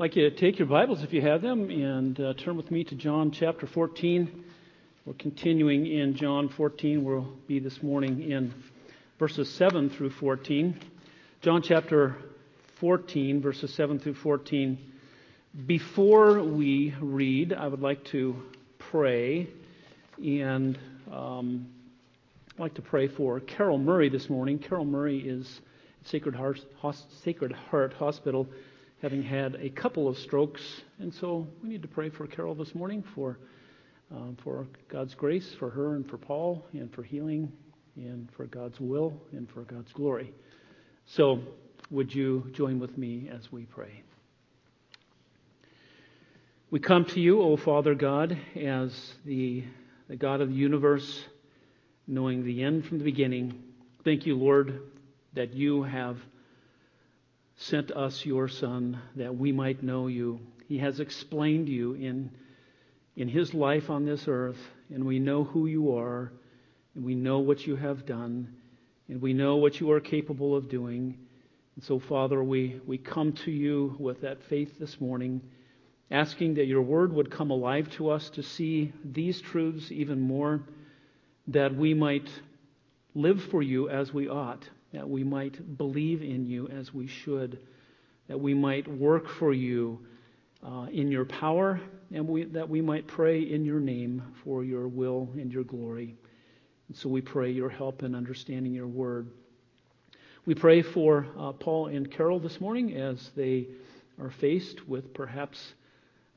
Like 0.00 0.16
you 0.16 0.30
to 0.30 0.34
take 0.34 0.58
your 0.58 0.66
Bibles 0.66 1.02
if 1.02 1.12
you 1.12 1.20
have 1.20 1.42
them 1.42 1.68
and 1.68 2.18
uh, 2.18 2.32
turn 2.32 2.56
with 2.56 2.70
me 2.70 2.84
to 2.84 2.94
John 2.94 3.32
chapter 3.32 3.66
14. 3.66 4.44
We're 5.04 5.12
continuing 5.12 5.86
in 5.86 6.16
John 6.16 6.48
14. 6.48 7.04
We'll 7.04 7.28
be 7.46 7.58
this 7.58 7.82
morning 7.82 8.22
in 8.30 8.54
verses 9.18 9.52
7 9.52 9.90
through 9.90 10.08
14. 10.12 10.80
John 11.42 11.60
chapter 11.60 12.16
14, 12.76 13.42
verses 13.42 13.74
7 13.74 13.98
through 13.98 14.14
14. 14.14 14.78
Before 15.66 16.42
we 16.42 16.94
read, 16.98 17.52
I 17.52 17.68
would 17.68 17.82
like 17.82 18.02
to 18.06 18.36
pray 18.78 19.48
and 20.16 20.78
um, 21.12 21.68
I'd 22.54 22.58
like 22.58 22.74
to 22.76 22.82
pray 22.82 23.08
for 23.08 23.38
Carol 23.40 23.76
Murray 23.76 24.08
this 24.08 24.30
morning. 24.30 24.60
Carol 24.60 24.86
Murray 24.86 25.18
is 25.18 25.60
Sacred 26.06 26.34
Heart, 26.34 26.60
Sacred 27.22 27.52
Heart 27.52 27.92
Hospital 27.92 28.48
having 29.02 29.22
had 29.22 29.56
a 29.60 29.70
couple 29.70 30.08
of 30.08 30.18
strokes. 30.18 30.62
And 30.98 31.12
so 31.14 31.46
we 31.62 31.68
need 31.68 31.82
to 31.82 31.88
pray 31.88 32.10
for 32.10 32.26
Carol 32.26 32.54
this 32.54 32.74
morning 32.74 33.02
for, 33.14 33.38
um, 34.10 34.36
for 34.42 34.66
God's 34.88 35.14
grace 35.14 35.54
for 35.58 35.70
her 35.70 35.94
and 35.94 36.08
for 36.08 36.18
Paul, 36.18 36.66
and 36.72 36.92
for 36.92 37.02
healing, 37.02 37.50
and 37.96 38.28
for 38.36 38.46
God's 38.46 38.78
will, 38.78 39.14
and 39.32 39.48
for 39.50 39.62
God's 39.62 39.92
glory. 39.92 40.32
So 41.06 41.40
would 41.90 42.14
you 42.14 42.50
join 42.52 42.78
with 42.78 42.96
me 42.98 43.30
as 43.34 43.50
we 43.50 43.64
pray? 43.64 44.02
We 46.70 46.78
come 46.78 47.04
to 47.06 47.20
you, 47.20 47.42
O 47.42 47.56
Father 47.56 47.94
God, 47.94 48.38
as 48.54 49.14
the, 49.24 49.64
the 50.08 50.16
God 50.16 50.40
of 50.40 50.50
the 50.50 50.54
universe, 50.54 51.24
knowing 52.06 52.44
the 52.44 52.62
end 52.62 52.86
from 52.86 52.98
the 52.98 53.04
beginning. 53.04 53.60
Thank 54.04 54.24
you, 54.24 54.36
Lord, 54.36 54.80
that 55.34 55.52
you 55.54 55.82
have 55.82 56.18
sent 57.60 57.90
us 57.92 58.24
your 58.24 58.48
Son 58.48 58.98
that 59.16 59.36
we 59.36 59.52
might 59.52 59.82
know 59.82 60.06
you. 60.06 60.40
He 60.66 60.78
has 60.78 60.98
explained 60.98 61.68
you 61.68 61.92
in, 61.92 62.30
in 63.16 63.28
his 63.28 63.52
life 63.52 63.90
on 63.90 64.06
this 64.06 64.24
earth, 64.26 64.56
and 64.88 65.04
we 65.04 65.18
know 65.18 65.44
who 65.44 65.66
you 65.66 65.94
are, 65.94 66.32
and 66.94 67.04
we 67.04 67.14
know 67.14 67.40
what 67.40 67.66
you 67.66 67.76
have 67.76 68.06
done, 68.06 68.48
and 69.08 69.20
we 69.20 69.34
know 69.34 69.56
what 69.56 69.78
you 69.78 69.90
are 69.90 70.00
capable 70.00 70.56
of 70.56 70.70
doing. 70.70 71.18
And 71.76 71.84
so, 71.84 71.98
Father, 71.98 72.42
we, 72.42 72.80
we 72.86 72.96
come 72.96 73.34
to 73.44 73.50
you 73.50 73.94
with 73.98 74.22
that 74.22 74.42
faith 74.44 74.78
this 74.78 74.98
morning, 74.98 75.42
asking 76.10 76.54
that 76.54 76.66
your 76.66 76.82
word 76.82 77.12
would 77.12 77.30
come 77.30 77.50
alive 77.50 77.90
to 77.90 78.08
us 78.08 78.30
to 78.30 78.42
see 78.42 78.90
these 79.04 79.38
truths 79.38 79.92
even 79.92 80.18
more, 80.18 80.62
that 81.48 81.76
we 81.76 81.92
might 81.92 82.30
live 83.14 83.42
for 83.50 83.62
you 83.62 83.90
as 83.90 84.14
we 84.14 84.30
ought 84.30 84.66
that 84.92 85.08
we 85.08 85.24
might 85.24 85.78
believe 85.78 86.22
in 86.22 86.46
you 86.46 86.68
as 86.68 86.92
we 86.92 87.06
should, 87.06 87.58
that 88.28 88.40
we 88.40 88.54
might 88.54 88.88
work 88.88 89.28
for 89.28 89.52
you 89.52 89.98
uh, 90.64 90.86
in 90.92 91.10
your 91.10 91.24
power, 91.24 91.80
and 92.12 92.28
we, 92.28 92.44
that 92.44 92.68
we 92.68 92.80
might 92.80 93.06
pray 93.06 93.40
in 93.40 93.64
your 93.64 93.80
name 93.80 94.22
for 94.44 94.64
your 94.64 94.88
will 94.88 95.28
and 95.34 95.52
your 95.52 95.64
glory. 95.64 96.14
And 96.88 96.96
so 96.96 97.08
we 97.08 97.20
pray 97.20 97.50
your 97.50 97.70
help 97.70 98.02
in 98.02 98.14
understanding 98.14 98.72
your 98.72 98.88
word. 98.88 99.30
We 100.44 100.54
pray 100.54 100.82
for 100.82 101.26
uh, 101.38 101.52
Paul 101.52 101.86
and 101.86 102.10
Carol 102.10 102.40
this 102.40 102.60
morning 102.60 102.96
as 102.96 103.30
they 103.36 103.68
are 104.20 104.30
faced 104.30 104.88
with 104.88 105.14
perhaps 105.14 105.74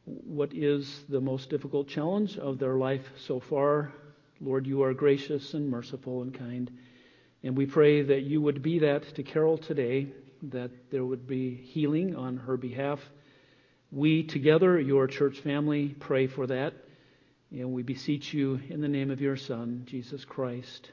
what 0.06 0.54
is 0.54 1.04
the 1.10 1.22
most 1.22 1.50
difficult 1.50 1.88
challenge 1.88 2.38
of 2.38 2.60
their 2.60 2.76
life 2.76 3.06
so 3.18 3.40
far. 3.40 3.94
Lord, 4.42 4.68
you 4.68 4.84
are 4.84 4.94
gracious 4.94 5.54
and 5.54 5.70
merciful 5.70 6.22
and 6.22 6.34
kind. 6.34 6.70
And 7.44 7.58
we 7.58 7.66
pray 7.66 8.02
that 8.04 8.22
you 8.22 8.42
would 8.42 8.62
be 8.62 8.80
that 8.80 9.16
to 9.16 9.24
Carol 9.24 9.58
today, 9.58 10.08
that 10.44 10.72
there 10.92 11.04
would 11.04 11.28
be 11.28 11.54
healing 11.54 12.16
on 12.16 12.38
her 12.38 12.56
behalf. 12.56 13.00
We 13.92 14.24
together, 14.24 14.80
your 14.80 15.08
church 15.08 15.40
family, 15.42 15.90
pray 16.00 16.28
for 16.28 16.48
that. 16.48 16.74
And 17.52 17.74
we 17.74 17.84
beseech 17.84 18.34
you 18.34 18.60
in 18.70 18.82
the 18.82 18.88
name 18.88 19.12
of 19.12 19.22
your 19.22 19.36
Son, 19.36 19.84
Jesus 19.86 20.24
Christ, 20.26 20.90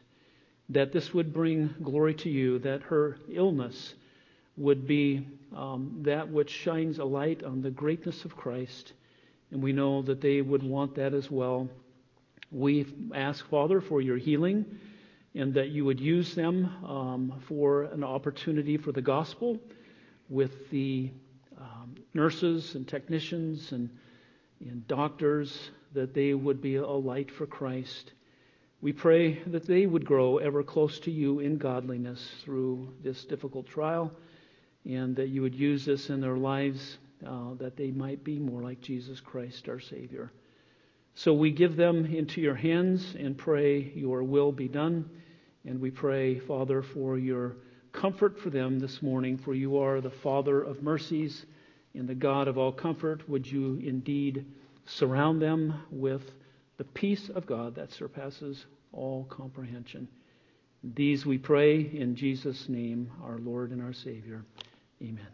that 0.71 0.93
this 0.93 1.15
would 1.15 1.33
bring 1.33 1.75
glory 1.83 2.15
to 2.15 2.29
you, 2.29 2.59
that 2.59 2.83
her 2.83 3.17
illness 3.29 3.95
would 4.57 4.87
be 4.87 5.27
um, 5.57 6.01
that 6.03 6.29
which 6.29 6.51
shines 6.51 6.99
a 6.99 7.05
light 7.05 7.45
on 7.45 7.63
the 7.63 7.71
greatness 7.71 8.25
of 8.25 8.37
Christ. 8.37 8.93
And 9.53 9.63
we 9.63 9.73
know 9.73 10.03
that 10.03 10.21
they 10.21 10.43
would 10.43 10.63
want 10.63 10.97
that 10.97 11.15
as 11.15 11.31
well. 11.31 11.69
We 12.51 12.87
ask, 13.15 13.49
Father, 13.49 13.81
for 13.81 14.01
your 14.01 14.19
healing 14.19 14.67
and 15.35 15.55
that 15.55 15.69
you 15.69 15.85
would 15.85 16.01
use 16.01 16.35
them 16.35 16.67
um, 16.85 17.43
for 17.47 17.85
an 17.85 18.03
opportunity 18.03 18.77
for 18.77 18.93
the 18.93 19.03
gospel 19.03 19.59
with 20.29 20.71
the 20.71 21.11
um, 21.59 21.95
nurses 22.15 22.75
and 22.75 22.87
technicians 22.89 23.73
and, 23.73 23.91
and 24.61 24.87
doctors, 24.89 25.71
that 25.93 26.15
they 26.15 26.35
would 26.35 26.61
be 26.61 26.77
a 26.77 26.87
light 26.87 27.31
for 27.31 27.47
Christ. 27.47 28.13
We 28.81 28.93
pray 28.93 29.43
that 29.49 29.67
they 29.67 29.87
would 29.87 30.07
grow 30.07 30.39
ever 30.39 30.63
close 30.63 30.99
to 31.01 31.11
you 31.11 31.41
in 31.41 31.59
godliness 31.59 32.27
through 32.45 32.95
this 33.03 33.25
difficult 33.25 33.67
trial, 33.67 34.11
and 34.85 35.15
that 35.17 35.29
you 35.29 35.43
would 35.43 35.55
use 35.55 35.85
this 35.85 36.09
in 36.09 36.21
their 36.21 36.39
lives, 36.39 36.99
uh, 37.27 37.55
that 37.59 37.77
they 37.77 37.91
might 37.91 38.25
be 38.25 38.39
more 38.39 38.63
like 38.63 38.81
Jesus 38.81 39.21
Christ, 39.21 39.69
our 39.69 39.81
Savior. 39.81 40.33
So 41.15 41.35
we 41.35 41.51
give 41.51 41.77
them 41.77 42.07
into 42.07 42.41
your 42.41 42.55
hands 42.55 43.15
and 43.19 43.37
pray 43.37 43.93
your 43.95 44.23
will 44.23 44.53
be 44.53 44.69
done. 44.69 45.11
And 45.67 45.81
we 45.81 45.91
pray, 45.91 46.39
Father, 46.39 46.83
for 46.83 47.19
your 47.19 47.57
comfort 47.93 48.39
for 48.39 48.51
them 48.51 48.79
this 48.79 49.03
morning, 49.03 49.37
for 49.37 49.55
you 49.55 49.79
are 49.79 50.01
the 50.01 50.11
Father 50.11 50.63
of 50.63 50.83
mercies 50.83 51.45
and 51.95 52.09
the 52.09 52.15
God 52.15 52.49
of 52.49 52.57
all 52.57 52.73
comfort. 52.73 53.29
Would 53.29 53.47
you 53.47 53.81
indeed 53.85 54.47
surround 54.87 55.43
them 55.43 55.83
with 55.91 56.23
the 56.79 56.85
peace 56.85 57.29
of 57.29 57.47
God 57.47 57.75
that 57.75 57.93
surpasses 57.93 58.65
all 58.93 59.25
comprehension? 59.25 60.09
These 60.83 61.27
we 61.27 61.37
pray 61.37 61.81
in 61.81 62.17
Jesus' 62.17 62.69
name, 62.69 63.11
our 63.23 63.39
Lord 63.39 63.71
and 63.71 63.83
our 63.83 63.93
Savior. 63.93 64.45
Amen. 65.03 65.27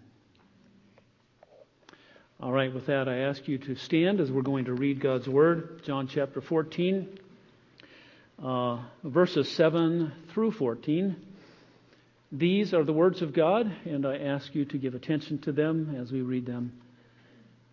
All 2.41 2.53
right, 2.53 2.75
with 2.75 2.86
that, 2.86 3.09
I 3.09 3.19
ask 3.19 3.47
you 3.47 3.59
to 3.59 3.76
stand 3.76 4.20
as 4.20 4.32
we're 4.32 4.42
going 4.42 4.65
to 4.65 4.75
read 4.75 5.00
God's 5.00 5.28
Word, 5.28 5.82
John 5.84 6.09
chapter 6.09 6.41
14 6.41 7.20
uh, 8.42 8.78
verses 9.02 9.50
7 9.52 10.12
through 10.32 10.52
14. 10.52 11.16
These 12.32 12.74
are 12.74 12.84
the 12.84 12.92
words 12.92 13.22
of 13.22 13.32
God, 13.32 13.70
and 13.84 14.04
I 14.04 14.19
ask 14.19 14.54
you 14.54 14.64
to 14.66 14.78
give 14.78 14.94
attention 14.94 15.38
to 15.38 15.52
them 15.52 15.97
as 16.00 16.12
we 16.12 16.22
read 16.22 16.47
them. 16.47 16.72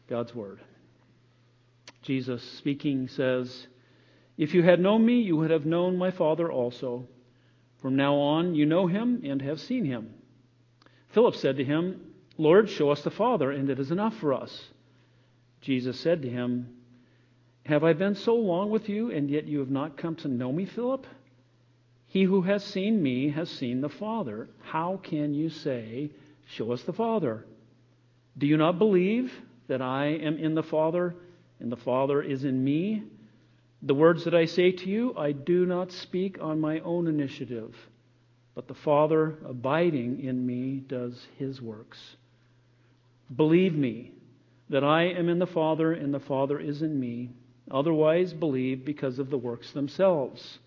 God's 0.08 0.34
Word. 0.34 0.60
Jesus 2.04 2.44
speaking 2.58 3.08
says, 3.08 3.68
If 4.38 4.54
you 4.54 4.64
had 4.64 4.80
known 4.80 5.06
me, 5.06 5.22
you 5.22 5.38
would 5.38 5.50
have 5.50 5.66
known 5.66 5.98
my 5.98 6.12
Father 6.12 6.52
also. 6.52 7.08
From 7.82 7.96
now 7.96 8.16
on, 8.16 8.56
you 8.56 8.66
know 8.66 8.88
him 8.88 9.22
and 9.26 9.42
have 9.42 9.60
seen 9.60 9.86
him. 9.86 10.14
Philip 11.10 11.36
said 11.36 11.58
to 11.58 11.64
him, 11.64 12.14
Lord, 12.38 12.70
show 12.70 12.90
us 12.90 13.02
the 13.02 13.12
Father, 13.12 13.52
and 13.52 13.70
it 13.70 13.80
is 13.80 13.92
enough 13.92 14.16
for 14.18 14.34
us. 14.34 14.70
Jesus 15.62 16.00
said 16.00 16.22
to 16.22 16.30
him, 16.30 16.70
have 17.66 17.84
I 17.84 17.94
been 17.94 18.16
so 18.16 18.36
long 18.36 18.70
with 18.70 18.90
you, 18.90 19.12
and 19.12 19.30
yet 19.30 19.48
you 19.48 19.60
have 19.60 19.72
not 19.72 19.98
come 19.98 20.16
to 20.18 20.28
know 20.28 20.52
me, 20.52 20.66
Philip? 20.66 21.08
He 22.08 22.24
who 22.24 22.42
has 22.42 22.64
seen 22.64 23.02
me 23.02 23.30
has 23.30 23.50
seen 23.50 23.80
the 23.80 23.90
Father. 23.90 24.50
How 24.62 24.98
can 25.02 25.34
you 25.34 25.50
say, 25.50 26.12
Show 26.46 26.74
us 26.74 26.84
the 26.84 26.94
Father? 26.94 27.46
Do 28.38 28.46
you 28.48 28.58
not 28.58 28.78
believe 28.80 29.34
that 29.68 29.82
I 29.82 30.08
am 30.08 30.38
in 30.38 30.56
the 30.56 30.64
Father, 30.64 31.16
and 31.60 31.72
the 31.72 31.78
Father 31.78 32.22
is 32.22 32.44
in 32.44 32.64
me? 32.64 33.04
The 33.82 33.96
words 33.96 34.26
that 34.26 34.36
I 34.36 34.46
say 34.46 34.72
to 34.72 34.90
you, 34.90 35.16
I 35.18 35.32
do 35.32 35.66
not 35.66 35.92
speak 35.92 36.38
on 36.42 36.60
my 36.60 36.80
own 36.82 37.08
initiative, 37.08 37.76
but 38.56 38.68
the 38.68 38.74
Father 38.74 39.38
abiding 39.46 40.24
in 40.24 40.46
me 40.46 40.84
does 40.88 41.28
his 41.38 41.62
works. 41.62 42.18
Believe 43.34 43.74
me 43.74 44.12
that 44.70 44.84
I 44.84 45.04
am 45.04 45.30
in 45.30 45.40
the 45.40 45.48
Father, 45.48 45.94
and 45.94 46.14
the 46.14 46.20
Father 46.20 46.60
is 46.60 46.82
in 46.82 47.00
me 47.00 47.32
Otherwise, 47.74 48.34
believe 48.34 48.86
because 48.86 49.18
of 49.18 49.32
the 49.32 49.38
works 49.38 49.72
themselves. 49.72 50.60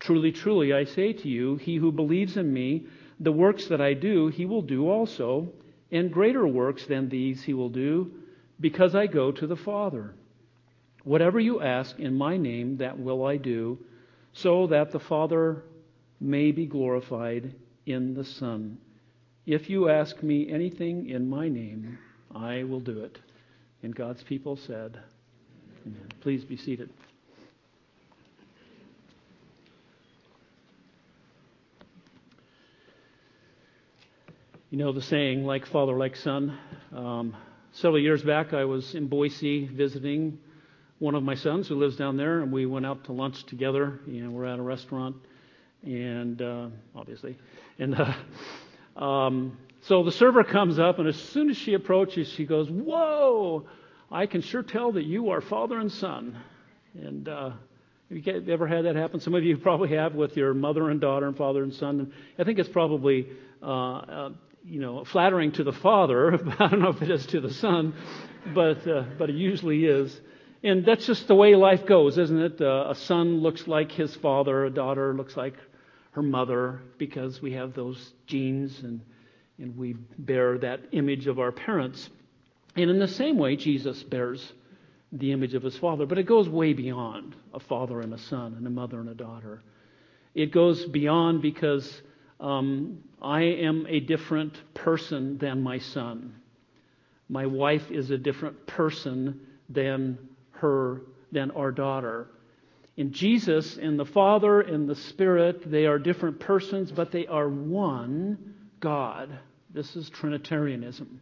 Truly, 0.00 0.32
truly, 0.32 0.72
I 0.72 0.84
say 0.84 1.12
to 1.12 1.28
you, 1.28 1.56
he 1.56 1.76
who 1.76 1.92
believes 1.92 2.38
in 2.38 2.52
me, 2.52 2.86
the 3.20 3.30
works 3.30 3.66
that 3.66 3.82
I 3.82 3.92
do, 3.92 4.28
he 4.28 4.46
will 4.46 4.62
do 4.62 4.88
also, 4.88 5.52
and 5.92 6.10
greater 6.10 6.46
works 6.46 6.86
than 6.86 7.08
these 7.08 7.42
he 7.42 7.52
will 7.52 7.68
do, 7.68 8.10
because 8.58 8.94
I 8.94 9.06
go 9.06 9.30
to 9.30 9.46
the 9.46 9.56
Father. 9.56 10.14
Whatever 11.04 11.38
you 11.38 11.60
ask 11.60 12.00
in 12.00 12.14
my 12.14 12.36
name, 12.36 12.78
that 12.78 12.98
will 12.98 13.26
I 13.26 13.36
do, 13.36 13.78
so 14.32 14.66
that 14.68 14.90
the 14.90 15.00
Father 15.00 15.62
may 16.18 16.50
be 16.50 16.64
glorified 16.64 17.54
in 17.84 18.14
the 18.14 18.24
Son. 18.24 18.78
If 19.44 19.68
you 19.68 19.88
ask 19.90 20.22
me 20.22 20.50
anything 20.50 21.10
in 21.10 21.28
my 21.28 21.48
name, 21.48 21.98
I 22.34 22.62
will 22.62 22.80
do 22.80 23.00
it. 23.04 23.18
And 23.82 23.94
God's 23.94 24.22
people 24.22 24.56
said. 24.56 24.98
Please 26.20 26.44
be 26.44 26.56
seated. 26.56 26.90
You 34.70 34.78
know 34.78 34.92
the 34.92 35.02
saying, 35.02 35.44
like 35.44 35.66
father, 35.66 35.96
like 35.96 36.16
son. 36.16 36.56
Um, 36.94 37.36
several 37.72 38.00
years 38.00 38.22
back, 38.22 38.54
I 38.54 38.64
was 38.64 38.94
in 38.94 39.06
Boise 39.08 39.66
visiting 39.66 40.38
one 40.98 41.14
of 41.14 41.22
my 41.22 41.34
sons 41.34 41.68
who 41.68 41.74
lives 41.74 41.96
down 41.96 42.16
there, 42.16 42.40
and 42.40 42.52
we 42.52 42.64
went 42.64 42.86
out 42.86 43.04
to 43.04 43.12
lunch 43.12 43.44
together. 43.44 44.00
And 44.06 44.32
we're 44.32 44.46
at 44.46 44.58
a 44.58 44.62
restaurant, 44.62 45.16
and 45.82 46.40
uh, 46.40 46.68
obviously, 46.94 47.36
and 47.78 47.94
uh, 48.00 48.14
um, 49.04 49.58
so 49.82 50.04
the 50.04 50.12
server 50.12 50.44
comes 50.44 50.78
up, 50.78 51.00
and 51.00 51.08
as 51.08 51.16
soon 51.16 51.50
as 51.50 51.56
she 51.56 51.74
approaches, 51.74 52.28
she 52.28 52.46
goes, 52.46 52.70
"Whoa! 52.70 53.66
I 54.12 54.26
can 54.26 54.42
sure 54.42 54.62
tell 54.62 54.92
that 54.92 55.04
you 55.04 55.30
are 55.30 55.40
father 55.40 55.78
and 55.78 55.90
son." 55.90 56.36
And 56.94 57.28
uh, 57.28 57.50
have 58.10 58.18
you 58.26 58.52
ever 58.52 58.66
had 58.66 58.84
that 58.84 58.96
happen? 58.96 59.20
Some 59.20 59.34
of 59.34 59.42
you 59.42 59.56
probably 59.62 59.90
have 59.96 60.14
with 60.14 60.36
your 60.36 60.54
mother 60.54 60.90
and 60.90 61.00
daughter 61.00 61.26
and 61.26 61.36
father 61.36 61.62
and 61.62 61.72
son. 61.72 62.00
And 62.00 62.12
I 62.38 62.44
think 62.44 62.58
it's 62.58 62.68
probably, 62.68 63.28
uh, 63.62 63.66
uh, 63.66 64.30
you 64.64 64.80
know, 64.80 65.04
flattering 65.04 65.52
to 65.52 65.64
the 65.64 65.72
father. 65.72 66.34
I 66.58 66.68
don't 66.68 66.80
know 66.80 66.90
if 66.90 67.02
it 67.02 67.10
is 67.10 67.26
to 67.26 67.40
the 67.40 67.52
son, 67.52 67.94
but 68.54 68.86
uh, 68.86 69.04
but 69.18 69.30
it 69.30 69.36
usually 69.36 69.86
is. 69.86 70.20
And 70.64 70.84
that's 70.84 71.06
just 71.06 71.26
the 71.26 71.34
way 71.34 71.56
life 71.56 71.86
goes, 71.86 72.18
isn't 72.18 72.40
it? 72.40 72.60
Uh, 72.60 72.86
a 72.90 72.94
son 72.94 73.40
looks 73.40 73.66
like 73.66 73.90
his 73.90 74.14
father, 74.16 74.66
a 74.66 74.70
daughter 74.70 75.12
looks 75.12 75.36
like 75.36 75.54
her 76.12 76.22
mother, 76.22 76.82
because 76.98 77.42
we 77.42 77.52
have 77.52 77.74
those 77.74 78.12
genes 78.26 78.78
and 78.80 79.00
and 79.58 79.76
we 79.76 79.94
bear 80.18 80.58
that 80.58 80.80
image 80.92 81.26
of 81.26 81.38
our 81.38 81.52
parents. 81.52 82.10
And 82.76 82.90
in 82.90 82.98
the 82.98 83.08
same 83.08 83.38
way, 83.38 83.56
Jesus 83.56 84.02
bears 84.02 84.52
the 85.12 85.32
image 85.32 85.54
of 85.54 85.62
his 85.62 85.76
father. 85.76 86.06
But 86.06 86.18
it 86.18 86.24
goes 86.24 86.48
way 86.48 86.72
beyond 86.72 87.36
a 87.52 87.60
father 87.60 88.00
and 88.00 88.14
a 88.14 88.18
son 88.18 88.54
and 88.56 88.66
a 88.66 88.70
mother 88.70 89.00
and 89.00 89.10
a 89.10 89.14
daughter. 89.14 89.62
It 90.34 90.52
goes 90.52 90.86
beyond 90.86 91.42
because 91.42 92.02
um, 92.40 93.04
I 93.20 93.42
am 93.42 93.86
a 93.88 94.00
different 94.00 94.56
person 94.74 95.36
than 95.38 95.62
my 95.62 95.78
son. 95.78 96.34
My 97.28 97.46
wife 97.46 97.90
is 97.90 98.10
a 98.10 98.18
different 98.18 98.66
person 98.66 99.40
than 99.68 100.18
her, 100.52 101.02
than 101.30 101.50
our 101.52 101.72
daughter. 101.72 102.28
In 102.96 103.12
Jesus 103.12 103.76
in 103.76 103.96
the 103.96 104.04
Father 104.04 104.62
in 104.62 104.86
the 104.86 104.94
Spirit, 104.94 105.70
they 105.70 105.86
are 105.86 105.98
different 105.98 106.40
persons, 106.40 106.90
but 106.92 107.10
they 107.10 107.26
are 107.26 107.48
one 107.48 108.54
God. 108.80 109.38
This 109.72 109.96
is 109.96 110.10
Trinitarianism. 110.10 111.20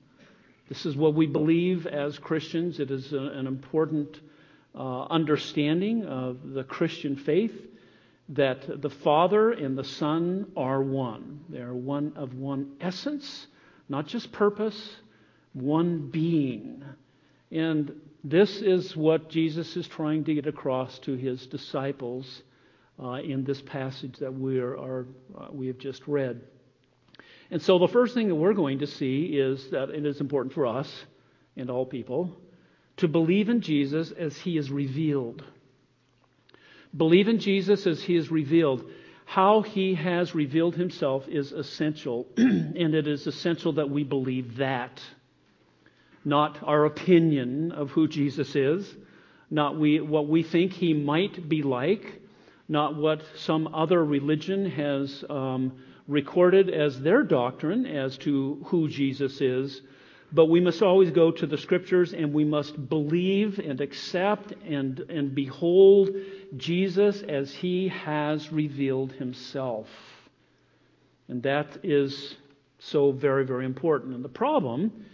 This 0.71 0.87
is 0.87 0.97
what 0.97 1.15
we 1.15 1.27
believe 1.27 1.89
as 1.89 2.17
Christians. 2.21 2.79
It 2.79 2.93
is 2.93 3.13
a, 3.13 3.19
an 3.19 3.49
important 3.49 4.21
uh, 4.73 5.03
understanding 5.03 6.05
of 6.05 6.53
the 6.53 6.63
Christian 6.63 7.17
faith 7.17 7.53
that 8.29 8.81
the 8.81 8.89
Father 8.89 9.51
and 9.51 9.77
the 9.77 9.83
Son 9.83 10.53
are 10.57 10.81
one. 10.81 11.41
They 11.49 11.59
are 11.59 11.75
one 11.75 12.13
of 12.15 12.35
one 12.35 12.77
essence, 12.81 13.49
not 13.89 14.07
just 14.07 14.31
purpose, 14.31 14.97
one 15.55 16.09
being. 16.09 16.85
And 17.51 17.93
this 18.23 18.63
is 18.63 18.97
what 18.97 19.29
Jesus 19.29 19.77
is 19.77 19.89
trying 19.89 20.23
to 20.23 20.35
get 20.35 20.47
across 20.47 21.01
to 21.01 21.17
his 21.17 21.49
disciples 21.49 22.43
uh, 23.03 23.15
in 23.15 23.43
this 23.43 23.61
passage 23.61 24.19
that 24.21 24.33
we, 24.33 24.61
are, 24.61 24.79
are 24.79 25.07
uh, 25.37 25.49
we 25.51 25.67
have 25.67 25.79
just 25.79 26.07
read. 26.07 26.41
And 27.51 27.61
so 27.61 27.79
the 27.79 27.89
first 27.89 28.15
thing 28.15 28.29
that 28.29 28.35
we're 28.35 28.55
going 28.55 28.79
to 28.79 28.87
see 28.87 29.25
is 29.25 29.71
that 29.71 29.91
it 29.91 30.07
is 30.07 30.21
important 30.21 30.55
for 30.55 30.67
us 30.67 31.05
and 31.57 31.69
all 31.69 31.85
people 31.85 32.37
to 32.99 33.09
believe 33.09 33.49
in 33.49 33.61
Jesus 33.61 34.13
as 34.13 34.37
he 34.37 34.59
is 34.59 34.71
revealed. 34.71 35.43
Believe 36.97 37.29
in 37.29 37.39
Jesus 37.39 37.87
as 37.87 38.03
he 38.03 38.17
is 38.17 38.31
revealed. 38.31 38.85
How 39.25 39.63
he 39.63 39.95
has 39.95 40.35
revealed 40.35 40.75
himself 40.75 41.27
is 41.29 41.53
essential, 41.53 42.27
and 42.37 42.95
it 42.95 43.07
is 43.07 43.27
essential 43.27 43.75
that 43.75 43.89
we 43.89 44.05
believe 44.05 44.57
that. 44.57 45.01
Not 46.25 46.59
our 46.63 46.85
opinion 46.85 47.73
of 47.73 47.91
who 47.91 48.07
Jesus 48.07 48.55
is, 48.55 48.93
not 49.51 49.79
we, 49.79 50.01
what 50.01 50.29
we 50.29 50.43
think 50.43 50.73
he 50.73 50.93
might 50.93 51.49
be 51.49 51.63
like, 51.63 52.21
not 52.69 52.97
what 52.97 53.23
some 53.37 53.73
other 53.73 54.05
religion 54.05 54.69
has 54.71 55.25
um, 55.31 55.73
recorded 56.11 56.69
as 56.69 57.01
their 57.01 57.23
doctrine 57.23 57.87
as 57.87 58.19
to 58.19 58.61
who 58.67 58.89
Jesus 58.89 59.41
is, 59.41 59.81
but 60.33 60.47
we 60.47 60.61
must 60.61 60.83
always 60.83 61.11
go 61.11 61.31
to 61.31 61.47
the 61.47 61.57
scriptures 61.57 62.13
and 62.13 62.33
we 62.33 62.45
must 62.45 62.89
believe 62.89 63.61
and 63.61 63.81
accept 63.81 64.53
and, 64.67 64.99
and 65.09 65.35
behold 65.35 66.11
Jesus 66.57 67.23
as 67.23 67.55
he 67.55 67.89
has 67.89 68.53
revealed 68.53 69.13
himself. 69.13 69.89
And 71.29 71.45
that 71.45 71.79
is 71.85 72.37
so 72.81 73.13
very, 73.13 73.45
very 73.45 73.65
important. 73.65 74.15
And 74.15 74.25
the 74.25 74.29
problem 74.29 75.07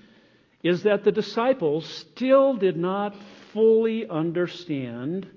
is 0.62 0.82
that 0.84 1.04
the 1.04 1.12
disciples 1.12 1.86
still 1.86 2.54
did 2.54 2.76
not 2.76 3.14
fully 3.52 4.08
understand 4.08 5.28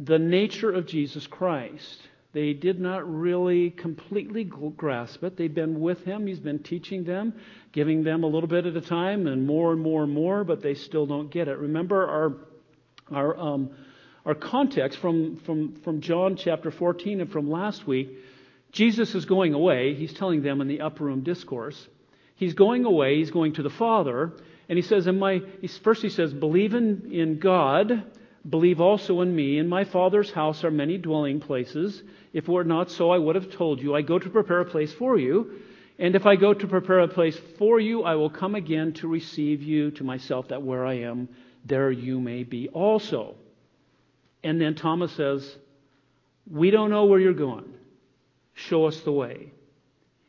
the 0.00 0.18
nature 0.18 0.72
of 0.72 0.86
Jesus 0.86 1.26
Christ. 1.26 2.00
They 2.32 2.52
did 2.52 2.80
not 2.80 3.10
really 3.10 3.70
completely 3.70 4.44
grasp 4.44 5.24
it. 5.24 5.36
They've 5.36 5.52
been 5.52 5.80
with 5.80 6.04
him, 6.04 6.26
he's 6.26 6.38
been 6.38 6.60
teaching 6.60 7.02
them, 7.02 7.34
giving 7.72 8.04
them 8.04 8.22
a 8.22 8.26
little 8.26 8.48
bit 8.48 8.66
at 8.66 8.76
a 8.76 8.80
time 8.80 9.26
and 9.26 9.46
more 9.46 9.72
and 9.72 9.80
more 9.80 10.04
and 10.04 10.12
more, 10.12 10.44
but 10.44 10.62
they 10.62 10.74
still 10.74 11.06
don't 11.06 11.30
get 11.30 11.48
it. 11.48 11.58
Remember 11.58 12.06
our, 12.06 12.36
our, 13.10 13.36
um, 13.36 13.70
our 14.24 14.34
context 14.34 15.00
from, 15.00 15.36
from, 15.38 15.74
from 15.82 16.00
John 16.00 16.36
chapter 16.36 16.70
14 16.70 17.20
and 17.20 17.32
from 17.32 17.50
last 17.50 17.86
week. 17.86 18.10
Jesus 18.70 19.16
is 19.16 19.24
going 19.24 19.52
away. 19.52 19.94
He's 19.94 20.12
telling 20.12 20.42
them 20.42 20.60
in 20.60 20.68
the 20.68 20.82
upper 20.82 21.04
room 21.04 21.24
discourse. 21.24 21.88
He's 22.36 22.54
going 22.54 22.84
away. 22.84 23.16
He's 23.16 23.32
going 23.32 23.54
to 23.54 23.62
the 23.64 23.70
Father. 23.70 24.32
And 24.68 24.78
he 24.78 24.82
says, 24.82 25.08
in 25.08 25.18
my, 25.18 25.42
first 25.82 26.00
he 26.00 26.08
says, 26.08 26.32
believe 26.32 26.74
in, 26.74 27.10
in 27.10 27.40
God 27.40 28.04
Believe 28.48 28.80
also 28.80 29.20
in 29.20 29.34
me. 29.34 29.58
In 29.58 29.68
my 29.68 29.84
Father's 29.84 30.30
house 30.30 30.64
are 30.64 30.70
many 30.70 30.96
dwelling 30.96 31.40
places. 31.40 32.02
If 32.32 32.44
it 32.44 32.52
were 32.52 32.64
not 32.64 32.90
so, 32.90 33.10
I 33.10 33.18
would 33.18 33.36
have 33.36 33.50
told 33.50 33.82
you. 33.82 33.94
I 33.94 34.02
go 34.02 34.18
to 34.18 34.30
prepare 34.30 34.60
a 34.60 34.64
place 34.64 34.92
for 34.92 35.18
you. 35.18 35.60
And 35.98 36.16
if 36.16 36.24
I 36.24 36.36
go 36.36 36.54
to 36.54 36.66
prepare 36.66 37.00
a 37.00 37.08
place 37.08 37.38
for 37.58 37.78
you, 37.78 38.02
I 38.02 38.14
will 38.14 38.30
come 38.30 38.54
again 38.54 38.94
to 38.94 39.08
receive 39.08 39.62
you 39.62 39.90
to 39.92 40.04
myself, 40.04 40.48
that 40.48 40.62
where 40.62 40.86
I 40.86 41.00
am, 41.00 41.28
there 41.66 41.90
you 41.90 42.18
may 42.18 42.42
be 42.42 42.68
also. 42.68 43.34
And 44.42 44.58
then 44.58 44.74
Thomas 44.74 45.12
says, 45.12 45.56
We 46.50 46.70
don't 46.70 46.88
know 46.88 47.04
where 47.04 47.20
you're 47.20 47.34
going. 47.34 47.74
Show 48.54 48.86
us 48.86 49.00
the 49.02 49.12
way. 49.12 49.52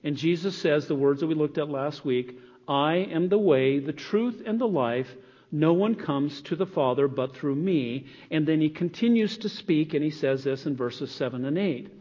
And 0.03 0.17
Jesus 0.17 0.57
says 0.57 0.87
the 0.87 0.95
words 0.95 1.21
that 1.21 1.27
we 1.27 1.35
looked 1.35 1.57
at 1.57 1.69
last 1.69 2.03
week 2.03 2.37
I 2.67 2.95
am 2.95 3.29
the 3.29 3.37
way, 3.37 3.79
the 3.79 3.93
truth, 3.93 4.41
and 4.45 4.59
the 4.59 4.67
life. 4.67 5.09
No 5.51 5.73
one 5.73 5.95
comes 5.95 6.41
to 6.43 6.55
the 6.55 6.65
Father 6.65 7.07
but 7.07 7.35
through 7.35 7.55
me. 7.55 8.05
And 8.29 8.47
then 8.47 8.61
he 8.61 8.69
continues 8.69 9.37
to 9.39 9.49
speak, 9.49 9.93
and 9.93 10.03
he 10.03 10.09
says 10.09 10.43
this 10.43 10.65
in 10.65 10.75
verses 10.75 11.11
7 11.11 11.45
and 11.45 11.57
8. 11.57 11.91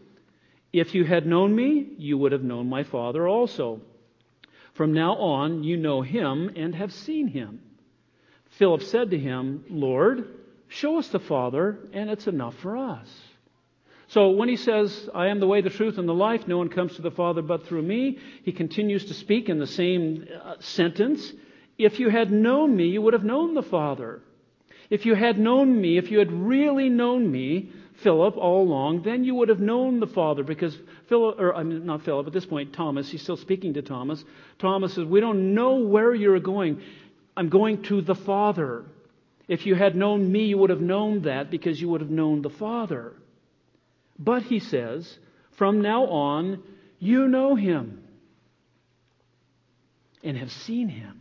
If 0.72 0.94
you 0.94 1.04
had 1.04 1.26
known 1.26 1.54
me, 1.54 1.88
you 1.98 2.16
would 2.18 2.32
have 2.32 2.44
known 2.44 2.68
my 2.68 2.84
Father 2.84 3.26
also. 3.26 3.80
From 4.74 4.92
now 4.92 5.16
on, 5.16 5.64
you 5.64 5.76
know 5.76 6.00
him 6.00 6.50
and 6.54 6.74
have 6.74 6.92
seen 6.92 7.26
him. 7.26 7.60
Philip 8.50 8.82
said 8.84 9.10
to 9.10 9.18
him, 9.18 9.64
Lord, 9.68 10.28
show 10.68 10.98
us 10.98 11.08
the 11.08 11.18
Father, 11.18 11.78
and 11.92 12.08
it's 12.08 12.28
enough 12.28 12.54
for 12.56 12.76
us. 12.76 13.08
So 14.08 14.30
when 14.30 14.48
he 14.48 14.56
says, 14.56 15.08
I 15.14 15.28
am 15.28 15.38
the 15.38 15.46
way, 15.46 15.60
the 15.60 15.70
truth, 15.70 15.98
and 15.98 16.08
the 16.08 16.14
life, 16.14 16.46
no 16.48 16.58
one 16.58 16.68
comes 16.68 16.96
to 16.96 17.02
the 17.02 17.12
Father 17.12 17.42
but 17.42 17.66
through 17.66 17.82
me, 17.82 18.18
he 18.42 18.52
continues 18.52 19.04
to 19.06 19.14
speak 19.14 19.48
in 19.48 19.58
the 19.58 19.68
same 19.68 20.26
uh, 20.42 20.54
sentence. 20.58 21.32
If 21.80 21.98
you 21.98 22.10
had 22.10 22.30
known 22.30 22.76
me, 22.76 22.88
you 22.88 23.00
would 23.00 23.14
have 23.14 23.24
known 23.24 23.54
the 23.54 23.62
Father. 23.62 24.20
If 24.90 25.06
you 25.06 25.14
had 25.14 25.38
known 25.38 25.80
me, 25.80 25.96
if 25.96 26.10
you 26.10 26.18
had 26.18 26.30
really 26.30 26.90
known 26.90 27.30
me, 27.30 27.72
Philip, 28.02 28.36
all 28.36 28.62
along, 28.62 29.02
then 29.02 29.24
you 29.24 29.34
would 29.36 29.48
have 29.48 29.60
known 29.60 29.98
the 29.98 30.06
Father 30.06 30.42
because 30.42 30.76
Philip, 31.08 31.40
or 31.40 31.54
I 31.54 31.62
mean, 31.62 31.86
not 31.86 32.02
Philip, 32.02 32.26
at 32.26 32.34
this 32.34 32.44
point, 32.44 32.74
Thomas, 32.74 33.10
he's 33.10 33.22
still 33.22 33.38
speaking 33.38 33.74
to 33.74 33.82
Thomas. 33.82 34.22
Thomas 34.58 34.92
says, 34.94 35.06
We 35.06 35.20
don't 35.20 35.54
know 35.54 35.76
where 35.76 36.14
you're 36.14 36.38
going. 36.38 36.82
I'm 37.34 37.48
going 37.48 37.82
to 37.84 38.02
the 38.02 38.14
Father. 38.14 38.84
If 39.48 39.64
you 39.64 39.74
had 39.74 39.96
known 39.96 40.30
me, 40.30 40.44
you 40.44 40.58
would 40.58 40.70
have 40.70 40.82
known 40.82 41.22
that 41.22 41.50
because 41.50 41.80
you 41.80 41.88
would 41.88 42.02
have 42.02 42.10
known 42.10 42.42
the 42.42 42.50
Father. 42.50 43.14
But 44.18 44.42
he 44.42 44.60
says, 44.60 45.18
From 45.52 45.80
now 45.80 46.04
on, 46.08 46.62
you 46.98 47.26
know 47.26 47.54
him 47.54 48.02
and 50.22 50.36
have 50.36 50.52
seen 50.52 50.88
him. 50.90 51.19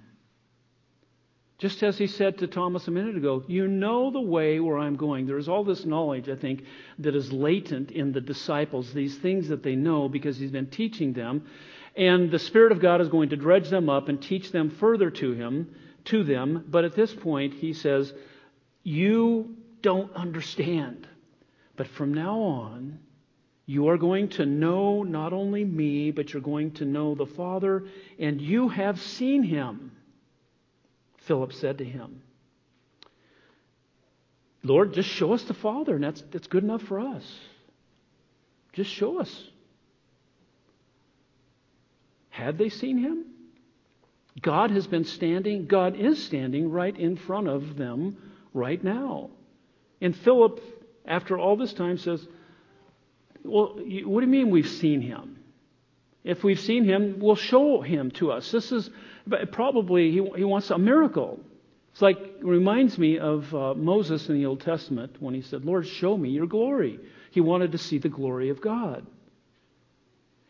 Just 1.60 1.84
as 1.84 1.98
he 1.98 2.08
said 2.08 2.38
to 2.38 2.48
Thomas 2.48 2.88
a 2.88 2.92
minute 2.92 3.18
ago, 3.18 3.44
you 3.46 3.68
know 3.68 4.12
the 4.12 4.22
way 4.22 4.62
where 4.62 4.78
I'm 4.78 4.96
going. 4.96 5.28
There 5.28 5.38
is 5.38 5.50
all 5.50 5.66
this 5.66 5.86
knowledge, 5.86 6.30
I 6.30 6.36
think, 6.36 6.64
that 7.00 7.16
is 7.16 7.34
latent 7.34 7.92
in 7.92 8.14
the 8.14 8.22
disciples, 8.22 8.94
these 8.94 9.18
things 9.18 9.50
that 9.50 9.62
they 9.62 9.76
know 9.76 10.08
because 10.08 10.38
he's 10.38 10.52
been 10.52 10.68
teaching 10.68 11.12
them. 11.12 11.46
And 11.98 12.32
the 12.32 12.40
Spirit 12.40 12.72
of 12.72 12.80
God 12.80 13.02
is 13.02 13.10
going 13.10 13.30
to 13.30 13.36
dredge 13.36 13.70
them 13.70 13.90
up 13.90 14.08
and 14.08 14.22
teach 14.22 14.54
them 14.54 14.70
further 14.70 15.12
to 15.12 15.34
him, 15.34 15.76
to 16.06 16.24
them. 16.24 16.64
But 16.70 16.86
at 16.86 16.96
this 16.96 17.14
point, 17.14 17.56
he 17.56 17.74
says, 17.74 18.14
You 18.84 19.58
don't 19.82 20.14
understand. 20.14 21.10
But 21.76 21.88
from 21.88 22.14
now 22.14 22.40
on, 22.40 23.00
you 23.66 23.90
are 23.90 23.98
going 23.98 24.30
to 24.30 24.46
know 24.46 25.04
not 25.04 25.34
only 25.34 25.66
me, 25.66 26.12
but 26.12 26.32
you're 26.32 26.42
going 26.42 26.72
to 26.76 26.86
know 26.86 27.16
the 27.16 27.26
Father, 27.26 27.86
and 28.18 28.40
you 28.40 28.70
have 28.70 29.02
seen 29.02 29.44
him. 29.44 29.92
Philip 31.30 31.54
said 31.54 31.78
to 31.78 31.86
him, 31.86 32.24
Lord, 34.64 34.94
just 34.94 35.10
show 35.10 35.34
us 35.34 35.44
the 35.44 35.54
Father, 35.54 35.94
and 35.94 36.04
that's, 36.04 36.24
that's 36.32 36.48
good 36.48 36.64
enough 36.64 36.82
for 36.82 37.00
us. 37.00 37.24
Just 38.74 38.90
show 38.90 39.20
us. 39.20 39.48
Had 42.32 42.58
they 42.58 42.70
seen 42.70 42.98
him? 42.98 43.26
God 44.42 44.72
has 44.72 44.88
been 44.88 45.04
standing, 45.04 45.68
God 45.68 45.96
is 45.96 46.24
standing 46.26 46.72
right 46.72 46.98
in 46.98 47.16
front 47.16 47.48
of 47.48 47.78
them 47.78 48.18
right 48.56 48.84
now. 48.84 49.30
And 50.02 50.16
Philip, 50.16 50.60
after 51.06 51.38
all 51.38 51.58
this 51.58 51.74
time, 51.74 52.00
says, 52.00 52.28
Well, 53.44 53.76
what 53.76 54.22
do 54.22 54.26
you 54.26 54.32
mean 54.32 54.50
we've 54.50 54.68
seen 54.68 55.02
him? 55.02 55.38
If 56.24 56.44
we've 56.44 56.60
seen 56.60 56.86
him, 56.86 57.20
we'll 57.20 57.36
show 57.36 57.82
him 57.82 58.10
to 58.12 58.32
us. 58.32 58.52
This 58.52 58.72
is 58.72 58.90
probably, 59.52 60.12
he, 60.12 60.24
he 60.36 60.44
wants 60.44 60.70
a 60.70 60.78
miracle. 60.78 61.40
It's 61.92 62.02
like, 62.02 62.18
it 62.18 62.46
reminds 62.46 62.98
me 62.98 63.20
of 63.20 63.54
uh, 63.54 63.74
Moses 63.74 64.30
in 64.30 64.36
the 64.36 64.46
Old 64.46 64.62
Testament 64.62 65.18
when 65.20 65.34
he 65.34 65.42
said, 65.42 65.66
Lord, 65.66 65.88
show 65.88 66.16
me 66.16 66.30
your 66.30 66.48
glory. 66.48 67.00
He 67.32 67.42
wanted 67.42 67.72
to 67.74 67.78
see 67.78 67.98
the 67.98 68.10
glory 68.10 68.50
of 68.50 68.62
God. 68.62 69.06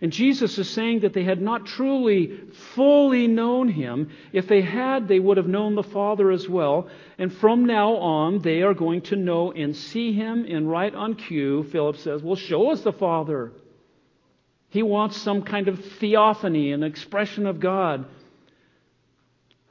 And 0.02 0.14
Jesus 0.14 0.58
is 0.58 0.70
saying 0.70 1.02
that 1.02 1.14
they 1.14 1.26
had 1.26 1.42
not 1.42 1.66
truly, 1.66 2.40
fully 2.74 3.28
known 3.28 3.68
him. 3.68 4.12
If 4.32 4.48
they 4.48 4.62
had, 4.62 5.10
they 5.10 5.20
would 5.20 5.36
have 5.36 5.48
known 5.48 5.76
the 5.76 5.84
Father 5.84 6.32
as 6.32 6.48
well. 6.48 6.88
And 7.18 7.34
from 7.34 7.66
now 7.66 7.96
on, 7.96 8.40
they 8.40 8.62
are 8.62 8.74
going 8.74 9.02
to 9.04 9.18
know 9.18 9.52
and 9.52 9.76
see 9.76 10.14
him. 10.14 10.46
And 10.46 10.72
right 10.72 10.96
on 10.96 11.16
cue, 11.16 11.64
Philip 11.64 11.98
says, 11.98 12.24
Well, 12.24 12.38
show 12.38 12.72
us 12.72 12.82
the 12.82 12.94
Father. 12.94 13.52
He 14.70 14.84
wants 14.84 15.18
some 15.18 15.42
kind 15.42 15.68
of 15.68 15.84
theophany, 15.96 16.72
an 16.72 16.84
expression 16.84 17.46
of 17.46 17.60
God. 17.60 18.06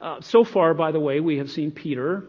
Uh, 0.01 0.21
so 0.21 0.43
far, 0.43 0.73
by 0.73 0.91
the 0.91 0.99
way, 0.99 1.19
we 1.19 1.37
have 1.37 1.51
seen 1.51 1.71
Peter 1.71 2.23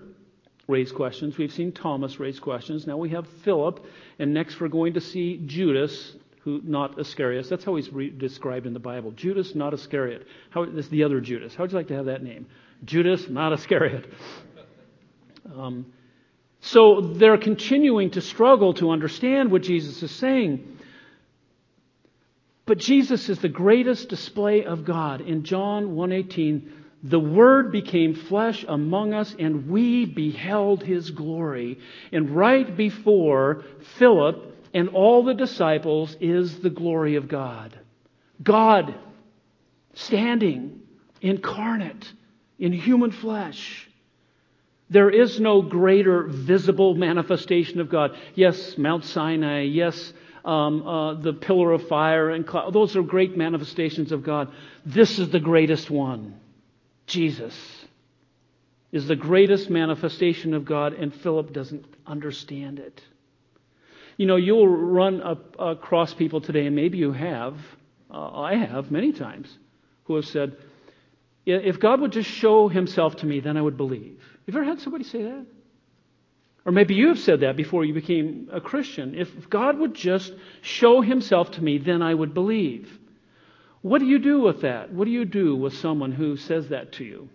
raise 0.66 0.92
questions. 0.92 1.36
We've 1.36 1.52
seen 1.52 1.72
Thomas 1.72 2.18
raise 2.18 2.40
questions. 2.40 2.86
Now 2.86 2.96
we 2.96 3.10
have 3.10 3.26
Philip. 3.42 3.84
And 4.18 4.34
next 4.34 4.60
we're 4.60 4.68
going 4.68 4.94
to 4.94 5.00
see 5.00 5.42
Judas 5.46 6.14
who 6.42 6.60
not 6.64 6.98
Iscariot. 6.98 7.48
That's 7.50 7.64
how 7.64 7.76
he's 7.76 7.92
re- 7.92 8.10
described 8.10 8.66
in 8.66 8.72
the 8.72 8.80
Bible. 8.80 9.10
Judas, 9.12 9.54
not 9.54 9.74
Iscariot. 9.74 10.26
How 10.50 10.62
is 10.62 10.88
the 10.88 11.04
other 11.04 11.20
Judas? 11.20 11.54
How 11.54 11.64
would 11.64 11.72
you 11.72 11.76
like 11.76 11.88
to 11.88 11.96
have 11.96 12.06
that 12.06 12.22
name? 12.22 12.46
Judas, 12.84 13.28
not 13.28 13.52
Iscariot. 13.52 14.06
Um, 15.56 15.86
so 16.60 17.00
they're 17.00 17.38
continuing 17.38 18.10
to 18.10 18.20
struggle 18.20 18.74
to 18.74 18.90
understand 18.90 19.50
what 19.50 19.62
Jesus 19.62 20.02
is 20.02 20.10
saying. 20.10 20.78
But 22.66 22.78
Jesus 22.78 23.28
is 23.28 23.40
the 23.40 23.48
greatest 23.48 24.10
display 24.10 24.64
of 24.64 24.84
God. 24.84 25.22
In 25.22 25.42
John 25.44 25.96
1:18, 25.96 26.68
the 27.02 27.20
word 27.20 27.72
became 27.72 28.14
flesh 28.14 28.64
among 28.68 29.14
us 29.14 29.34
and 29.38 29.68
we 29.68 30.04
beheld 30.04 30.82
his 30.82 31.10
glory. 31.10 31.78
And 32.12 32.30
right 32.30 32.76
before 32.76 33.64
Philip 33.98 34.68
and 34.74 34.90
all 34.90 35.24
the 35.24 35.34
disciples 35.34 36.16
is 36.20 36.60
the 36.60 36.70
glory 36.70 37.16
of 37.16 37.28
God. 37.28 37.78
God 38.42 38.94
standing 39.94 40.80
incarnate 41.22 42.12
in 42.58 42.72
human 42.72 43.12
flesh. 43.12 43.88
There 44.90 45.10
is 45.10 45.40
no 45.40 45.62
greater 45.62 46.24
visible 46.24 46.94
manifestation 46.94 47.80
of 47.80 47.88
God. 47.88 48.16
Yes, 48.34 48.76
Mount 48.76 49.04
Sinai. 49.04 49.62
Yes, 49.62 50.12
um, 50.44 50.86
uh, 50.86 51.14
the 51.14 51.32
pillar 51.32 51.72
of 51.72 51.86
fire 51.88 52.30
and 52.30 52.46
cloud. 52.46 52.72
Those 52.72 52.96
are 52.96 53.02
great 53.02 53.36
manifestations 53.36 54.10
of 54.10 54.22
God. 54.24 54.52
This 54.84 55.18
is 55.18 55.30
the 55.30 55.40
greatest 55.40 55.90
one. 55.90 56.39
Jesus 57.10 57.54
is 58.92 59.06
the 59.06 59.16
greatest 59.16 59.70
manifestation 59.70 60.54
of 60.54 60.64
God, 60.64 60.94
and 60.94 61.14
Philip 61.14 61.52
doesn't 61.52 61.84
understand 62.06 62.78
it. 62.78 63.00
You 64.16 64.26
know, 64.26 64.36
you'll 64.36 64.68
run 64.68 65.22
up, 65.22 65.56
across 65.58 66.14
people 66.14 66.40
today, 66.40 66.66
and 66.66 66.74
maybe 66.74 66.98
you 66.98 67.12
have, 67.12 67.56
uh, 68.10 68.40
I 68.40 68.54
have 68.56 68.90
many 68.90 69.12
times, 69.12 69.58
who 70.04 70.16
have 70.16 70.26
said, 70.26 70.56
if 71.46 71.80
God 71.80 72.00
would 72.00 72.12
just 72.12 72.28
show 72.28 72.68
himself 72.68 73.16
to 73.16 73.26
me, 73.26 73.40
then 73.40 73.56
I 73.56 73.62
would 73.62 73.76
believe. 73.76 74.20
Have 74.46 74.54
you 74.54 74.60
ever 74.60 74.64
had 74.64 74.80
somebody 74.80 75.04
say 75.04 75.22
that? 75.22 75.46
Or 76.66 76.72
maybe 76.72 76.94
you 76.94 77.08
have 77.08 77.18
said 77.18 77.40
that 77.40 77.56
before 77.56 77.84
you 77.84 77.94
became 77.94 78.48
a 78.52 78.60
Christian. 78.60 79.14
If 79.14 79.48
God 79.48 79.78
would 79.78 79.94
just 79.94 80.32
show 80.60 81.00
himself 81.00 81.52
to 81.52 81.62
me, 81.62 81.78
then 81.78 82.02
I 82.02 82.12
would 82.12 82.34
believe. 82.34 82.99
What 83.82 84.00
do 84.00 84.06
you 84.06 84.18
do 84.18 84.40
with 84.40 84.62
that? 84.62 84.92
What 84.92 85.06
do 85.06 85.10
you 85.10 85.24
do 85.24 85.56
with 85.56 85.74
someone 85.74 86.12
who 86.12 86.36
says 86.36 86.68
that 86.68 86.92
to 86.92 87.04
you? 87.04 87.28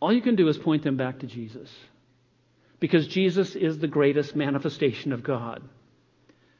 All 0.00 0.12
you 0.12 0.20
can 0.20 0.36
do 0.36 0.48
is 0.48 0.58
point 0.58 0.82
them 0.82 0.96
back 0.96 1.20
to 1.20 1.26
Jesus 1.26 1.72
because 2.80 3.06
Jesus 3.06 3.54
is 3.54 3.78
the 3.78 3.86
greatest 3.86 4.34
manifestation 4.34 5.12
of 5.12 5.22
God. 5.22 5.62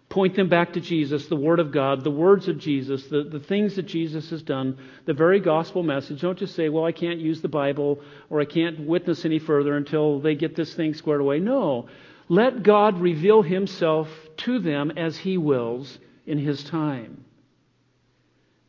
Point 0.09 0.37
them 0.37 0.49
back 0.49 0.75
to 0.75 0.81
Jesus, 0.81 1.27
the 1.27 1.37
Word 1.37 1.59
of 1.59 1.73
God, 1.73 2.05
the 2.05 2.11
words 2.11 2.47
of 2.47 2.59
Jesus, 2.59 3.05
the, 3.07 3.25
the 3.25 3.41
things 3.41 3.77
that 3.77 3.87
Jesus 3.87 4.31
has 4.31 4.43
done, 4.43 4.79
the 5.07 5.15
very 5.15 5.41
gospel 5.41 5.83
message. 5.83 6.21
Don't 6.21 6.39
just 6.39 6.55
say, 6.55 6.69
well, 6.69 6.85
I 6.85 6.93
can't 6.93 7.19
use 7.19 7.41
the 7.41 7.49
Bible 7.49 7.99
or 8.31 8.41
I 8.41 8.45
can't 8.45 8.87
witness 8.87 9.25
any 9.25 9.39
further 9.39 9.75
until 9.77 10.21
they 10.21 10.35
get 10.35 10.55
this 10.55 10.75
thing 10.75 10.95
squared 10.95 11.23
away. 11.23 11.41
No. 11.41 11.89
Let 12.29 12.63
God 12.63 13.01
reveal 13.01 13.43
Himself 13.43 14.09
to 14.39 14.59
them 14.59 14.93
as 14.93 15.17
He 15.17 15.39
wills 15.39 15.99
in 16.27 16.39
His 16.39 16.63
time. 16.63 17.25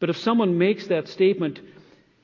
But 0.04 0.10
if 0.10 0.18
someone 0.18 0.58
makes 0.58 0.88
that 0.88 1.08
statement, 1.08 1.62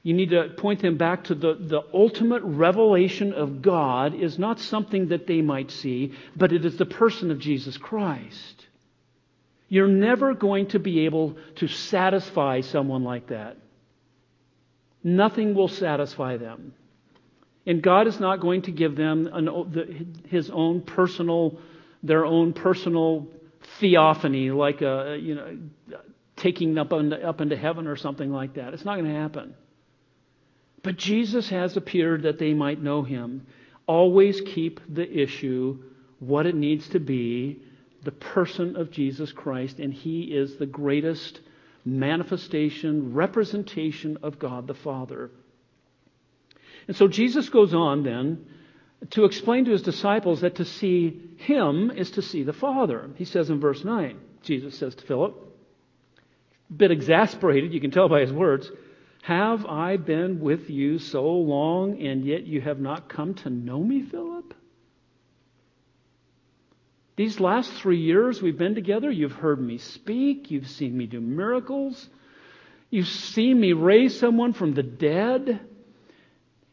you 0.03 0.13
need 0.13 0.31
to 0.31 0.49
point 0.57 0.81
them 0.81 0.97
back 0.97 1.23
to 1.23 1.33
the, 1.33 1.53
the 1.53 1.81
ultimate 1.93 2.41
revelation 2.43 3.31
of 3.31 3.61
God 3.61 4.13
is 4.13 4.37
not 4.37 4.59
something 4.59 5.07
that 5.07 5.27
they 5.27 5.41
might 5.41 5.71
see, 5.71 6.11
but 6.35 6.51
it 6.51 6.65
is 6.65 6.75
the 6.75 6.85
person 6.85 7.31
of 7.31 7.39
Jesus 7.39 7.77
Christ. 7.77 8.67
You're 9.69 9.87
never 9.87 10.33
going 10.33 10.67
to 10.71 10.79
be 10.79 11.05
able 11.05 11.37
to 11.55 11.69
satisfy 11.69 12.59
someone 12.59 13.05
like 13.05 13.27
that. 13.27 13.55
Nothing 15.01 15.55
will 15.55 15.69
satisfy 15.69 16.35
them. 16.35 16.73
And 17.65 17.81
God 17.81 18.07
is 18.07 18.19
not 18.19 18.41
going 18.41 18.63
to 18.63 18.71
give 18.71 18.97
them 18.97 19.29
an, 19.31 19.45
the, 19.45 20.05
his 20.27 20.49
own 20.49 20.81
personal, 20.81 21.57
their 22.03 22.25
own 22.25 22.51
personal 22.51 23.29
theophany, 23.79 24.51
like 24.51 24.81
a, 24.81 25.17
you 25.17 25.35
know, 25.35 25.57
taking 26.39 26.77
up, 26.77 26.91
into, 26.93 27.21
up 27.27 27.41
into 27.41 27.55
heaven 27.55 27.87
or 27.87 27.95
something 27.95 28.31
like 28.31 28.55
that. 28.55 28.73
It's 28.73 28.85
not 28.85 28.95
going 28.95 29.11
to 29.11 29.19
happen. 29.19 29.53
But 30.81 30.97
Jesus 30.97 31.49
has 31.49 31.77
appeared 31.77 32.23
that 32.23 32.39
they 32.39 32.53
might 32.53 32.81
know 32.81 33.03
him. 33.03 33.45
Always 33.85 34.41
keep 34.41 34.79
the 34.87 35.09
issue 35.09 35.83
what 36.19 36.45
it 36.45 36.55
needs 36.55 36.87
to 36.89 36.99
be 36.99 37.61
the 38.03 38.11
person 38.11 38.77
of 38.77 38.91
Jesus 38.91 39.31
Christ, 39.31 39.79
and 39.79 39.93
he 39.93 40.21
is 40.23 40.55
the 40.55 40.65
greatest 40.65 41.41
manifestation, 41.83 43.13
representation 43.13 44.17
of 44.23 44.39
God 44.39 44.67
the 44.67 44.73
Father. 44.73 45.31
And 46.87 46.95
so 46.95 47.07
Jesus 47.07 47.49
goes 47.49 47.73
on 47.73 48.03
then 48.03 48.45
to 49.11 49.25
explain 49.25 49.65
to 49.65 49.71
his 49.71 49.81
disciples 49.81 50.41
that 50.41 50.55
to 50.55 50.65
see 50.65 51.21
him 51.37 51.91
is 51.91 52.11
to 52.11 52.21
see 52.21 52.43
the 52.43 52.53
Father. 52.53 53.09
He 53.15 53.25
says 53.25 53.49
in 53.49 53.59
verse 53.59 53.83
9, 53.83 54.19
Jesus 54.43 54.77
says 54.77 54.95
to 54.95 55.05
Philip, 55.05 55.48
bit 56.75 56.91
exasperated, 56.91 57.73
you 57.73 57.81
can 57.81 57.91
tell 57.91 58.09
by 58.09 58.21
his 58.21 58.33
words, 58.33 58.71
have 59.23 59.65
I 59.65 59.97
been 59.97 60.39
with 60.39 60.69
you 60.69 60.97
so 60.99 61.25
long, 61.29 62.01
and 62.01 62.23
yet 62.23 62.47
you 62.47 62.61
have 62.61 62.79
not 62.79 63.09
come 63.09 63.33
to 63.35 63.49
know 63.49 63.83
me, 63.83 64.03
Philip? 64.03 64.53
These 67.15 67.39
last 67.39 67.73
three 67.73 67.99
years 67.99 68.41
we've 68.41 68.57
been 68.57 68.75
together, 68.75 69.11
you've 69.11 69.33
heard 69.33 69.59
me 69.59 69.77
speak, 69.77 70.51
you've 70.51 70.69
seen 70.69 70.97
me 70.97 71.05
do 71.05 71.19
miracles, 71.19 72.07
you've 72.89 73.09
seen 73.09 73.59
me 73.59 73.73
raise 73.73 74.17
someone 74.17 74.53
from 74.53 74.73
the 74.73 74.83
dead. 74.83 75.59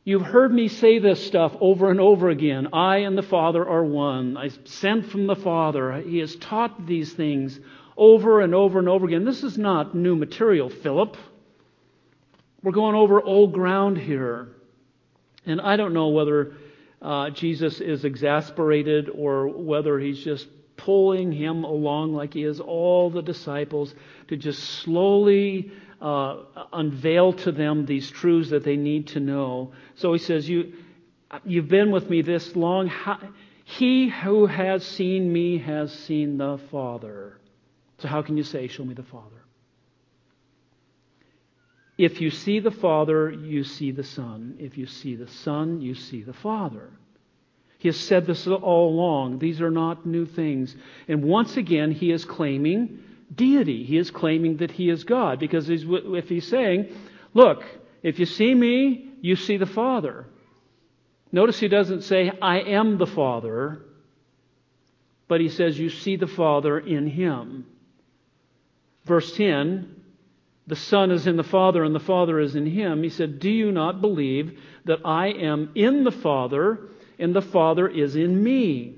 You've 0.04 0.22
heard 0.22 0.52
me 0.52 0.68
say 0.68 1.00
this 1.00 1.26
stuff 1.26 1.56
over 1.60 1.90
and 1.90 2.00
over 2.00 2.28
again. 2.28 2.68
I 2.72 2.98
and 2.98 3.18
the 3.18 3.24
Father 3.24 3.68
are 3.68 3.84
one. 3.84 4.36
I 4.36 4.50
sent 4.62 5.06
from 5.06 5.26
the 5.26 5.34
Father. 5.34 5.94
He 5.94 6.18
has 6.18 6.36
taught 6.36 6.86
these 6.86 7.12
things 7.12 7.58
over 7.96 8.40
and 8.40 8.54
over 8.54 8.78
and 8.78 8.88
over 8.88 9.06
again. 9.06 9.24
This 9.24 9.42
is 9.42 9.56
not 9.56 9.94
new 9.94 10.16
material, 10.16 10.68
Philip. 10.68 11.16
We're 12.62 12.72
going 12.72 12.94
over 12.94 13.22
old 13.22 13.52
ground 13.52 13.98
here. 13.98 14.48
And 15.44 15.60
I 15.60 15.76
don't 15.76 15.94
know 15.94 16.08
whether 16.08 16.54
uh, 17.00 17.30
Jesus 17.30 17.80
is 17.80 18.04
exasperated 18.04 19.08
or 19.14 19.48
whether 19.48 19.98
he's 19.98 20.22
just 20.22 20.48
pulling 20.76 21.32
him 21.32 21.64
along 21.64 22.12
like 22.12 22.34
he 22.34 22.42
is 22.42 22.60
all 22.60 23.10
the 23.10 23.22
disciples 23.22 23.94
to 24.28 24.36
just 24.36 24.62
slowly 24.62 25.70
uh, 26.00 26.42
unveil 26.72 27.32
to 27.32 27.52
them 27.52 27.86
these 27.86 28.10
truths 28.10 28.50
that 28.50 28.64
they 28.64 28.76
need 28.76 29.08
to 29.08 29.20
know. 29.20 29.72
So 29.94 30.12
he 30.12 30.18
says, 30.18 30.48
you, 30.48 30.72
You've 31.44 31.68
been 31.68 31.90
with 31.90 32.08
me 32.08 32.22
this 32.22 32.54
long. 32.54 32.90
He 33.64 34.08
who 34.08 34.46
has 34.46 34.86
seen 34.86 35.32
me 35.32 35.58
has 35.58 35.92
seen 35.92 36.38
the 36.38 36.58
Father. 36.70 37.38
So 37.98 38.08
how 38.08 38.22
can 38.22 38.36
you 38.36 38.42
say, 38.42 38.68
Show 38.68 38.84
me 38.84 38.94
the 38.94 39.02
Father? 39.02 39.42
If 41.98 42.20
you 42.20 42.30
see 42.30 42.60
the 42.60 42.70
Father, 42.70 43.30
you 43.30 43.64
see 43.64 43.90
the 43.90 44.04
Son. 44.04 44.56
If 44.58 44.76
you 44.76 44.86
see 44.86 45.16
the 45.16 45.28
Son, 45.28 45.80
you 45.80 45.94
see 45.94 46.22
the 46.22 46.34
Father. 46.34 46.90
He 47.78 47.88
has 47.88 47.96
said 47.98 48.26
this 48.26 48.46
all 48.46 48.90
along. 48.90 49.38
These 49.38 49.60
are 49.60 49.70
not 49.70 50.04
new 50.06 50.26
things. 50.26 50.74
And 51.08 51.24
once 51.24 51.56
again, 51.56 51.92
he 51.92 52.10
is 52.10 52.24
claiming 52.24 53.00
deity. 53.34 53.84
He 53.84 53.96
is 53.96 54.10
claiming 54.10 54.58
that 54.58 54.70
he 54.70 54.90
is 54.90 55.04
God. 55.04 55.38
Because 55.38 55.68
if 55.70 56.28
he's 56.28 56.48
saying, 56.48 56.94
look, 57.32 57.64
if 58.02 58.18
you 58.18 58.26
see 58.26 58.54
me, 58.54 59.08
you 59.20 59.36
see 59.36 59.56
the 59.56 59.66
Father. 59.66 60.26
Notice 61.32 61.58
he 61.58 61.68
doesn't 61.68 62.02
say, 62.02 62.30
I 62.40 62.60
am 62.60 62.98
the 62.98 63.06
Father, 63.06 63.82
but 65.28 65.40
he 65.40 65.48
says, 65.48 65.78
You 65.78 65.90
see 65.90 66.16
the 66.16 66.26
Father 66.26 66.78
in 66.78 67.08
him. 67.08 67.66
Verse 69.06 69.34
10 69.36 69.96
the 70.66 70.76
Son 70.76 71.12
is 71.12 71.26
in 71.26 71.36
the 71.36 71.44
Father 71.44 71.84
and 71.84 71.94
the 71.94 72.00
Father 72.00 72.40
is 72.40 72.56
in 72.56 72.66
him. 72.66 73.02
He 73.02 73.08
said, 73.08 73.38
Do 73.38 73.50
you 73.50 73.70
not 73.70 74.00
believe 74.00 74.58
that 74.84 74.98
I 75.04 75.28
am 75.28 75.70
in 75.74 76.02
the 76.02 76.10
Father 76.10 76.88
and 77.18 77.34
the 77.34 77.42
Father 77.42 77.86
is 77.86 78.16
in 78.16 78.42
me? 78.42 78.96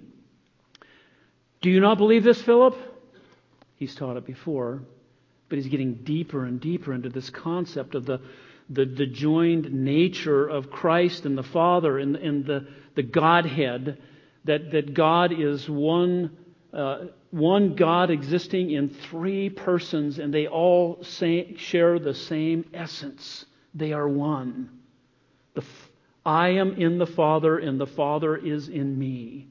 Do 1.60 1.70
you 1.70 1.80
not 1.80 1.98
believe 1.98 2.24
this, 2.24 2.40
Philip? 2.40 2.76
He's 3.76 3.94
taught 3.94 4.16
it 4.16 4.24
before, 4.24 4.80
but 5.48 5.58
he's 5.58 5.68
getting 5.68 5.94
deeper 5.94 6.44
and 6.44 6.60
deeper 6.60 6.94
into 6.94 7.10
this 7.10 7.28
concept 7.28 7.94
of 7.94 8.06
the, 8.06 8.20
the, 8.70 8.86
the 8.86 9.06
joined 9.06 9.72
nature 9.72 10.48
of 10.48 10.70
Christ 10.70 11.26
and 11.26 11.36
the 11.36 11.42
Father 11.42 11.98
and, 11.98 12.16
and 12.16 12.46
the, 12.46 12.66
the 12.94 13.02
Godhead, 13.02 14.00
that, 14.44 14.70
that 14.72 14.94
God 14.94 15.38
is 15.38 15.68
one 15.68 16.36
uh, 16.72 17.06
one 17.30 17.75
God 17.75 18.11
existing 18.11 18.70
in 18.70 18.88
three 18.88 19.50
persons, 19.50 20.18
and 20.18 20.32
they 20.32 20.47
all 20.47 21.02
say, 21.02 21.54
share 21.56 21.99
the 21.99 22.14
same 22.14 22.64
essence. 22.73 23.44
They 23.75 23.92
are 23.92 24.08
one. 24.08 24.70
The, 25.54 25.64
I 26.25 26.50
am 26.50 26.75
in 26.75 26.99
the 26.99 27.06
Father, 27.06 27.58
and 27.58 27.78
the 27.78 27.87
Father 27.87 28.37
is 28.37 28.68
in 28.68 28.99
me. 28.99 29.49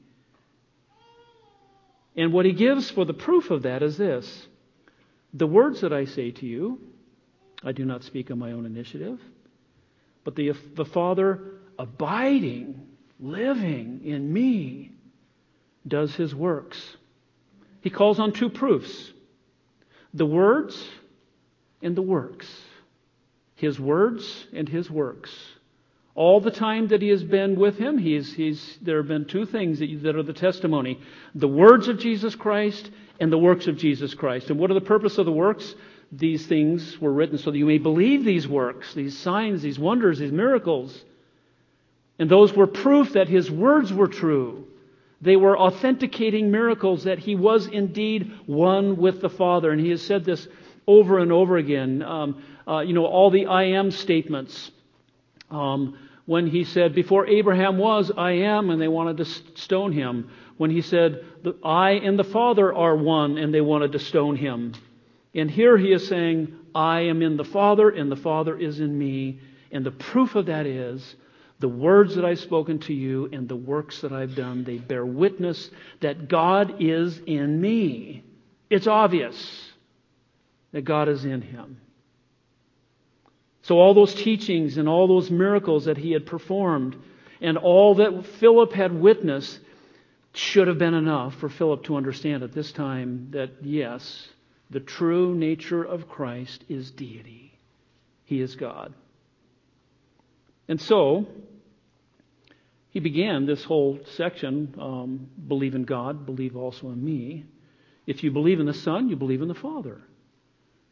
And 2.16 2.32
what 2.32 2.46
he 2.46 2.52
gives 2.52 2.90
for 2.90 3.04
the 3.04 3.14
proof 3.14 3.50
of 3.50 3.62
that 3.62 3.82
is 3.82 3.96
this 3.96 4.48
The 5.32 5.46
words 5.46 5.80
that 5.82 5.92
I 5.92 6.04
say 6.04 6.32
to 6.32 6.46
you, 6.46 6.80
I 7.62 7.72
do 7.72 7.84
not 7.84 8.02
speak 8.02 8.30
on 8.30 8.40
my 8.40 8.52
own 8.52 8.66
initiative, 8.66 9.20
but 10.24 10.34
the, 10.34 10.52
the 10.74 10.84
Father 10.84 11.60
abiding, 11.78 12.88
living 13.20 14.00
in 14.04 14.32
me, 14.32 14.92
does 15.86 16.16
his 16.16 16.34
works 16.34 16.97
he 17.80 17.90
calls 17.90 18.18
on 18.18 18.32
two 18.32 18.48
proofs 18.48 19.12
the 20.14 20.26
words 20.26 20.88
and 21.82 21.96
the 21.96 22.02
works. 22.02 22.48
His 23.54 23.78
words 23.78 24.46
and 24.52 24.68
his 24.68 24.90
works. 24.90 25.30
All 26.14 26.40
the 26.40 26.50
time 26.50 26.88
that 26.88 27.02
he 27.02 27.08
has 27.08 27.22
been 27.22 27.56
with 27.56 27.78
him, 27.78 27.98
he's, 27.98 28.32
he's, 28.32 28.78
there 28.82 28.96
have 28.96 29.06
been 29.06 29.26
two 29.26 29.46
things 29.46 29.78
that, 29.78 30.02
that 30.02 30.16
are 30.16 30.22
the 30.22 30.32
testimony 30.32 31.00
the 31.34 31.48
words 31.48 31.88
of 31.88 31.98
Jesus 31.98 32.34
Christ 32.34 32.90
and 33.20 33.32
the 33.32 33.38
works 33.38 33.66
of 33.66 33.76
Jesus 33.76 34.14
Christ. 34.14 34.50
And 34.50 34.58
what 34.58 34.70
are 34.70 34.74
the 34.74 34.80
purpose 34.80 35.18
of 35.18 35.26
the 35.26 35.32
works? 35.32 35.74
These 36.10 36.46
things 36.46 36.98
were 37.00 37.12
written 37.12 37.38
so 37.38 37.50
that 37.50 37.58
you 37.58 37.66
may 37.66 37.78
believe 37.78 38.24
these 38.24 38.48
works, 38.48 38.94
these 38.94 39.16
signs, 39.18 39.62
these 39.62 39.78
wonders, 39.78 40.18
these 40.18 40.32
miracles. 40.32 41.04
And 42.18 42.30
those 42.30 42.52
were 42.52 42.66
proof 42.66 43.12
that 43.12 43.28
his 43.28 43.50
words 43.50 43.92
were 43.92 44.08
true. 44.08 44.66
They 45.20 45.36
were 45.36 45.58
authenticating 45.58 46.50
miracles 46.50 47.04
that 47.04 47.18
he 47.18 47.34
was 47.34 47.66
indeed 47.66 48.32
one 48.46 48.96
with 48.96 49.20
the 49.20 49.28
Father. 49.28 49.70
And 49.70 49.80
he 49.80 49.90
has 49.90 50.02
said 50.02 50.24
this 50.24 50.46
over 50.86 51.18
and 51.18 51.32
over 51.32 51.56
again. 51.56 52.02
Um, 52.02 52.42
uh, 52.66 52.80
you 52.80 52.92
know, 52.92 53.04
all 53.04 53.30
the 53.30 53.46
I 53.46 53.64
am 53.64 53.90
statements. 53.90 54.70
Um, 55.50 55.98
when 56.26 56.46
he 56.46 56.64
said, 56.64 56.94
Before 56.94 57.26
Abraham 57.26 57.78
was, 57.78 58.12
I 58.14 58.32
am, 58.32 58.68
and 58.68 58.80
they 58.80 58.88
wanted 58.88 59.16
to 59.16 59.24
stone 59.24 59.92
him. 59.92 60.30
When 60.58 60.70
he 60.70 60.82
said, 60.82 61.24
I 61.64 61.92
and 61.92 62.18
the 62.18 62.24
Father 62.24 62.74
are 62.74 62.94
one, 62.94 63.38
and 63.38 63.54
they 63.54 63.62
wanted 63.62 63.92
to 63.92 63.98
stone 63.98 64.36
him. 64.36 64.74
And 65.34 65.50
here 65.50 65.78
he 65.78 65.92
is 65.92 66.06
saying, 66.06 66.54
I 66.74 67.00
am 67.00 67.22
in 67.22 67.38
the 67.38 67.44
Father, 67.44 67.88
and 67.88 68.12
the 68.12 68.16
Father 68.16 68.58
is 68.58 68.78
in 68.78 68.98
me. 68.98 69.40
And 69.72 69.86
the 69.86 69.90
proof 69.90 70.34
of 70.34 70.46
that 70.46 70.66
is 70.66 71.16
the 71.60 71.68
words 71.68 72.14
that 72.14 72.24
I've 72.24 72.38
spoken 72.38 72.78
to 72.80 72.94
you 72.94 73.28
and 73.32 73.48
the 73.48 73.56
works 73.56 74.00
that 74.02 74.12
I've 74.12 74.34
done, 74.34 74.64
they 74.64 74.78
bear 74.78 75.04
witness 75.04 75.70
that 76.00 76.28
God 76.28 76.76
is 76.80 77.20
in 77.26 77.60
me. 77.60 78.22
It's 78.70 78.86
obvious 78.86 79.72
that 80.72 80.82
God 80.82 81.08
is 81.08 81.24
in 81.24 81.42
him. 81.42 81.80
So, 83.62 83.78
all 83.78 83.92
those 83.92 84.14
teachings 84.14 84.78
and 84.78 84.88
all 84.88 85.08
those 85.08 85.30
miracles 85.30 85.86
that 85.86 85.98
he 85.98 86.12
had 86.12 86.26
performed 86.26 86.96
and 87.40 87.58
all 87.58 87.96
that 87.96 88.24
Philip 88.38 88.72
had 88.72 88.92
witnessed 88.98 89.60
should 90.32 90.68
have 90.68 90.78
been 90.78 90.94
enough 90.94 91.34
for 91.34 91.48
Philip 91.48 91.84
to 91.84 91.96
understand 91.96 92.42
at 92.42 92.52
this 92.52 92.72
time 92.72 93.28
that, 93.32 93.50
yes, 93.62 94.28
the 94.70 94.80
true 94.80 95.34
nature 95.34 95.82
of 95.82 96.08
Christ 96.08 96.64
is 96.68 96.90
deity. 96.90 97.58
He 98.24 98.40
is 98.40 98.54
God. 98.56 98.92
And 100.68 100.80
so, 100.80 101.26
he 102.90 103.00
began 103.00 103.46
this 103.46 103.64
whole 103.64 103.98
section 104.16 104.74
um, 104.78 105.28
believe 105.46 105.74
in 105.74 105.84
God, 105.84 106.24
believe 106.24 106.56
also 106.56 106.88
in 106.88 107.04
me. 107.04 107.44
If 108.06 108.24
you 108.24 108.30
believe 108.30 108.60
in 108.60 108.66
the 108.66 108.74
Son, 108.74 109.08
you 109.08 109.16
believe 109.16 109.42
in 109.42 109.48
the 109.48 109.54
Father. 109.54 110.00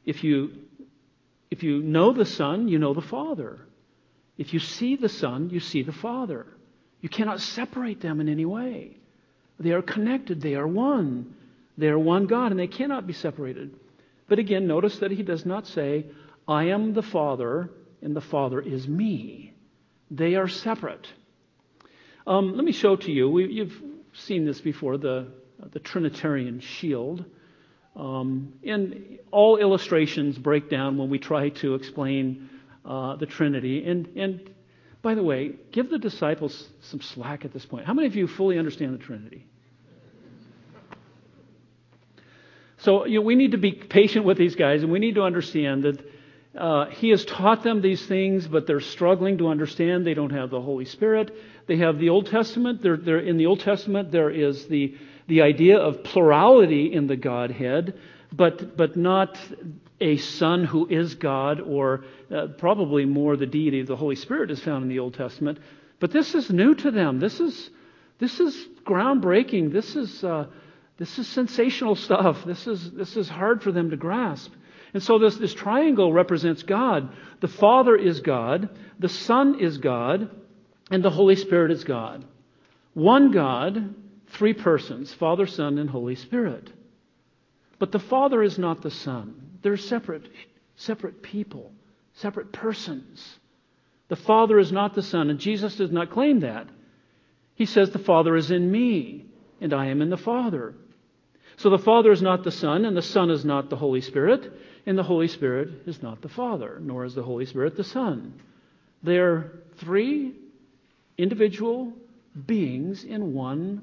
If 0.04 0.22
you, 0.22 0.52
if 1.50 1.62
you 1.62 1.82
know 1.82 2.12
the 2.12 2.26
Son, 2.26 2.68
you 2.68 2.78
know 2.78 2.92
the 2.92 3.00
Father. 3.00 3.60
If 4.36 4.52
you 4.52 4.60
see 4.60 4.96
the 4.96 5.08
Son, 5.08 5.48
you 5.50 5.60
see 5.60 5.82
the 5.82 5.92
Father. 5.92 6.46
You 7.00 7.08
cannot 7.08 7.40
separate 7.40 8.00
them 8.00 8.20
in 8.20 8.28
any 8.28 8.44
way. 8.44 8.98
They 9.58 9.72
are 9.72 9.82
connected, 9.82 10.42
they 10.42 10.54
are 10.54 10.66
one. 10.66 11.34
They 11.78 11.88
are 11.88 11.98
one 11.98 12.26
God, 12.26 12.50
and 12.50 12.60
they 12.60 12.66
cannot 12.66 13.06
be 13.06 13.14
separated. 13.14 13.74
But 14.28 14.38
again, 14.38 14.66
notice 14.66 14.98
that 14.98 15.10
he 15.10 15.22
does 15.22 15.46
not 15.46 15.66
say, 15.66 16.06
I 16.46 16.64
am 16.64 16.92
the 16.92 17.02
Father, 17.02 17.70
and 18.02 18.14
the 18.14 18.20
Father 18.20 18.60
is 18.60 18.86
me. 18.86 19.54
They 20.10 20.34
are 20.34 20.48
separate. 20.48 21.06
Um, 22.26 22.56
let 22.56 22.64
me 22.64 22.72
show 22.72 22.96
to 22.96 23.12
you. 23.12 23.30
We, 23.30 23.46
you've 23.46 23.80
seen 24.12 24.44
this 24.44 24.60
before 24.60 24.98
the, 24.98 25.28
the 25.72 25.78
Trinitarian 25.78 26.60
shield. 26.60 27.24
Um, 27.94 28.54
and 28.66 29.18
all 29.30 29.56
illustrations 29.56 30.36
break 30.36 30.68
down 30.68 30.98
when 30.98 31.08
we 31.08 31.18
try 31.18 31.50
to 31.50 31.74
explain 31.74 32.50
uh, 32.84 33.16
the 33.16 33.26
Trinity. 33.26 33.88
And, 33.88 34.08
and 34.16 34.50
by 35.02 35.14
the 35.14 35.22
way, 35.22 35.52
give 35.70 35.88
the 35.88 35.98
disciples 35.98 36.68
some 36.80 37.00
slack 37.00 37.44
at 37.44 37.52
this 37.52 37.64
point. 37.64 37.86
How 37.86 37.94
many 37.94 38.08
of 38.08 38.16
you 38.16 38.26
fully 38.26 38.58
understand 38.58 38.94
the 38.94 39.02
Trinity? 39.02 39.46
So 42.78 43.06
you 43.06 43.20
know, 43.20 43.24
we 43.24 43.36
need 43.36 43.52
to 43.52 43.58
be 43.58 43.72
patient 43.72 44.24
with 44.24 44.36
these 44.36 44.54
guys, 44.54 44.82
and 44.82 44.92
we 44.92 44.98
need 44.98 45.14
to 45.14 45.22
understand 45.22 45.84
that 45.84 46.04
uh, 46.56 46.86
he 46.86 47.10
has 47.10 47.24
taught 47.24 47.62
them 47.62 47.82
these 47.82 48.04
things, 48.06 48.48
but 48.48 48.66
they're 48.66 48.80
struggling 48.80 49.38
to 49.38 49.48
understand. 49.48 50.06
They 50.06 50.14
don't 50.14 50.30
have 50.30 50.50
the 50.50 50.60
Holy 50.60 50.84
Spirit. 50.84 51.34
They 51.66 51.76
have 51.78 51.98
the 51.98 52.08
Old 52.08 52.26
Testament. 52.26 52.82
They're, 52.82 52.96
they're, 52.96 53.18
in 53.20 53.36
the 53.36 53.46
Old 53.46 53.60
Testament, 53.60 54.10
there 54.10 54.30
is 54.30 54.66
the, 54.66 54.96
the 55.26 55.42
idea 55.42 55.78
of 55.78 56.02
plurality 56.04 56.92
in 56.92 57.06
the 57.06 57.16
Godhead, 57.16 57.98
but, 58.32 58.76
but 58.76 58.96
not 58.96 59.38
a 60.00 60.16
Son 60.16 60.64
who 60.64 60.86
is 60.88 61.14
God, 61.14 61.60
or 61.60 62.04
uh, 62.34 62.48
probably 62.58 63.04
more 63.04 63.36
the 63.36 63.46
deity 63.46 63.80
of 63.80 63.86
the 63.86 63.96
Holy 63.96 64.16
Spirit 64.16 64.50
is 64.50 64.62
found 64.62 64.82
in 64.82 64.88
the 64.88 64.98
Old 64.98 65.14
Testament. 65.14 65.58
But 66.00 66.12
this 66.12 66.34
is 66.34 66.50
new 66.50 66.74
to 66.74 66.90
them. 66.90 67.18
This 67.18 67.40
is, 67.40 67.70
this 68.18 68.40
is 68.40 68.66
groundbreaking. 68.84 69.72
This 69.72 69.96
is, 69.96 70.22
uh, 70.22 70.46
this 70.98 71.18
is 71.18 71.26
sensational 71.28 71.96
stuff. 71.96 72.44
This 72.44 72.66
is, 72.66 72.92
this 72.92 73.16
is 73.16 73.28
hard 73.28 73.62
for 73.62 73.72
them 73.72 73.90
to 73.90 73.96
grasp. 73.96 74.52
And 74.96 75.02
so 75.02 75.18
this, 75.18 75.36
this 75.36 75.52
triangle 75.52 76.10
represents 76.10 76.62
God. 76.62 77.14
The 77.40 77.48
Father 77.48 77.94
is 77.96 78.20
God, 78.20 78.70
the 78.98 79.10
Son 79.10 79.60
is 79.60 79.76
God, 79.76 80.30
and 80.90 81.04
the 81.04 81.10
Holy 81.10 81.36
Spirit 81.36 81.70
is 81.70 81.84
God. 81.84 82.24
One 82.94 83.30
God, 83.30 83.94
three 84.28 84.54
persons 84.54 85.12
Father, 85.12 85.46
Son, 85.46 85.76
and 85.76 85.90
Holy 85.90 86.14
Spirit. 86.14 86.72
But 87.78 87.92
the 87.92 87.98
Father 87.98 88.42
is 88.42 88.58
not 88.58 88.80
the 88.80 88.90
Son. 88.90 89.58
They're 89.60 89.76
separate, 89.76 90.30
separate 90.76 91.20
people, 91.20 91.72
separate 92.14 92.50
persons. 92.50 93.38
The 94.08 94.16
Father 94.16 94.58
is 94.58 94.72
not 94.72 94.94
the 94.94 95.02
Son, 95.02 95.28
and 95.28 95.38
Jesus 95.38 95.76
does 95.76 95.92
not 95.92 96.10
claim 96.10 96.40
that. 96.40 96.70
He 97.54 97.66
says, 97.66 97.90
The 97.90 97.98
Father 97.98 98.34
is 98.34 98.50
in 98.50 98.70
me, 98.72 99.26
and 99.60 99.74
I 99.74 99.88
am 99.88 100.00
in 100.00 100.08
the 100.08 100.16
Father. 100.16 100.74
So 101.56 101.70
the 101.70 101.78
Father 101.78 102.12
is 102.12 102.20
not 102.20 102.44
the 102.44 102.50
Son, 102.50 102.84
and 102.84 102.96
the 102.96 103.02
Son 103.02 103.30
is 103.30 103.44
not 103.44 103.70
the 103.70 103.76
Holy 103.76 104.00
Spirit. 104.00 104.52
And 104.84 104.96
the 104.96 105.02
Holy 105.02 105.26
Spirit 105.26 105.68
is 105.86 106.02
not 106.02 106.20
the 106.22 106.28
Father, 106.28 106.78
nor 106.80 107.04
is 107.04 107.14
the 107.14 107.22
Holy 107.22 107.46
Spirit 107.46 107.76
the 107.76 107.84
Son. 107.84 108.34
They're 109.02 109.52
three 109.78 110.34
individual 111.18 111.92
beings 112.46 113.04
in 113.04 113.32
one 113.32 113.82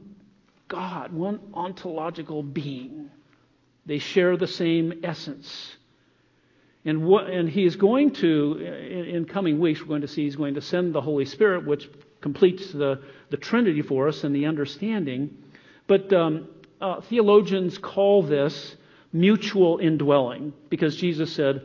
God, 0.67 1.11
one 1.11 1.39
ontological 1.53 2.41
being. 2.41 3.09
They 3.85 3.99
share 3.99 4.37
the 4.37 4.47
same 4.47 5.01
essence. 5.03 5.75
And, 6.85 7.05
what, 7.05 7.29
and 7.29 7.49
he 7.49 7.65
is 7.65 7.75
going 7.75 8.11
to, 8.15 8.57
in, 8.57 9.05
in, 9.15 9.25
coming 9.25 9.59
weeks, 9.59 9.81
we're 9.81 9.87
going 9.87 10.01
to 10.01 10.07
see 10.07 10.23
he's 10.23 10.35
going 10.35 10.55
to 10.55 10.61
send 10.61 10.93
the 10.93 11.01
Holy 11.01 11.25
Spirit, 11.25 11.65
which 11.65 11.89
completes 12.21 12.71
the, 12.71 13.01
the 13.29 13.37
Trinity 13.37 13.81
for 13.81 14.07
us 14.07 14.23
and 14.23 14.35
the 14.35 14.45
understanding. 14.45 15.37
But 15.87 16.11
um, 16.13 16.47
uh, 16.83 16.99
theologians 17.01 17.77
call 17.77 18.23
this 18.23 18.75
mutual 19.13 19.77
indwelling 19.77 20.51
because 20.69 20.97
Jesus 20.97 21.33
said, 21.33 21.61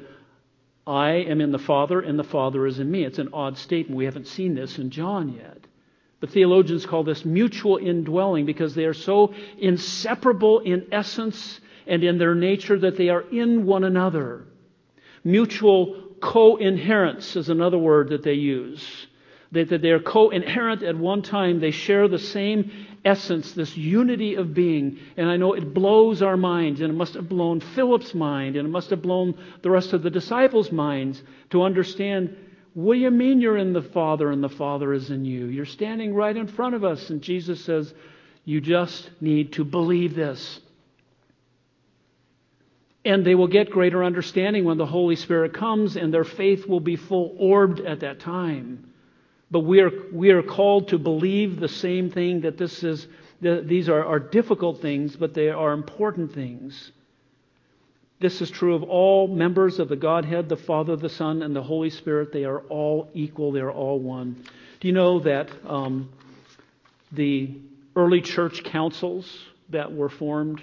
I 0.86 1.10
am 1.10 1.40
in 1.40 1.50
the 1.50 1.58
Father 1.58 2.00
and 2.00 2.16
the 2.16 2.24
Father 2.24 2.66
is 2.66 2.78
in 2.78 2.88
me. 2.88 3.04
It's 3.04 3.18
an 3.18 3.30
odd 3.32 3.58
statement. 3.58 3.98
We 3.98 4.04
haven't 4.04 4.28
seen 4.28 4.54
this 4.54 4.78
in 4.78 4.90
John 4.90 5.34
yet. 5.34 5.66
But 6.20 6.30
theologians 6.30 6.86
call 6.86 7.02
this 7.02 7.24
mutual 7.24 7.78
indwelling 7.78 8.46
because 8.46 8.74
they 8.76 8.84
are 8.84 8.94
so 8.94 9.34
inseparable 9.58 10.60
in 10.60 10.86
essence 10.92 11.60
and 11.86 12.04
in 12.04 12.18
their 12.18 12.36
nature 12.36 12.78
that 12.78 12.96
they 12.96 13.08
are 13.08 13.22
in 13.22 13.66
one 13.66 13.82
another. 13.82 14.46
Mutual 15.24 16.14
co-inherence 16.20 17.34
is 17.34 17.48
another 17.48 17.78
word 17.78 18.10
that 18.10 18.22
they 18.22 18.34
use. 18.34 19.07
That, 19.52 19.70
that 19.70 19.80
they 19.80 19.90
are 19.90 20.00
co-inherent 20.00 20.82
at 20.82 20.96
one 20.96 21.22
time. 21.22 21.60
They 21.60 21.70
share 21.70 22.06
the 22.06 22.18
same 22.18 22.70
essence, 23.04 23.52
this 23.52 23.76
unity 23.76 24.34
of 24.34 24.52
being. 24.52 24.98
And 25.16 25.28
I 25.28 25.36
know 25.36 25.54
it 25.54 25.72
blows 25.72 26.20
our 26.20 26.36
minds, 26.36 26.80
and 26.80 26.90
it 26.90 26.96
must 26.96 27.14
have 27.14 27.28
blown 27.28 27.60
Philip's 27.60 28.14
mind, 28.14 28.56
and 28.56 28.68
it 28.68 28.70
must 28.70 28.90
have 28.90 29.00
blown 29.00 29.38
the 29.62 29.70
rest 29.70 29.94
of 29.94 30.02
the 30.02 30.10
disciples' 30.10 30.70
minds 30.70 31.22
to 31.50 31.62
understand 31.62 32.36
what 32.74 32.94
do 32.94 33.00
you 33.00 33.10
mean 33.10 33.40
you're 33.40 33.56
in 33.56 33.72
the 33.72 33.82
Father 33.82 34.30
and 34.30 34.42
the 34.42 34.48
Father 34.48 34.92
is 34.92 35.10
in 35.10 35.24
you? 35.24 35.46
You're 35.46 35.64
standing 35.64 36.14
right 36.14 36.36
in 36.36 36.46
front 36.46 36.76
of 36.76 36.84
us. 36.84 37.10
And 37.10 37.22
Jesus 37.22 37.64
says, 37.64 37.92
You 38.44 38.60
just 38.60 39.10
need 39.20 39.54
to 39.54 39.64
believe 39.64 40.14
this. 40.14 40.60
And 43.04 43.24
they 43.24 43.34
will 43.34 43.48
get 43.48 43.70
greater 43.70 44.04
understanding 44.04 44.64
when 44.64 44.78
the 44.78 44.86
Holy 44.86 45.16
Spirit 45.16 45.54
comes, 45.54 45.96
and 45.96 46.14
their 46.14 46.22
faith 46.22 46.68
will 46.68 46.78
be 46.78 46.94
full 46.94 47.34
orbed 47.38 47.80
at 47.80 48.00
that 48.00 48.20
time. 48.20 48.92
But 49.50 49.60
we 49.60 49.80
are, 49.80 49.90
we 50.12 50.30
are 50.30 50.42
called 50.42 50.88
to 50.88 50.98
believe 50.98 51.58
the 51.58 51.68
same 51.68 52.10
thing 52.10 52.42
that 52.42 52.58
this 52.58 52.82
is, 52.82 53.06
that 53.40 53.66
these 53.66 53.88
are, 53.88 54.04
are 54.04 54.18
difficult 54.18 54.82
things, 54.82 55.16
but 55.16 55.34
they 55.34 55.48
are 55.48 55.72
important 55.72 56.34
things. 56.34 56.92
This 58.20 58.42
is 58.42 58.50
true 58.50 58.74
of 58.74 58.82
all 58.82 59.28
members 59.28 59.78
of 59.78 59.88
the 59.88 59.96
Godhead, 59.96 60.48
the 60.48 60.56
Father, 60.56 60.96
the 60.96 61.08
Son, 61.08 61.42
and 61.42 61.54
the 61.54 61.62
Holy 61.62 61.90
Spirit. 61.90 62.32
They 62.32 62.44
are 62.44 62.60
all 62.62 63.08
equal, 63.14 63.52
they 63.52 63.60
are 63.60 63.70
all 63.70 63.98
one. 64.00 64.44
Do 64.80 64.88
you 64.88 64.94
know 64.94 65.20
that 65.20 65.50
um, 65.64 66.10
the 67.12 67.54
early 67.96 68.20
church 68.20 68.64
councils 68.64 69.38
that 69.70 69.94
were 69.94 70.08
formed 70.08 70.60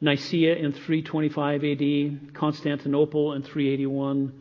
Nicaea 0.00 0.56
in 0.56 0.72
325 0.72 1.64
AD, 1.64 2.34
Constantinople 2.34 3.34
in 3.34 3.42
381, 3.42 4.32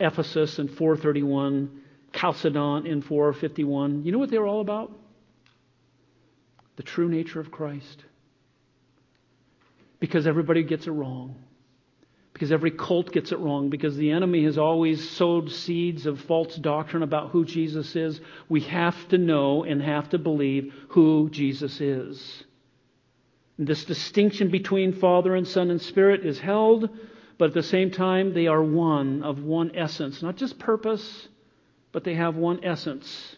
Ephesus 0.00 0.58
in 0.58 0.68
431, 0.68 1.80
Chalcedon 2.12 2.86
in 2.86 3.02
451. 3.02 4.04
You 4.04 4.12
know 4.12 4.18
what 4.18 4.30
they 4.30 4.38
were 4.38 4.46
all 4.46 4.60
about? 4.60 4.92
The 6.76 6.82
true 6.82 7.08
nature 7.08 7.40
of 7.40 7.50
Christ. 7.50 8.04
Because 9.98 10.26
everybody 10.26 10.62
gets 10.62 10.86
it 10.86 10.92
wrong. 10.92 11.36
Because 12.32 12.52
every 12.52 12.70
cult 12.70 13.12
gets 13.12 13.32
it 13.32 13.38
wrong. 13.38 13.68
Because 13.68 13.96
the 13.96 14.10
enemy 14.10 14.44
has 14.44 14.56
always 14.56 15.10
sowed 15.10 15.50
seeds 15.50 16.06
of 16.06 16.20
false 16.22 16.56
doctrine 16.56 17.02
about 17.02 17.30
who 17.30 17.44
Jesus 17.44 17.94
is. 17.96 18.20
We 18.48 18.60
have 18.62 19.08
to 19.08 19.18
know 19.18 19.64
and 19.64 19.82
have 19.82 20.08
to 20.10 20.18
believe 20.18 20.72
who 20.88 21.28
Jesus 21.30 21.80
is. 21.80 22.44
And 23.58 23.66
this 23.66 23.84
distinction 23.84 24.48
between 24.48 24.94
Father 24.94 25.34
and 25.34 25.46
Son 25.46 25.70
and 25.70 25.82
Spirit 25.82 26.24
is 26.24 26.40
held, 26.40 26.88
but 27.36 27.48
at 27.48 27.54
the 27.54 27.62
same 27.62 27.90
time, 27.90 28.32
they 28.32 28.46
are 28.46 28.62
one 28.62 29.22
of 29.22 29.42
one 29.42 29.72
essence. 29.76 30.22
Not 30.22 30.36
just 30.36 30.58
purpose, 30.58 31.28
but 31.92 32.04
they 32.04 32.14
have 32.14 32.36
one 32.36 32.64
essence. 32.64 33.36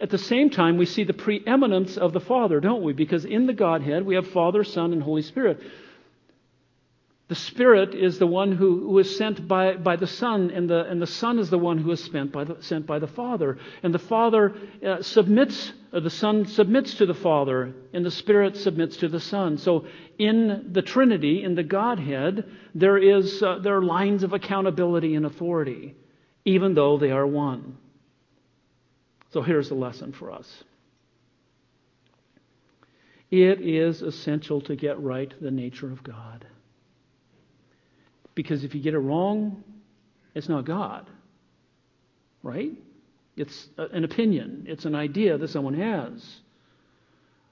At 0.00 0.10
the 0.10 0.18
same 0.18 0.50
time, 0.50 0.76
we 0.76 0.86
see 0.86 1.04
the 1.04 1.12
preeminence 1.12 1.96
of 1.96 2.12
the 2.12 2.20
Father, 2.20 2.60
don't 2.60 2.82
we? 2.82 2.92
Because 2.92 3.24
in 3.24 3.46
the 3.46 3.52
Godhead, 3.52 4.06
we 4.06 4.14
have 4.14 4.28
Father, 4.28 4.62
Son, 4.62 4.92
and 4.92 5.02
Holy 5.02 5.22
Spirit. 5.22 5.60
The 7.28 7.34
Spirit 7.34 7.94
is 7.94 8.18
the 8.18 8.26
one 8.26 8.52
who, 8.52 8.88
who 8.88 8.98
is 9.00 9.18
sent 9.18 9.46
by, 9.46 9.74
by 9.74 9.96
the 9.96 10.06
Son, 10.06 10.50
and 10.50 10.70
the, 10.70 10.86
and 10.86 11.02
the 11.02 11.06
Son 11.06 11.38
is 11.38 11.50
the 11.50 11.58
one 11.58 11.76
who 11.76 11.90
is 11.90 12.02
sent 12.02 12.32
by 12.32 12.44
the, 12.44 12.56
sent 12.60 12.86
by 12.86 12.98
the 12.98 13.06
Father. 13.06 13.58
And 13.82 13.92
the 13.92 13.98
Father 13.98 14.54
uh, 14.86 15.02
submits, 15.02 15.72
uh, 15.92 16.00
the 16.00 16.08
Son 16.08 16.46
submits 16.46 16.94
to 16.94 17.06
the 17.06 17.12
Father, 17.12 17.74
and 17.92 18.02
the 18.04 18.10
Spirit 18.10 18.56
submits 18.56 18.96
to 18.98 19.08
the 19.08 19.20
Son. 19.20 19.58
So 19.58 19.84
in 20.18 20.70
the 20.72 20.80
Trinity, 20.80 21.42
in 21.44 21.54
the 21.54 21.62
Godhead, 21.64 22.44
there, 22.74 22.96
is, 22.96 23.42
uh, 23.42 23.58
there 23.58 23.76
are 23.76 23.84
lines 23.84 24.22
of 24.22 24.32
accountability 24.32 25.14
and 25.14 25.26
authority, 25.26 25.96
even 26.48 26.72
though 26.72 26.96
they 26.96 27.10
are 27.10 27.26
one. 27.26 27.76
So 29.32 29.42
here's 29.42 29.68
the 29.68 29.74
lesson 29.74 30.12
for 30.12 30.32
us. 30.32 30.64
It 33.30 33.60
is 33.60 34.00
essential 34.00 34.62
to 34.62 34.74
get 34.74 34.98
right 34.98 35.30
the 35.42 35.50
nature 35.50 35.92
of 35.92 36.02
God. 36.02 36.46
Because 38.34 38.64
if 38.64 38.74
you 38.74 38.80
get 38.80 38.94
it 38.94 38.98
wrong, 38.98 39.62
it's 40.34 40.48
not 40.48 40.64
God. 40.64 41.06
Right? 42.42 42.72
It's 43.36 43.68
an 43.76 44.04
opinion, 44.04 44.64
it's 44.66 44.86
an 44.86 44.94
idea 44.94 45.36
that 45.36 45.48
someone 45.48 45.74
has. 45.74 46.40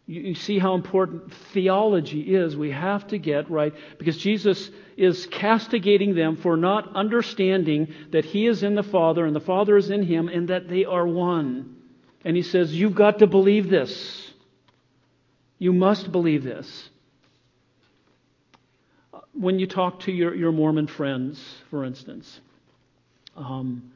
You, 0.06 0.36
see 0.36 0.60
how 0.60 0.74
important 0.74 1.34
theology 1.52 2.34
is. 2.34 2.56
We 2.56 2.70
have 2.70 3.08
to 3.08 3.18
get 3.18 3.50
right 3.50 3.74
because 3.98 4.16
Jesus 4.16 4.70
is 4.96 5.26
castigating 5.26 6.14
them 6.14 6.36
for 6.36 6.56
not 6.56 6.94
understanding 6.94 7.92
that 8.12 8.24
He 8.24 8.46
is 8.46 8.62
in 8.62 8.76
the 8.76 8.84
Father 8.84 9.26
and 9.26 9.34
the 9.34 9.40
Father 9.40 9.76
is 9.76 9.90
in 9.90 10.04
Him 10.04 10.28
and 10.28 10.48
that 10.48 10.68
they 10.68 10.84
are 10.84 11.06
one. 11.06 11.76
And 12.24 12.36
He 12.36 12.42
says, 12.42 12.72
You've 12.72 12.94
got 12.94 13.18
to 13.18 13.26
believe 13.26 13.68
this. 13.68 14.32
You 15.58 15.72
must 15.72 16.12
believe 16.12 16.44
this. 16.44 16.88
When 19.32 19.58
you 19.58 19.66
talk 19.66 20.00
to 20.00 20.12
your, 20.12 20.34
your 20.34 20.52
Mormon 20.52 20.86
friends, 20.86 21.42
for 21.68 21.84
instance, 21.84 22.40
um, 23.36 23.90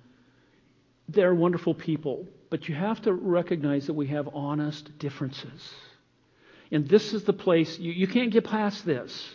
they're 1.08 1.34
wonderful 1.34 1.74
people, 1.74 2.26
but 2.50 2.68
you 2.68 2.74
have 2.74 3.00
to 3.02 3.12
recognize 3.12 3.86
that 3.86 3.94
we 3.94 4.08
have 4.08 4.28
honest 4.34 4.98
differences. 4.98 5.72
And 6.70 6.88
this 6.88 7.12
is 7.12 7.24
the 7.24 7.32
place, 7.32 7.78
you, 7.78 7.92
you 7.92 8.06
can't 8.06 8.30
get 8.30 8.44
past 8.44 8.84
this. 8.84 9.34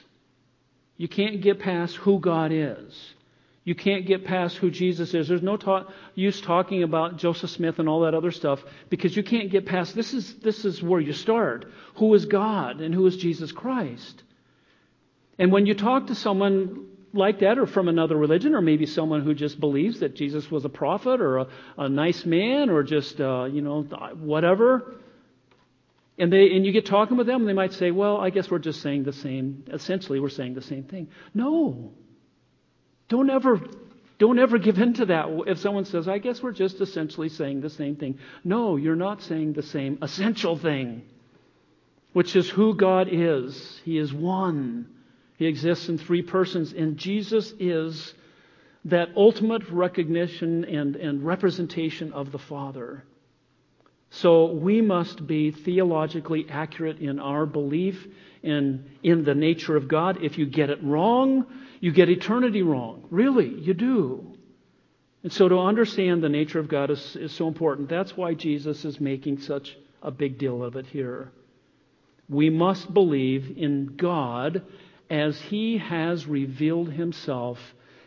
You 0.98 1.08
can't 1.08 1.42
get 1.42 1.60
past 1.60 1.96
who 1.98 2.20
God 2.20 2.52
is. 2.54 3.14
You 3.66 3.74
can't 3.74 4.06
get 4.06 4.26
past 4.26 4.58
who 4.58 4.70
Jesus 4.70 5.14
is. 5.16 5.28
There's 5.28 5.42
no 5.42 5.58
use 6.14 6.40
talking 6.40 6.84
about 6.84 7.18
Joseph 7.18 7.50
Smith 7.50 7.80
and 7.80 7.90
all 7.90 8.02
that 8.02 8.14
other 8.14 8.32
stuff 8.32 8.64
because 8.90 9.18
you 9.18 9.24
can't 9.24 9.50
get 9.50 9.66
past 9.66 9.96
this 9.96 10.14
is 10.14 10.36
this 10.36 10.66
is 10.66 10.84
where 10.84 11.02
you 11.02 11.14
start. 11.14 11.66
Who 11.96 12.14
is 12.14 12.26
God 12.26 12.80
and 12.80 12.94
who 12.94 13.08
is 13.08 13.18
Jesus 13.18 13.52
Christ? 13.52 14.22
And 15.40 15.52
when 15.52 15.66
you 15.66 15.74
talk 15.74 16.08
to 16.08 16.16
someone 16.16 16.86
like 17.12 17.40
that 17.40 17.58
or 17.58 17.66
from 17.66 17.88
another 17.88 18.16
religion 18.16 18.54
or 18.54 18.62
maybe 18.62 18.86
someone 18.86 19.24
who 19.24 19.34
just 19.34 19.60
believes 19.60 20.02
that 20.02 20.16
Jesus 20.16 20.52
was 20.52 20.64
a 20.64 20.70
prophet 20.70 21.20
or 21.20 21.40
a, 21.40 21.48
a 21.80 21.90
nice 21.90 22.24
man 22.24 22.70
or 22.70 22.84
just 22.84 23.20
uh, 23.20 23.46
you 23.46 23.62
know 23.62 23.82
whatever 24.20 24.94
and 26.18 26.32
they 26.32 26.56
and 26.56 26.66
you 26.66 26.72
get 26.72 26.86
talking 26.86 27.18
with 27.18 27.28
them, 27.28 27.42
and 27.42 27.50
they 27.50 27.54
might 27.54 27.74
say, 27.74 27.92
"Well, 27.92 28.18
I 28.18 28.30
guess 28.30 28.50
we're 28.50 28.60
just 28.60 28.82
saying 28.82 29.04
the 29.04 29.14
same. 29.14 29.66
Essentially, 29.72 30.20
we're 30.20 30.30
saying 30.30 30.54
the 30.54 30.62
same 30.62 30.84
thing." 30.84 31.10
No, 31.34 31.92
don't 33.10 33.30
ever 33.30 33.62
don't 34.18 34.40
ever 34.40 34.58
give 34.58 34.80
in 34.80 34.94
to 34.94 35.08
that. 35.08 35.28
If 35.48 35.60
someone 35.60 35.86
says, 35.86 36.08
"I 36.08 36.20
guess 36.20 36.42
we're 36.42 36.54
just 36.54 36.80
essentially 36.80 37.30
saying 37.30 37.62
the 37.62 37.70
same 37.70 37.96
thing," 37.96 38.18
no, 38.44 38.78
you're 38.78 38.96
not 38.96 39.22
saying 39.22 39.54
the 39.54 39.64
same 39.64 39.98
essential 40.02 40.56
thing, 40.56 41.04
which 42.14 42.36
is 42.36 42.50
who 42.50 42.76
God 42.76 43.10
is. 43.12 43.82
He 43.84 43.98
is 43.98 44.14
one. 44.14 44.88
He 45.38 45.48
exists 45.48 45.90
in 45.90 45.98
three 45.98 46.22
persons, 46.22 46.72
and 46.72 46.96
Jesus 46.98 47.54
is 47.60 48.14
that 48.86 49.10
ultimate 49.18 49.70
recognition 49.70 50.64
and, 50.64 50.96
and 50.96 51.26
representation 51.26 52.14
of 52.14 52.32
the 52.32 52.40
Father. 52.40 53.04
So 54.22 54.46
we 54.46 54.82
must 54.82 55.28
be 55.28 55.52
theologically 55.52 56.46
accurate 56.50 57.00
in 57.00 57.20
our 57.20 57.46
belief 57.46 58.08
in, 58.44 58.90
in 59.04 59.26
the 59.26 59.36
nature 59.36 59.76
of 59.76 59.90
God. 59.90 60.24
If 60.24 60.38
you 60.38 60.46
get 60.46 60.70
it 60.70 60.82
wrong, 60.82 61.46
you 61.82 61.92
get 61.92 62.10
eternity 62.10 62.62
wrong. 62.62 63.06
Really, 63.10 63.50
you 63.50 63.74
do. 63.74 64.38
And 65.24 65.34
so 65.34 65.50
to 65.50 65.60
understand 65.60 66.24
the 66.24 66.30
nature 66.30 66.60
of 66.60 66.70
God 66.70 66.92
is, 66.92 67.18
is 67.18 67.34
so 67.34 67.50
important. 67.50 67.90
That's 67.90 68.16
why 68.16 68.36
Jesus 68.36 68.86
is 68.86 69.02
making 69.02 69.42
such 69.42 69.76
a 70.02 70.12
big 70.12 70.38
deal 70.38 70.64
of 70.64 70.78
it 70.78 70.86
here. 70.86 71.32
We 72.30 72.50
must 72.50 72.94
believe 72.94 73.58
in 73.58 73.98
God 73.98 74.62
as 75.10 75.42
He 75.42 75.78
has 75.80 76.26
revealed 76.26 76.90
Himself, 76.90 77.60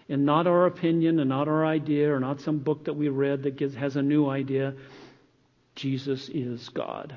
and 0.08 0.24
not 0.24 0.46
our 0.46 0.64
opinion 0.64 1.20
and 1.20 1.28
not 1.28 1.48
our 1.48 1.66
idea 1.66 2.14
or 2.14 2.18
not 2.18 2.40
some 2.40 2.60
book 2.60 2.86
that 2.86 2.94
we 2.94 3.10
read 3.10 3.42
that 3.42 3.56
gives, 3.56 3.74
has 3.74 3.96
a 3.96 4.02
new 4.02 4.26
idea. 4.26 4.74
Jesus 5.78 6.28
is 6.28 6.68
God. 6.70 7.16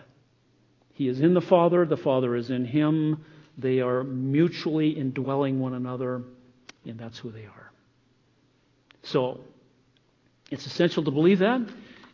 He 0.93 1.07
is 1.07 1.19
in 1.19 1.33
the 1.33 1.41
Father, 1.41 1.83
the 1.83 1.97
Father 1.97 2.35
is 2.35 2.51
in 2.51 2.63
him. 2.63 3.25
They 3.57 3.79
are 3.79 4.03
mutually 4.03 4.91
indwelling 4.91 5.59
one 5.59 5.73
another. 5.73 6.21
and 6.85 6.99
that's 6.99 7.17
who 7.17 7.31
they 7.31 7.45
are. 7.45 7.71
So, 9.03 9.39
it's 10.51 10.65
essential 10.67 11.03
to 11.03 11.11
believe 11.11 11.39
that. 11.39 11.61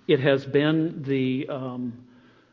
It 0.08 0.22
has 0.22 0.46
been 0.46 1.04
the, 1.06 1.48
um, 1.50 2.06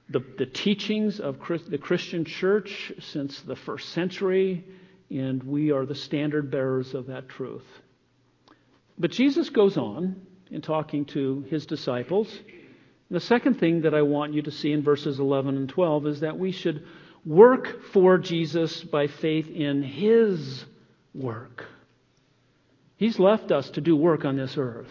the, 0.09 0.25
the, 0.39 0.47
teachings 0.47 1.21
of 1.21 1.39
the 1.69 1.79
Christian 1.79 2.25
church 2.25 2.93
since 2.99 3.41
the 3.43 3.55
first 3.55 3.91
century, 3.91 4.65
and 5.09 5.41
we 5.45 5.71
are 5.71 5.87
the 5.87 5.95
standard 5.95 6.51
bearers 6.51 6.95
of 6.95 7.07
that 7.07 7.29
truth. 7.29 7.67
But 8.99 9.13
Jesus 9.13 9.51
goes 9.51 9.77
on 9.77 10.21
in 10.51 10.63
talking 10.63 11.05
to 11.07 11.43
his 11.49 11.67
disciples. 11.67 12.41
The 13.11 13.21
second 13.21 13.61
thing 13.61 13.83
that 13.83 13.95
I 13.95 14.03
want 14.03 14.35
you 14.35 14.43
to 14.43 14.51
see 14.51 14.73
in 14.73 14.83
verses 14.83 15.19
11 15.19 15.57
and 15.57 15.69
12 15.69 16.07
is 16.07 16.21
that 16.21 16.39
we 16.39 16.53
should 16.53 16.85
work 17.25 17.83
for 17.93 18.19
Jesus 18.19 18.83
by 18.83 19.07
faith 19.07 19.49
in 19.49 19.83
his 19.83 20.65
work. 21.15 21.67
He's 22.97 23.19
left 23.19 23.53
us 23.53 23.71
to 23.71 23.81
do 23.81 23.97
work 23.97 24.25
on 24.25 24.37
this 24.37 24.57
earth. 24.57 24.89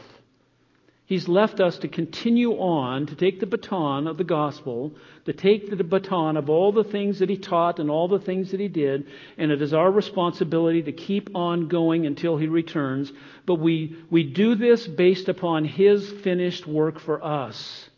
He's 1.06 1.28
left 1.28 1.60
us 1.60 1.78
to 1.80 1.89
continue 1.89 2.54
on, 2.54 3.08
to 3.08 3.15
take 3.15 3.39
the 3.39 3.45
baton 3.45 4.08
of 4.08 4.17
the 4.17 4.23
gospel, 4.23 4.93
to 5.26 5.34
take 5.34 5.69
the 5.69 5.84
baton 5.84 6.38
of 6.38 6.49
all 6.49 6.71
the 6.71 6.86
things 6.86 7.19
that 7.19 7.30
he 7.30 7.38
taught 7.38 7.80
and 7.80 7.91
all 7.91 8.08
the 8.08 8.19
things 8.19 8.52
that 8.52 8.60
he 8.60 8.69
did, 8.69 9.08
and 9.38 9.52
it 9.52 9.62
is 9.62 9.73
our 9.73 9.91
responsibility 9.91 10.82
to 10.84 10.93
keep 10.93 11.36
on 11.36 11.67
going 11.67 12.06
until 12.06 12.38
he 12.38 12.47
returns. 12.47 13.12
But 13.45 13.56
we, 13.56 13.97
we 14.10 14.23
do 14.23 14.56
this 14.56 14.88
based 14.88 15.28
upon 15.28 15.65
his 15.65 16.10
finished 16.10 16.65
work 16.65 16.99
for 16.99 17.23
us. 17.23 17.89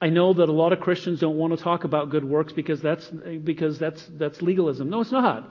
I 0.00 0.10
know 0.10 0.32
that 0.32 0.48
a 0.48 0.52
lot 0.52 0.72
of 0.72 0.80
Christians 0.80 1.20
don't 1.20 1.36
want 1.36 1.56
to 1.56 1.62
talk 1.62 1.84
about 1.84 2.10
good 2.10 2.24
works 2.24 2.52
because 2.52 2.80
that's, 2.80 3.06
because 3.08 3.78
that's, 3.78 4.04
that's 4.16 4.40
legalism. 4.40 4.90
No, 4.90 5.00
it's 5.00 5.10
not. 5.10 5.50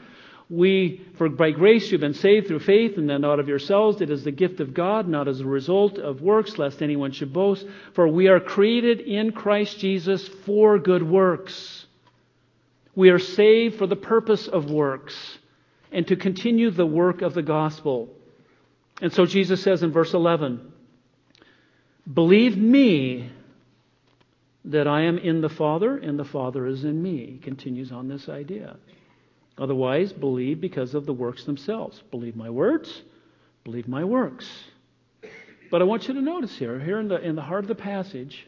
We, 0.50 1.06
for 1.18 1.28
by 1.28 1.52
grace 1.52 1.92
you've 1.92 2.00
been 2.00 2.14
saved 2.14 2.48
through 2.48 2.60
faith, 2.60 2.98
and 2.98 3.10
then 3.10 3.22
not 3.22 3.42
of 3.42 3.50
yourselves. 3.50 4.00
It 4.00 4.10
is 4.10 4.24
the 4.24 4.32
gift 4.32 4.62
of 4.62 4.74
God, 4.74 5.06
not 5.06 5.28
as 5.28 5.42
a 5.42 5.46
result 5.46 5.98
of 5.98 6.22
works, 6.22 6.58
lest 6.58 6.82
anyone 6.82 7.12
should 7.12 7.34
boast. 7.34 7.66
For 7.94 8.08
we 8.08 8.30
are 8.30 8.40
created 8.40 9.02
in 9.02 9.34
Christ 9.34 9.80
Jesus 9.80 10.26
for 10.46 10.80
good 10.80 11.04
works. 11.04 11.86
We 12.96 13.10
are 13.10 13.20
saved 13.20 13.78
for 13.78 13.88
the 13.88 13.98
purpose 13.98 14.48
of 14.48 14.72
works 14.72 15.38
and 15.92 16.08
to 16.08 16.16
continue 16.16 16.72
the 16.72 16.86
work 16.86 17.22
of 17.22 17.34
the 17.34 17.44
gospel. 17.44 18.10
And 19.02 19.12
so 19.12 19.26
Jesus 19.26 19.62
says 19.62 19.84
in 19.84 19.92
verse 19.92 20.14
11, 20.14 20.72
Believe 22.12 22.58
me 22.58 23.30
that 24.68 24.88
I 24.88 25.02
am 25.02 25.18
in 25.18 25.42
the 25.42 25.50
Father 25.50 25.98
and 25.98 26.20
the 26.20 26.26
Father 26.26 26.68
is 26.68 26.84
in 26.84 27.02
me. 27.02 27.26
He 27.32 27.38
continues 27.38 27.92
on 27.92 28.08
this 28.08 28.28
idea. 28.30 28.76
Otherwise, 29.58 30.14
believe 30.14 30.62
because 30.62 30.94
of 30.94 31.06
the 31.06 31.14
works 31.14 31.46
themselves. 31.46 32.04
Believe 32.12 32.36
my 32.36 32.50
words, 32.50 33.02
believe 33.64 33.88
my 33.88 34.04
works. 34.04 34.48
But 35.72 35.82
I 35.82 35.86
want 35.86 36.08
you 36.08 36.14
to 36.14 36.22
notice 36.22 36.58
here, 36.58 36.80
here 36.80 37.00
in 37.00 37.08
the, 37.08 37.20
in 37.20 37.36
the 37.36 37.42
heart 37.42 37.64
of 37.64 37.68
the 37.68 37.76
passage, 37.76 38.48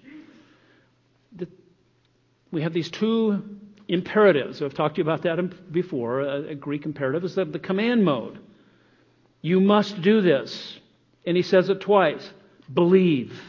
that 1.37 1.49
we 2.51 2.61
have 2.61 2.73
these 2.73 2.89
two 2.89 3.59
imperatives. 3.87 4.61
I've 4.61 4.73
talked 4.73 4.95
to 4.95 4.99
you 4.99 5.03
about 5.03 5.23
that 5.23 5.71
before. 5.71 6.21
A, 6.21 6.49
a 6.49 6.55
Greek 6.55 6.85
imperative 6.85 7.23
is 7.23 7.35
the, 7.35 7.45
the 7.45 7.59
command 7.59 8.05
mode. 8.05 8.39
You 9.41 9.59
must 9.59 10.01
do 10.01 10.21
this. 10.21 10.79
And 11.25 11.35
he 11.35 11.43
says 11.43 11.69
it 11.69 11.81
twice 11.81 12.29
believe. 12.71 13.39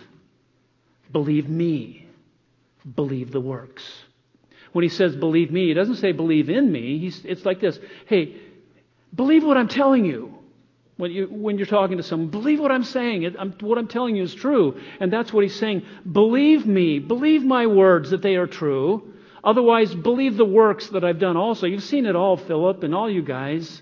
Believe 1.13 1.49
me. 1.49 2.00
Believe 2.95 3.31
the 3.33 3.41
works. 3.41 3.85
When 4.73 4.83
he 4.83 4.89
says, 4.89 5.17
believe 5.17 5.51
me, 5.51 5.69
he 5.69 5.75
doesn't 5.75 5.97
say, 5.97 6.13
believe 6.13 6.49
in 6.49 6.71
me. 6.71 6.99
He's, 6.99 7.25
it's 7.25 7.45
like 7.45 7.61
this 7.61 7.79
Hey, 8.07 8.37
believe 9.15 9.45
what 9.45 9.57
I'm 9.57 9.69
telling 9.69 10.05
you. 10.05 10.35
When, 10.97 11.13
you, 11.13 11.27
when 11.27 11.57
you're 11.57 11.67
talking 11.67 11.97
to 11.97 12.03
someone, 12.03 12.29
believe 12.29 12.61
what 12.61 12.71
I'm 12.71 12.85
saying. 12.85 13.23
It, 13.23 13.35
I'm, 13.39 13.53
what 13.61 13.79
I'm 13.79 13.89
telling 13.89 14.17
you 14.17 14.23
is 14.23 14.35
true. 14.35 14.79
And 15.01 15.11
that's 15.11 15.33
what 15.33 15.43
he's 15.43 15.57
saying. 15.57 15.83
Believe 16.11 16.67
me. 16.67 16.99
Believe 16.99 17.43
my 17.43 17.67
words 17.67 18.11
that 18.11 18.21
they 18.21 18.37
are 18.37 18.47
true. 18.47 19.15
Otherwise, 19.43 19.95
believe 19.95 20.37
the 20.37 20.45
works 20.45 20.89
that 20.89 21.03
I've 21.03 21.19
done 21.19 21.39
also. 21.39 21.67
You've 21.67 21.83
seen 21.83 22.05
it 22.05 22.15
all, 22.15 22.37
Philip, 22.37 22.83
and 22.83 22.95
all 22.95 23.09
you 23.09 23.23
guys. 23.23 23.81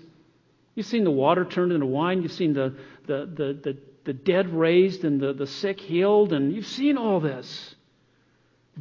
You've 0.75 0.85
seen 0.85 1.03
the 1.03 1.11
water 1.11 1.43
turned 1.43 1.73
into 1.73 1.87
wine. 1.87 2.21
You've 2.21 2.31
seen 2.31 2.53
the, 2.53 2.77
the, 3.05 3.25
the, 3.25 3.59
the, 3.61 3.77
the 4.05 4.13
dead 4.13 4.53
raised 4.53 5.03
and 5.03 5.19
the, 5.19 5.33
the 5.33 5.47
sick 5.47 5.81
healed. 5.81 6.31
And 6.31 6.55
you've 6.55 6.67
seen 6.67 6.97
all 6.97 7.19
this. 7.19 7.75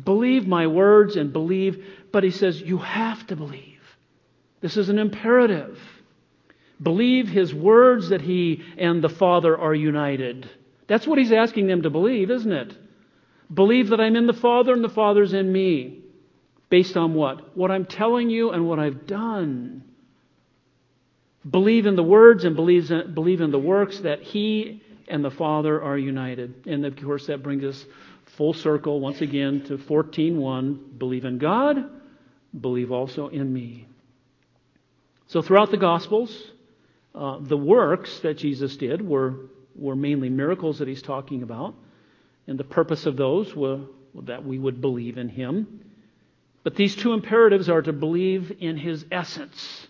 Believe 0.05 0.47
my 0.47 0.67
words 0.67 1.17
and 1.17 1.33
believe 1.33 1.85
but 2.13 2.25
he 2.25 2.31
says, 2.31 2.61
you 2.61 2.79
have 2.79 3.27
to 3.29 3.37
believe. 3.37 3.81
This 4.61 4.77
is 4.77 4.89
an 4.89 4.99
imperative. 4.99 5.79
Believe 6.83 7.29
his 7.29 7.55
words 7.55 8.11
that 8.11 8.21
he 8.21 8.63
and 8.77 9.03
the 9.03 9.09
Father 9.09 9.57
are 9.57 9.75
united. 9.75 10.49
That's 10.87 11.07
what 11.07 11.19
he's 11.19 11.33
asking 11.33 11.67
them 11.67 11.83
to 11.83 11.91
believe, 11.91 12.31
isn't 12.31 12.53
it? 12.53 12.77
Believe 13.53 13.91
that 13.91 14.01
I'm 14.01 14.17
in 14.17 14.27
the 14.27 14.33
Father 14.33 14.73
and 14.73 14.85
the 14.85 14.89
Father's 14.89 15.33
in 15.33 15.51
me. 15.51 16.01
Based 16.71 16.97
on 16.97 17.15
what? 17.15 17.57
What 17.57 17.71
I'm 17.71 17.87
telling 17.87 18.31
you 18.31 18.51
and 18.51 18.69
what 18.69 18.79
I've 18.79 19.07
done. 19.07 19.85
Believe 21.49 21.87
in 21.87 21.97
the 21.97 22.03
words 22.03 22.45
and 22.45 22.55
believe 22.57 22.91
in, 22.91 23.51
the 23.51 23.59
works 23.59 24.01
that 24.01 24.23
he 24.23 24.83
and 25.09 25.25
the 25.25 25.31
Father 25.31 25.81
are 25.81 25.97
united. 25.97 26.67
And 26.67 26.85
of 26.85 26.97
course, 26.97 27.27
that 27.27 27.43
brings 27.43 27.65
us 27.65 27.87
full 28.39 28.55
circle 28.55 29.01
once 29.01 29.21
again 29.21 29.65
to 29.65 29.77
14.1. 29.77 30.99
Believe 30.99 31.27
in 31.27 31.37
God 31.37 31.91
believe 32.59 32.93
also 32.93 33.29
in 33.29 33.53
me. 33.53 33.87
So 35.27 35.43
throughout 35.43 35.71
the 35.71 35.77
Gospels, 35.77 36.53
uh, 37.15 37.39
the 37.41 37.57
works 37.57 38.21
that 38.21 38.39
Jesus 38.39 38.77
did 38.77 39.07
were, 39.07 39.35
were 39.75 39.97
mainly 39.97 40.31
miracles 40.31 40.79
that 40.79 40.89
he's 40.89 41.03
talking 41.03 41.43
about. 41.43 41.75
And 42.47 42.59
the 42.59 42.65
purpose 42.65 43.05
of 43.05 43.17
those 43.17 43.55
were 43.55 43.81
that 44.23 44.45
we 44.45 44.59
would 44.59 44.81
believe 44.81 45.19
in 45.19 45.29
him. 45.29 45.85
But 46.65 46.77
these 46.77 46.97
two 46.97 47.13
imperatives 47.13 47.69
are 47.69 47.83
to 47.83 47.93
believe 47.93 48.57
in 48.61 48.77
his 48.77 49.05
essence, 49.13 49.87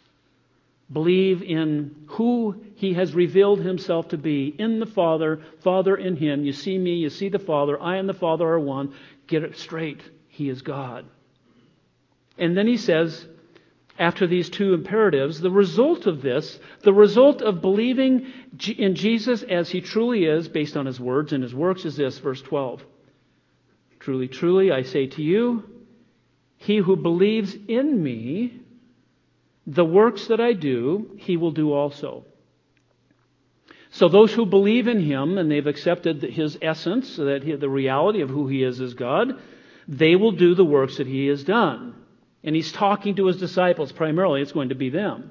believe 0.92 1.42
in 1.42 2.04
who 2.08 2.64
he 2.78 2.94
has 2.94 3.12
revealed 3.12 3.58
himself 3.58 4.06
to 4.08 4.16
be 4.16 4.54
in 4.56 4.78
the 4.78 4.86
Father, 4.86 5.40
Father 5.64 5.96
in 5.96 6.14
him. 6.14 6.44
You 6.44 6.52
see 6.52 6.78
me, 6.78 6.94
you 6.94 7.10
see 7.10 7.28
the 7.28 7.40
Father, 7.40 7.80
I 7.82 7.96
and 7.96 8.08
the 8.08 8.14
Father 8.14 8.46
are 8.46 8.60
one. 8.60 8.94
Get 9.26 9.42
it 9.42 9.56
straight. 9.56 10.00
He 10.28 10.48
is 10.48 10.62
God. 10.62 11.04
And 12.38 12.56
then 12.56 12.68
he 12.68 12.76
says, 12.76 13.26
after 13.98 14.28
these 14.28 14.48
two 14.48 14.74
imperatives, 14.74 15.40
the 15.40 15.50
result 15.50 16.06
of 16.06 16.22
this, 16.22 16.60
the 16.84 16.92
result 16.92 17.42
of 17.42 17.60
believing 17.60 18.32
in 18.76 18.94
Jesus 18.94 19.42
as 19.42 19.68
he 19.68 19.80
truly 19.80 20.24
is, 20.24 20.48
based 20.48 20.76
on 20.76 20.86
his 20.86 21.00
words 21.00 21.32
and 21.32 21.42
his 21.42 21.52
works, 21.52 21.84
is 21.84 21.96
this, 21.96 22.18
verse 22.18 22.40
12. 22.42 22.84
Truly, 23.98 24.28
truly, 24.28 24.70
I 24.70 24.82
say 24.82 25.08
to 25.08 25.22
you, 25.24 25.64
he 26.58 26.76
who 26.76 26.94
believes 26.94 27.56
in 27.66 28.00
me, 28.00 28.60
the 29.66 29.84
works 29.84 30.28
that 30.28 30.40
I 30.40 30.52
do, 30.52 31.10
he 31.16 31.36
will 31.36 31.50
do 31.50 31.72
also. 31.72 32.24
So 33.90 34.09
those 34.09 34.33
who 34.33 34.44
believe 34.46 34.87
in 34.87 35.01
him 35.01 35.38
and 35.38 35.51
they've 35.51 35.66
accepted 35.66 36.22
his 36.22 36.59
essence, 36.61 37.16
that 37.16 37.42
he, 37.42 37.55
the 37.55 37.70
reality 37.70 38.20
of 38.20 38.29
who 38.29 38.46
he 38.48 38.62
is 38.62 38.81
as 38.81 38.94
God, 38.94 39.40
they 39.87 40.16
will 40.16 40.33
do 40.33 40.55
the 40.55 40.64
works 40.64 40.98
that 40.98 41.07
he 41.07 41.27
has 41.29 41.42
done. 41.42 41.94
And 42.44 42.55
he's 42.55 42.70
talking 42.70 43.16
to 43.16 43.27
his 43.27 43.38
disciples. 43.38 43.90
Primarily, 43.90 44.42
it's 44.42 44.53
going 44.53 44.68
to 44.68 44.74
be 44.74 44.90
them. 44.90 45.31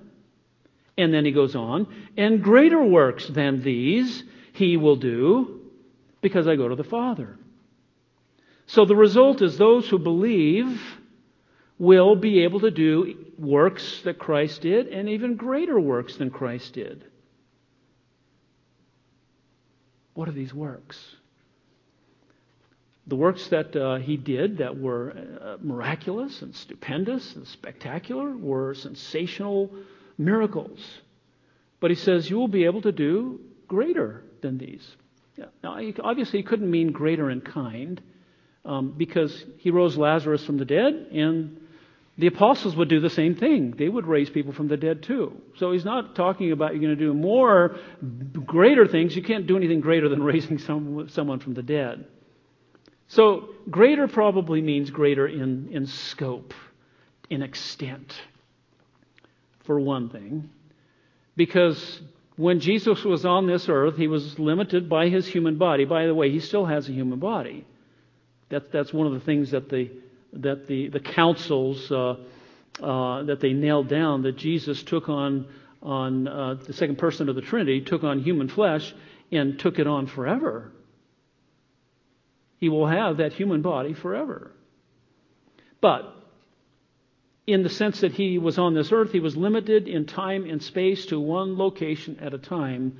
And 0.98 1.14
then 1.14 1.26
he 1.26 1.32
goes 1.32 1.56
on, 1.56 1.88
and 2.18 2.44
greater 2.44 2.84
works 2.84 3.28
than 3.28 3.62
these 3.62 4.24
he 4.54 4.78
will 4.78 4.96
do 4.96 5.62
because 6.22 6.48
I 6.48 6.56
go 6.56 6.68
to 6.68 6.76
the 6.76 6.84
Father. 6.84 7.38
So 8.66 8.86
the 8.86 8.96
result 8.96 9.44
is 9.44 9.58
those 9.58 9.88
who 9.88 10.00
believe 10.00 10.82
will 11.78 12.16
be 12.16 12.44
able 12.44 12.62
to 12.62 12.72
do 12.72 13.16
works 13.38 14.02
that 14.02 14.18
Christ 14.18 14.62
did 14.62 14.88
and 14.88 15.08
even 15.10 15.36
greater 15.36 15.80
works 15.80 16.18
than 16.18 16.32
Christ 16.32 16.74
did. 16.74 17.06
What 20.18 20.28
are 20.28 20.34
these 20.34 20.54
works? 20.54 20.98
the 23.08 23.16
works 23.16 23.48
that 23.48 23.76
uh, 23.76 23.96
he 23.96 24.18
did 24.18 24.58
that 24.58 24.78
were 24.78 25.14
uh, 25.42 25.58
miraculous 25.62 26.42
and 26.42 26.54
stupendous 26.54 27.36
and 27.36 27.48
spectacular 27.48 28.36
were 28.36 28.74
sensational 28.74 29.72
miracles. 30.18 30.80
But 31.80 31.90
he 31.92 31.96
says, 31.96 32.30
You 32.30 32.38
will 32.38 32.50
be 32.50 32.66
able 32.66 32.82
to 32.82 32.92
do 32.92 33.40
greater 33.68 34.24
than 34.42 34.58
these. 34.58 34.86
Now, 35.64 35.80
obviously, 36.04 36.40
he 36.40 36.44
couldn't 36.44 36.70
mean 36.70 36.92
greater 36.92 37.30
in 37.30 37.42
kind 37.42 38.02
um, 38.66 38.94
because 38.98 39.46
he 39.58 39.72
rose 39.72 39.96
Lazarus 39.96 40.44
from 40.46 40.58
the 40.58 40.66
dead, 40.66 40.94
and 41.14 41.62
the 42.18 42.28
apostles 42.28 42.76
would 42.76 42.90
do 42.90 43.00
the 43.00 43.10
same 43.10 43.36
thing. 43.36 43.76
They 43.78 43.88
would 43.88 44.08
raise 44.08 44.30
people 44.30 44.52
from 44.52 44.68
the 44.68 44.78
dead 44.78 45.04
too. 45.04 45.40
So 45.58 45.72
he's 45.72 45.86
not 45.86 46.16
talking 46.16 46.52
about 46.52 46.72
you're 46.72 46.82
going 46.82 46.98
to 46.98 47.06
do 47.06 47.14
more, 47.14 47.78
greater 48.46 48.88
things. 48.88 49.16
You 49.16 49.22
can't 49.22 49.46
do 49.46 49.56
anything 49.56 49.82
greater 49.82 50.10
than 50.10 50.24
raising 50.34 50.58
some, 50.58 51.10
someone 51.10 51.40
from 51.40 51.54
the 51.54 51.62
dead. 51.62 52.06
So, 53.10 53.50
greater 53.70 54.08
probably 54.08 54.62
means 54.62 54.90
greater 54.90 55.28
in, 55.28 55.70
in 55.72 55.86
scope, 55.88 56.54
in 57.30 57.42
extent, 57.42 58.14
for 59.64 59.80
one 59.80 60.10
thing, 60.10 60.50
because 61.38 62.02
when 62.36 62.60
Jesus 62.60 63.04
was 63.06 63.26
on 63.26 63.48
this 63.48 63.70
earth, 63.70 63.96
he 63.96 64.08
was 64.08 64.38
limited 64.38 64.90
by 64.90 65.08
his 65.08 65.26
human 65.26 65.58
body. 65.58 65.86
By 65.86 66.06
the 66.06 66.14
way, 66.14 66.32
he 66.32 66.40
still 66.42 66.66
has 66.66 66.90
a 66.90 66.92
human 66.92 67.20
body. 67.20 67.66
That, 68.50 68.72
that's 68.72 68.92
one 68.92 69.08
of 69.08 69.14
the 69.14 69.22
things 69.22 69.52
that 69.52 69.70
the, 69.70 69.90
that 70.34 70.68
the, 70.68 70.90
the 70.90 71.00
councils 71.00 71.92
uh, 71.92 72.16
uh, 72.82 73.24
that 73.24 73.40
they 73.40 73.54
nailed 73.54 73.88
down 73.88 74.24
that 74.24 74.38
Jesus 74.38 74.84
took 74.84 75.10
on 75.10 75.48
on 75.82 76.28
uh, 76.28 76.56
the 76.56 76.74
second 76.74 76.98
person 76.98 77.30
of 77.30 77.36
the 77.36 77.42
Trinity, 77.42 77.82
took 77.82 78.04
on 78.04 78.20
human 78.20 78.50
flesh 78.50 78.94
and 79.32 79.60
took 79.60 79.80
it 79.80 79.88
on 79.88 80.08
forever. 80.08 80.72
He 82.60 82.70
will 82.70 82.88
have 82.88 83.18
that 83.18 83.34
human 83.34 83.62
body 83.62 83.94
forever. 83.94 84.52
But 85.80 86.14
in 87.46 87.64
the 87.64 87.70
sense 87.70 88.02
that 88.02 88.12
he 88.12 88.38
was 88.38 88.58
on 88.58 88.74
this 88.74 88.92
earth, 88.92 89.12
he 89.12 89.20
was 89.20 89.38
limited 89.38 89.88
in 89.88 90.06
time 90.06 90.50
and 90.50 90.62
space 90.62 91.06
to 91.08 91.20
one 91.20 91.58
location 91.58 92.20
at 92.20 92.34
a 92.34 92.38
time. 92.38 92.98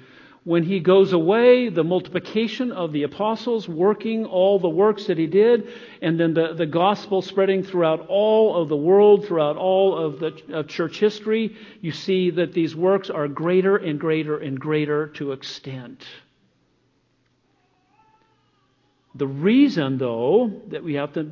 When 0.48 0.64
he 0.64 0.80
goes 0.80 1.12
away, 1.12 1.68
the 1.68 1.84
multiplication 1.84 2.72
of 2.72 2.94
the 2.94 3.04
apostles 3.04 3.68
working 3.68 4.24
all 4.24 4.60
the 4.60 4.70
works 4.70 5.08
that 5.08 5.18
he 5.18 5.28
did, 5.28 5.68
and 6.02 6.18
then 6.18 6.34
the, 6.34 6.54
the 6.54 6.66
gospel 6.66 7.22
spreading 7.22 7.64
throughout 7.64 8.06
all 8.08 8.56
of 8.56 8.70
the 8.70 8.78
world, 8.78 9.26
throughout 9.26 9.58
all 9.58 9.98
of 9.98 10.22
the 10.22 10.42
of 10.54 10.70
church 10.70 11.00
history, 11.00 11.54
you 11.82 11.92
see 11.92 12.30
that 12.30 12.54
these 12.54 12.74
works 12.74 13.10
are 13.10 13.28
greater 13.28 13.76
and 13.76 14.00
greater 14.00 14.38
and 14.38 14.58
greater 14.58 15.08
to 15.16 15.34
extent. 15.34 16.08
The 19.16 19.28
reason, 19.28 19.98
though, 19.98 20.62
that 20.70 20.82
we 20.82 20.94
have 20.94 21.12
to 21.16 21.26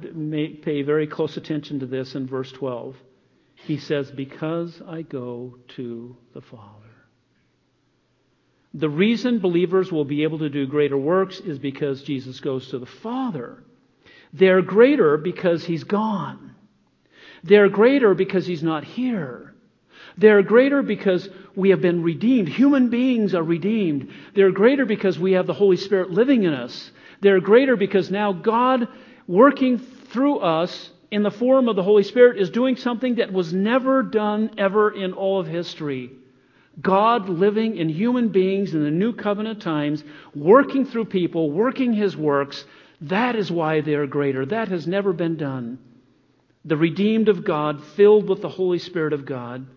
pay 0.62 0.82
very 0.82 1.08
close 1.08 1.38
attention 1.38 1.80
to 1.80 1.86
this 1.86 2.15
in 2.15 2.28
verse 2.28 2.51
12, 2.51 2.97
he 3.63 3.78
says, 3.78 4.12
Because 4.12 4.82
I 4.86 5.04
go 5.04 5.58
to 5.78 6.17
the 6.34 6.41
Father. 6.41 6.85
The 8.76 8.90
reason 8.90 9.40
believers 9.40 9.90
will 9.90 10.04
be 10.04 10.24
able 10.24 10.40
to 10.40 10.50
do 10.50 10.68
greater 10.68 10.98
works 10.98 11.40
is 11.40 11.58
because 11.58 12.04
Jesus 12.04 12.42
goes 12.42 12.70
to 12.70 12.78
the 12.78 12.86
Father. 12.86 13.64
They're 14.34 14.62
greater 14.62 15.16
because 15.16 15.64
he's 15.64 15.86
gone. 15.86 16.54
They're 17.42 17.70
greater 17.70 18.14
because 18.14 18.46
he's 18.46 18.64
not 18.64 18.84
here. 18.84 19.54
They're 20.18 20.44
greater 20.44 20.82
because 20.82 21.30
we 21.56 21.70
have 21.70 21.80
been 21.80 22.04
redeemed. 22.04 22.50
Human 22.50 22.90
beings 22.90 23.34
are 23.34 23.44
redeemed. 23.44 24.12
They're 24.34 24.52
greater 24.52 24.86
because 24.86 25.18
we 25.18 25.34
have 25.34 25.48
the 25.48 25.54
Holy 25.54 25.78
Spirit 25.78 26.12
living 26.12 26.44
in 26.44 26.54
us. 26.54 26.92
They're 27.22 27.40
greater 27.40 27.78
because 27.78 28.12
now 28.12 28.34
God, 28.34 28.90
working 29.26 29.78
through 29.78 30.40
us 30.40 30.90
in 31.12 31.24
the 31.24 31.32
form 31.32 31.70
of 31.70 31.78
the 31.78 31.84
Holy 31.84 32.04
Spirit, 32.04 32.42
is 32.42 32.50
doing 32.50 32.76
something 32.76 33.16
that 33.16 33.32
was 33.32 33.54
never 33.54 34.04
done 34.04 34.52
ever 34.58 34.92
in 34.92 35.14
all 35.14 35.40
of 35.40 35.48
history. 35.48 36.12
God 36.82 37.30
living 37.30 37.78
in 37.78 37.90
human 37.90 38.30
beings 38.30 38.74
in 38.74 38.84
the 38.84 38.92
new 38.92 39.14
covenant 39.14 39.62
times, 39.62 40.04
working 40.34 40.86
through 40.86 41.06
people, 41.06 41.52
working 41.52 41.94
his 41.94 42.16
works. 42.18 42.66
That 43.02 43.36
is 43.36 43.52
why 43.52 43.82
they 43.82 43.96
are 43.96 44.08
greater. 44.08 44.46
That 44.46 44.68
has 44.68 44.88
never 44.88 45.14
been 45.14 45.38
done. 45.38 45.80
The 46.66 46.78
redeemed 46.78 47.30
of 47.30 47.46
God, 47.46 47.84
filled 47.96 48.28
with 48.28 48.42
the 48.42 48.50
Holy 48.50 48.80
Spirit 48.80 49.14
of 49.14 49.26
God, 49.26 49.68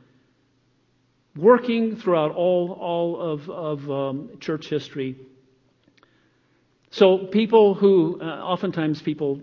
working 1.37 1.97
throughout 1.97 2.33
all, 2.35 2.73
all 2.73 3.21
of, 3.21 3.51
of 3.51 3.91
um, 3.91 4.31
church 4.41 4.69
history 4.69 5.17
so 6.91 7.19
people 7.19 7.75
who, 7.75 8.19
uh, 8.21 8.25
oftentimes 8.25 9.03
people 9.03 9.41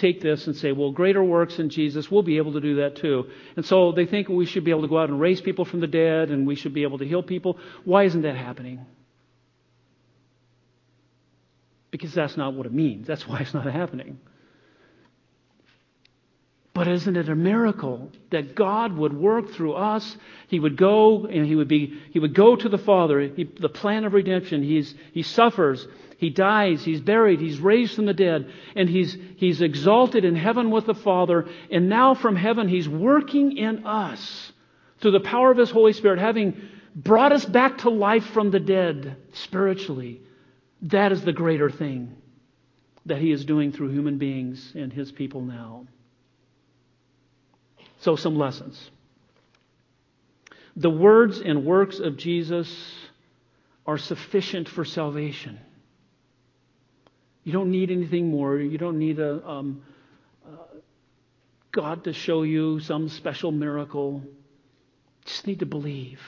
take 0.00 0.20
this 0.20 0.46
and 0.46 0.56
say, 0.56 0.72
well, 0.72 0.90
greater 0.90 1.22
works 1.22 1.58
in 1.58 1.68
Jesus, 1.68 2.10
we'll 2.10 2.22
be 2.22 2.38
able 2.38 2.54
to 2.54 2.60
do 2.60 2.76
that 2.76 2.96
too. 2.96 3.26
And 3.56 3.64
so 3.64 3.92
they 3.92 4.06
think 4.06 4.28
we 4.28 4.46
should 4.46 4.64
be 4.64 4.70
able 4.70 4.82
to 4.82 4.88
go 4.88 4.98
out 4.98 5.08
and 5.08 5.20
raise 5.20 5.40
people 5.40 5.64
from 5.64 5.80
the 5.80 5.86
dead 5.86 6.30
and 6.30 6.46
we 6.46 6.54
should 6.54 6.74
be 6.74 6.82
able 6.82 6.98
to 6.98 7.06
heal 7.06 7.22
people. 7.22 7.58
Why 7.84 8.04
isn't 8.04 8.22
that 8.22 8.36
happening? 8.36 8.84
Because 11.90 12.14
that's 12.14 12.36
not 12.36 12.54
what 12.54 12.66
it 12.66 12.72
means. 12.72 13.06
That's 13.06 13.26
why 13.26 13.40
it's 13.40 13.54
not 13.54 13.66
happening. 13.66 14.18
But 16.72 16.86
isn't 16.88 17.16
it 17.16 17.28
a 17.28 17.34
miracle 17.34 18.10
that 18.30 18.54
God 18.54 18.96
would 18.96 19.12
work 19.12 19.50
through 19.50 19.74
us? 19.74 20.16
He 20.48 20.60
would 20.60 20.76
go 20.76 21.26
and 21.26 21.44
he 21.44 21.56
would 21.56 21.68
be 21.68 22.00
he 22.12 22.18
would 22.20 22.34
go 22.34 22.56
to 22.56 22.68
the 22.68 22.78
Father, 22.78 23.20
he, 23.20 23.44
the 23.44 23.68
plan 23.68 24.04
of 24.04 24.14
redemption. 24.14 24.62
He's 24.62 24.94
he 25.12 25.22
suffers, 25.22 25.86
he 26.20 26.28
dies, 26.28 26.84
he's 26.84 27.00
buried, 27.00 27.40
he's 27.40 27.58
raised 27.60 27.94
from 27.94 28.04
the 28.04 28.12
dead, 28.12 28.52
and 28.76 28.90
he's 28.90 29.16
he's 29.36 29.62
exalted 29.62 30.22
in 30.22 30.36
heaven 30.36 30.70
with 30.70 30.84
the 30.84 30.94
Father, 30.94 31.48
and 31.70 31.88
now 31.88 32.12
from 32.12 32.36
heaven 32.36 32.68
he's 32.68 32.86
working 32.86 33.56
in 33.56 33.86
us 33.86 34.52
through 35.00 35.12
the 35.12 35.20
power 35.20 35.50
of 35.50 35.56
his 35.56 35.70
Holy 35.70 35.94
Spirit, 35.94 36.18
having 36.18 36.60
brought 36.94 37.32
us 37.32 37.46
back 37.46 37.78
to 37.78 37.88
life 37.88 38.26
from 38.34 38.50
the 38.50 38.60
dead 38.60 39.16
spiritually. 39.32 40.20
That 40.82 41.10
is 41.10 41.24
the 41.24 41.32
greater 41.32 41.70
thing 41.70 42.14
that 43.06 43.16
he 43.16 43.32
is 43.32 43.46
doing 43.46 43.72
through 43.72 43.88
human 43.88 44.18
beings 44.18 44.74
and 44.74 44.92
his 44.92 45.10
people 45.10 45.40
now. 45.40 45.86
So, 48.00 48.16
some 48.16 48.36
lessons. 48.36 48.90
The 50.76 50.90
words 50.90 51.40
and 51.40 51.64
works 51.64 51.98
of 51.98 52.18
Jesus 52.18 52.70
are 53.86 53.96
sufficient 53.96 54.68
for 54.68 54.84
salvation. 54.84 55.58
You 57.50 57.54
don't 57.58 57.72
need 57.72 57.90
anything 57.90 58.28
more. 58.28 58.58
You 58.58 58.78
don't 58.78 59.00
need 59.00 59.18
a 59.18 59.44
um, 59.44 59.82
God 61.72 62.04
to 62.04 62.12
show 62.12 62.44
you 62.44 62.78
some 62.78 63.08
special 63.08 63.50
miracle. 63.50 64.22
You 64.24 64.32
just 65.24 65.48
need 65.48 65.58
to 65.58 65.66
believe. 65.66 66.20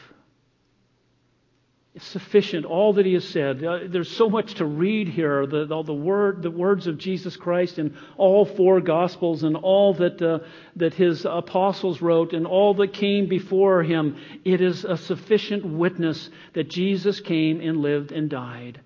It's 1.94 2.08
sufficient, 2.08 2.64
all 2.64 2.94
that 2.94 3.06
he 3.06 3.14
has 3.14 3.28
said. 3.28 3.62
Uh, 3.62 3.78
there's 3.86 4.10
so 4.10 4.28
much 4.28 4.54
to 4.54 4.64
read 4.64 5.06
here. 5.06 5.46
The, 5.46 5.68
all 5.72 5.84
the, 5.84 5.94
word, 5.94 6.42
the 6.42 6.50
words 6.50 6.88
of 6.88 6.98
Jesus 6.98 7.36
Christ 7.36 7.78
in 7.78 7.96
all 8.16 8.44
four 8.44 8.80
Gospels 8.80 9.44
and 9.44 9.54
all 9.54 9.94
that, 9.94 10.20
uh, 10.20 10.40
that 10.74 10.94
his 10.94 11.24
apostles 11.24 12.02
wrote 12.02 12.32
and 12.32 12.48
all 12.48 12.74
that 12.74 12.94
came 12.94 13.28
before 13.28 13.84
him. 13.84 14.16
It 14.44 14.60
is 14.60 14.84
a 14.84 14.96
sufficient 14.96 15.64
witness 15.64 16.30
that 16.54 16.68
Jesus 16.68 17.20
came 17.20 17.60
and 17.60 17.76
lived 17.76 18.10
and 18.10 18.28
died, 18.28 18.80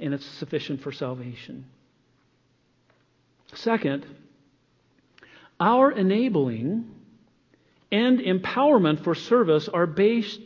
and 0.00 0.14
it's 0.14 0.24
sufficient 0.24 0.80
for 0.80 0.90
salvation. 0.90 1.66
Second, 3.54 4.06
our 5.60 5.92
enabling 5.92 6.90
and 7.90 8.18
empowerment 8.20 9.04
for 9.04 9.14
service 9.14 9.68
are 9.68 9.86
based 9.86 10.40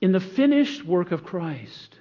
in 0.00 0.12
the 0.12 0.20
finished 0.20 0.84
work 0.84 1.12
of 1.12 1.24
Christ. 1.24 1.98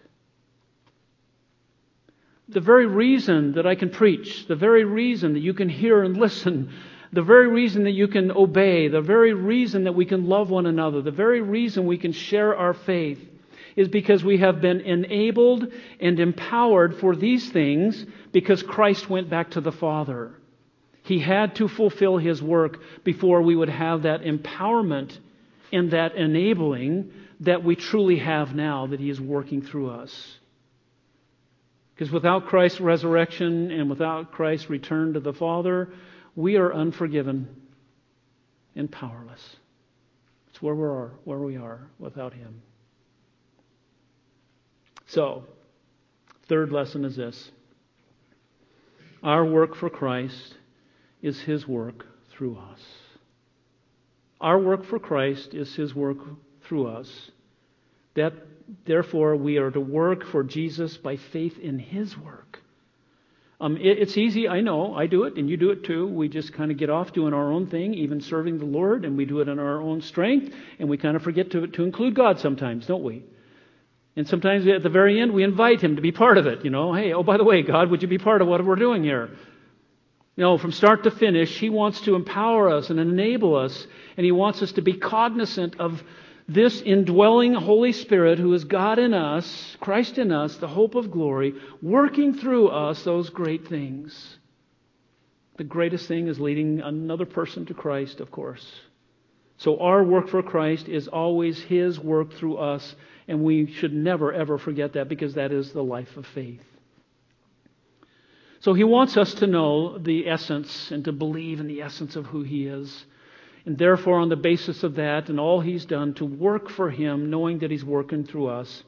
The 2.49 2.59
very 2.59 2.85
reason 2.85 3.53
that 3.53 3.65
I 3.65 3.75
can 3.75 3.89
preach, 3.89 4.45
the 4.47 4.55
very 4.55 4.83
reason 4.83 5.33
that 5.33 5.39
you 5.39 5.53
can 5.53 5.69
hear 5.69 6.03
and 6.03 6.17
listen, 6.25 6.73
the 7.13 7.23
very 7.23 7.47
reason 7.47 7.85
that 7.85 7.91
you 7.91 8.07
can 8.07 8.31
obey, 8.31 8.89
the 8.89 9.01
very 9.01 9.33
reason 9.33 9.85
that 9.85 9.93
we 9.93 10.05
can 10.05 10.27
love 10.27 10.49
one 10.49 10.65
another, 10.65 11.01
the 11.01 11.11
very 11.11 11.41
reason 11.41 11.85
we 11.85 11.97
can 11.97 12.11
share 12.11 12.55
our 12.55 12.73
faith 12.73 13.32
is 13.75 13.87
because 13.87 14.23
we 14.23 14.37
have 14.37 14.61
been 14.61 14.81
enabled 14.81 15.71
and 15.99 16.19
empowered 16.19 16.97
for 16.97 17.15
these 17.15 17.51
things 17.51 18.05
because 18.31 18.61
Christ 18.63 19.09
went 19.09 19.29
back 19.29 19.51
to 19.51 19.61
the 19.61 19.71
Father. 19.71 20.31
He 21.03 21.19
had 21.19 21.55
to 21.55 21.67
fulfill 21.67 22.17
his 22.17 22.41
work 22.41 22.79
before 23.03 23.41
we 23.41 23.55
would 23.55 23.69
have 23.69 24.03
that 24.03 24.21
empowerment 24.21 25.17
and 25.73 25.91
that 25.91 26.15
enabling 26.15 27.11
that 27.41 27.63
we 27.63 27.75
truly 27.75 28.19
have 28.19 28.55
now 28.55 28.87
that 28.87 28.99
He 28.99 29.09
is 29.09 29.19
working 29.19 29.61
through 29.61 29.89
us. 29.89 30.37
Because 31.93 32.11
without 32.11 32.45
Christ's 32.45 32.79
resurrection 32.79 33.71
and 33.71 33.89
without 33.89 34.31
Christ's 34.31 34.69
return 34.69 35.13
to 35.13 35.19
the 35.19 35.33
Father, 35.33 35.89
we 36.35 36.57
are 36.57 36.73
unforgiven 36.73 37.47
and 38.75 38.91
powerless. 38.91 39.55
It's 40.49 40.61
where 40.61 40.75
we 40.75 40.83
are, 40.83 41.11
where 41.23 41.39
we 41.39 41.57
are 41.57 41.87
without 41.99 42.33
Him. 42.33 42.61
So, 45.13 45.43
third 46.47 46.71
lesson 46.71 47.05
is 47.05 47.15
this. 47.15 47.51
Our 49.21 49.45
work 49.45 49.75
for 49.75 49.87
Christ 49.87 50.55
is 51.21 51.39
His 51.39 51.67
work 51.67 52.03
through 52.31 52.57
us. 52.57 52.81
Our 54.41 54.57
work 54.57 54.85
for 54.85 54.97
Christ 54.97 55.53
is 55.53 55.75
His 55.75 55.93
work 55.93 56.17
through 56.63 56.87
us. 56.87 57.29
That 58.15 58.33
therefore 58.87 59.35
we 59.35 59.57
are 59.57 59.69
to 59.69 59.79
work 59.79 60.25
for 60.25 60.43
Jesus 60.43 60.97
by 60.97 61.17
faith 61.17 61.59
in 61.59 61.77
His 61.77 62.17
work. 62.17 62.59
Um, 63.61 63.77
it, 63.77 63.99
it's 63.99 64.17
easy, 64.17 64.49
I 64.49 64.61
know, 64.61 64.95
I 64.95 65.05
do 65.05 65.25
it, 65.25 65.35
and 65.37 65.47
you 65.47 65.57
do 65.57 65.69
it 65.69 65.83
too. 65.83 66.07
We 66.07 66.27
just 66.27 66.53
kind 66.53 66.71
of 66.71 66.77
get 66.77 66.89
off 66.89 67.13
doing 67.13 67.35
our 67.35 67.51
own 67.51 67.67
thing, 67.67 67.93
even 67.93 68.19
serving 68.19 68.57
the 68.57 68.65
Lord, 68.65 69.05
and 69.05 69.15
we 69.15 69.25
do 69.25 69.41
it 69.41 69.47
in 69.47 69.59
our 69.59 69.79
own 69.79 70.01
strength, 70.01 70.55
and 70.79 70.89
we 70.89 70.97
kind 70.97 71.15
of 71.15 71.21
forget 71.21 71.51
to, 71.51 71.67
to 71.67 71.83
include 71.83 72.15
God 72.15 72.39
sometimes, 72.39 72.87
don't 72.87 73.03
we? 73.03 73.23
And 74.15 74.27
sometimes 74.27 74.67
at 74.67 74.83
the 74.83 74.89
very 74.89 75.19
end, 75.19 75.33
we 75.33 75.43
invite 75.43 75.81
Him 75.81 75.95
to 75.95 76.01
be 76.01 76.11
part 76.11 76.37
of 76.37 76.45
it. 76.45 76.63
You 76.63 76.69
know, 76.69 76.93
hey, 76.93 77.13
oh, 77.13 77.23
by 77.23 77.37
the 77.37 77.43
way, 77.43 77.63
God, 77.63 77.89
would 77.89 78.01
you 78.01 78.07
be 78.07 78.19
part 78.19 78.41
of 78.41 78.47
what 78.47 78.63
we're 78.63 78.75
doing 78.75 79.03
here? 79.03 79.29
You 80.35 80.43
know, 80.43 80.57
from 80.57 80.71
start 80.71 81.03
to 81.03 81.11
finish, 81.11 81.57
He 81.59 81.69
wants 81.69 82.01
to 82.01 82.15
empower 82.15 82.69
us 82.69 82.89
and 82.89 82.99
enable 82.99 83.55
us, 83.55 83.87
and 84.17 84.25
He 84.25 84.31
wants 84.31 84.61
us 84.61 84.71
to 84.73 84.81
be 84.81 84.93
cognizant 84.93 85.79
of 85.79 86.03
this 86.47 86.81
indwelling 86.81 87.53
Holy 87.53 87.91
Spirit, 87.91 88.37
who 88.37 88.53
is 88.53 88.65
God 88.65 88.99
in 88.99 89.13
us, 89.13 89.77
Christ 89.79 90.17
in 90.17 90.31
us, 90.31 90.57
the 90.57 90.67
hope 90.67 90.95
of 90.95 91.09
glory, 91.09 91.55
working 91.81 92.33
through 92.33 92.67
us 92.67 93.03
those 93.03 93.29
great 93.29 93.67
things. 93.67 94.37
The 95.57 95.63
greatest 95.63 96.07
thing 96.07 96.27
is 96.27 96.39
leading 96.39 96.81
another 96.81 97.25
person 97.25 97.65
to 97.67 97.73
Christ, 97.73 98.19
of 98.19 98.31
course. 98.31 98.65
So 99.57 99.79
our 99.79 100.03
work 100.03 100.29
for 100.29 100.43
Christ 100.43 100.87
is 100.89 101.07
always 101.07 101.61
His 101.61 101.99
work 101.99 102.33
through 102.33 102.57
us, 102.57 102.95
and 103.27 103.43
we 103.43 103.71
should 103.71 103.93
never, 103.93 104.33
ever 104.33 104.57
forget 104.57 104.93
that 104.93 105.07
because 105.07 105.35
that 105.35 105.51
is 105.51 105.71
the 105.71 105.83
life 105.83 106.17
of 106.17 106.25
faith. 106.27 106.63
So 108.59 108.73
He 108.73 108.83
wants 108.83 109.17
us 109.17 109.33
to 109.35 109.47
know 109.47 109.97
the 109.97 110.27
essence 110.27 110.91
and 110.91 111.05
to 111.05 111.11
believe 111.11 111.59
in 111.59 111.67
the 111.67 111.81
essence 111.81 112.15
of 112.15 112.25
who 112.27 112.43
He 112.43 112.65
is. 112.67 113.05
And 113.65 113.77
therefore, 113.77 114.19
on 114.19 114.29
the 114.29 114.35
basis 114.35 114.83
of 114.83 114.95
that 114.95 115.29
and 115.29 115.39
all 115.39 115.61
He's 115.61 115.85
done, 115.85 116.13
to 116.15 116.25
work 116.25 116.69
for 116.69 116.89
Him, 116.89 117.29
knowing 117.29 117.59
that 117.59 117.71
He's 117.71 117.85
working 117.85 118.25
through 118.25 118.47
us. 118.47 118.83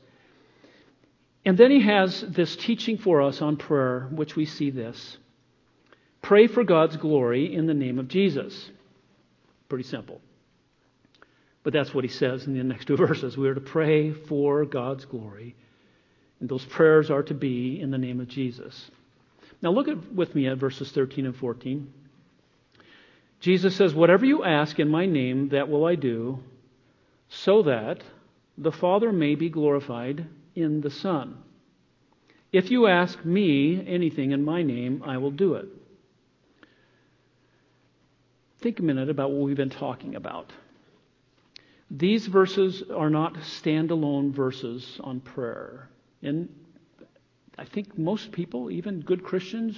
And 1.45 1.57
then 1.57 1.72
He 1.72 1.82
has 1.84 2.22
this 2.22 2.55
teaching 2.55 2.97
for 2.97 3.22
us 3.22 3.41
on 3.41 3.55
prayer, 3.55 4.09
which 4.11 4.36
we 4.36 4.45
see 4.45 4.72
this. 4.72 5.18
Pray 6.22 6.47
for 6.47 6.63
God's 6.63 6.97
glory 6.97 7.53
in 7.53 7.68
the 7.68 7.74
name 7.74 7.99
of 7.99 8.07
Jesus. 8.07 8.72
Pretty 9.70 9.84
simple. 9.84 10.20
But 11.66 11.74
that's 11.74 11.95
what 11.95 12.03
he 12.03 12.09
says 12.11 12.45
in 12.45 12.55
the 12.55 12.63
next 12.63 12.86
two 12.86 12.95
verses. 13.07 13.36
We 13.36 13.49
are 13.49 13.55
to 13.55 13.59
pray 13.59 14.13
for 14.13 14.63
God's 14.66 15.03
glory. 15.03 15.55
And 16.39 16.47
those 16.47 16.63
prayers 16.63 17.09
are 17.09 17.24
to 17.24 17.34
be 17.34 17.82
in 17.82 17.89
the 17.89 17.97
name 17.97 18.22
of 18.22 18.28
Jesus. 18.28 18.91
Now 19.63 19.72
look 19.72 19.88
at, 19.88 20.13
with 20.13 20.36
me 20.36 20.47
at 20.47 20.59
verses 20.59 20.91
13 20.91 21.26
and 21.26 21.36
14. 21.36 21.91
Jesus 23.39 23.76
says, 23.76 23.95
Whatever 23.95 24.26
you 24.26 24.43
ask 24.43 24.80
in 24.80 24.89
my 24.89 25.07
name, 25.07 25.49
that 25.49 25.68
will 25.68 25.86
I 25.86 25.95
do, 25.95 26.39
so 27.30 27.63
that 27.63 28.03
the 28.59 28.72
Father 28.72 29.11
may 29.11 29.34
be 29.34 29.49
glorified 29.49 30.28
in 30.53 30.82
the 30.82 30.91
Son. 30.91 31.39
If 32.51 32.70
you 32.70 32.86
ask 32.86 33.26
me 33.26 33.84
anything 33.88 34.32
in 34.32 34.45
my 34.45 34.61
name, 34.61 35.01
I 35.03 35.18
will 35.18 35.32
do 35.32 35.55
it. 35.55 35.68
Think 38.59 38.80
a 38.80 38.84
minute 38.84 39.09
about 39.09 39.32
what 39.32 39.41
we've 39.41 39.57
been 39.57 39.72
talking 39.72 40.13
about. 40.13 40.53
These 41.98 42.28
verses 42.28 42.84
are 42.93 43.10
not 43.10 43.36
standalone 43.36 44.34
verses 44.34 45.00
on 45.02 45.22
prayer. 45.22 45.88
And 46.22 46.50
I 47.58 47.64
think 47.64 47.98
most 47.98 48.34
people, 48.34 48.70
even 48.70 49.00
good 49.00 49.24
Christians, 49.24 49.78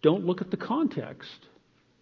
don't 0.00 0.24
look 0.24 0.40
at 0.40 0.52
the 0.52 0.56
context. 0.56 1.46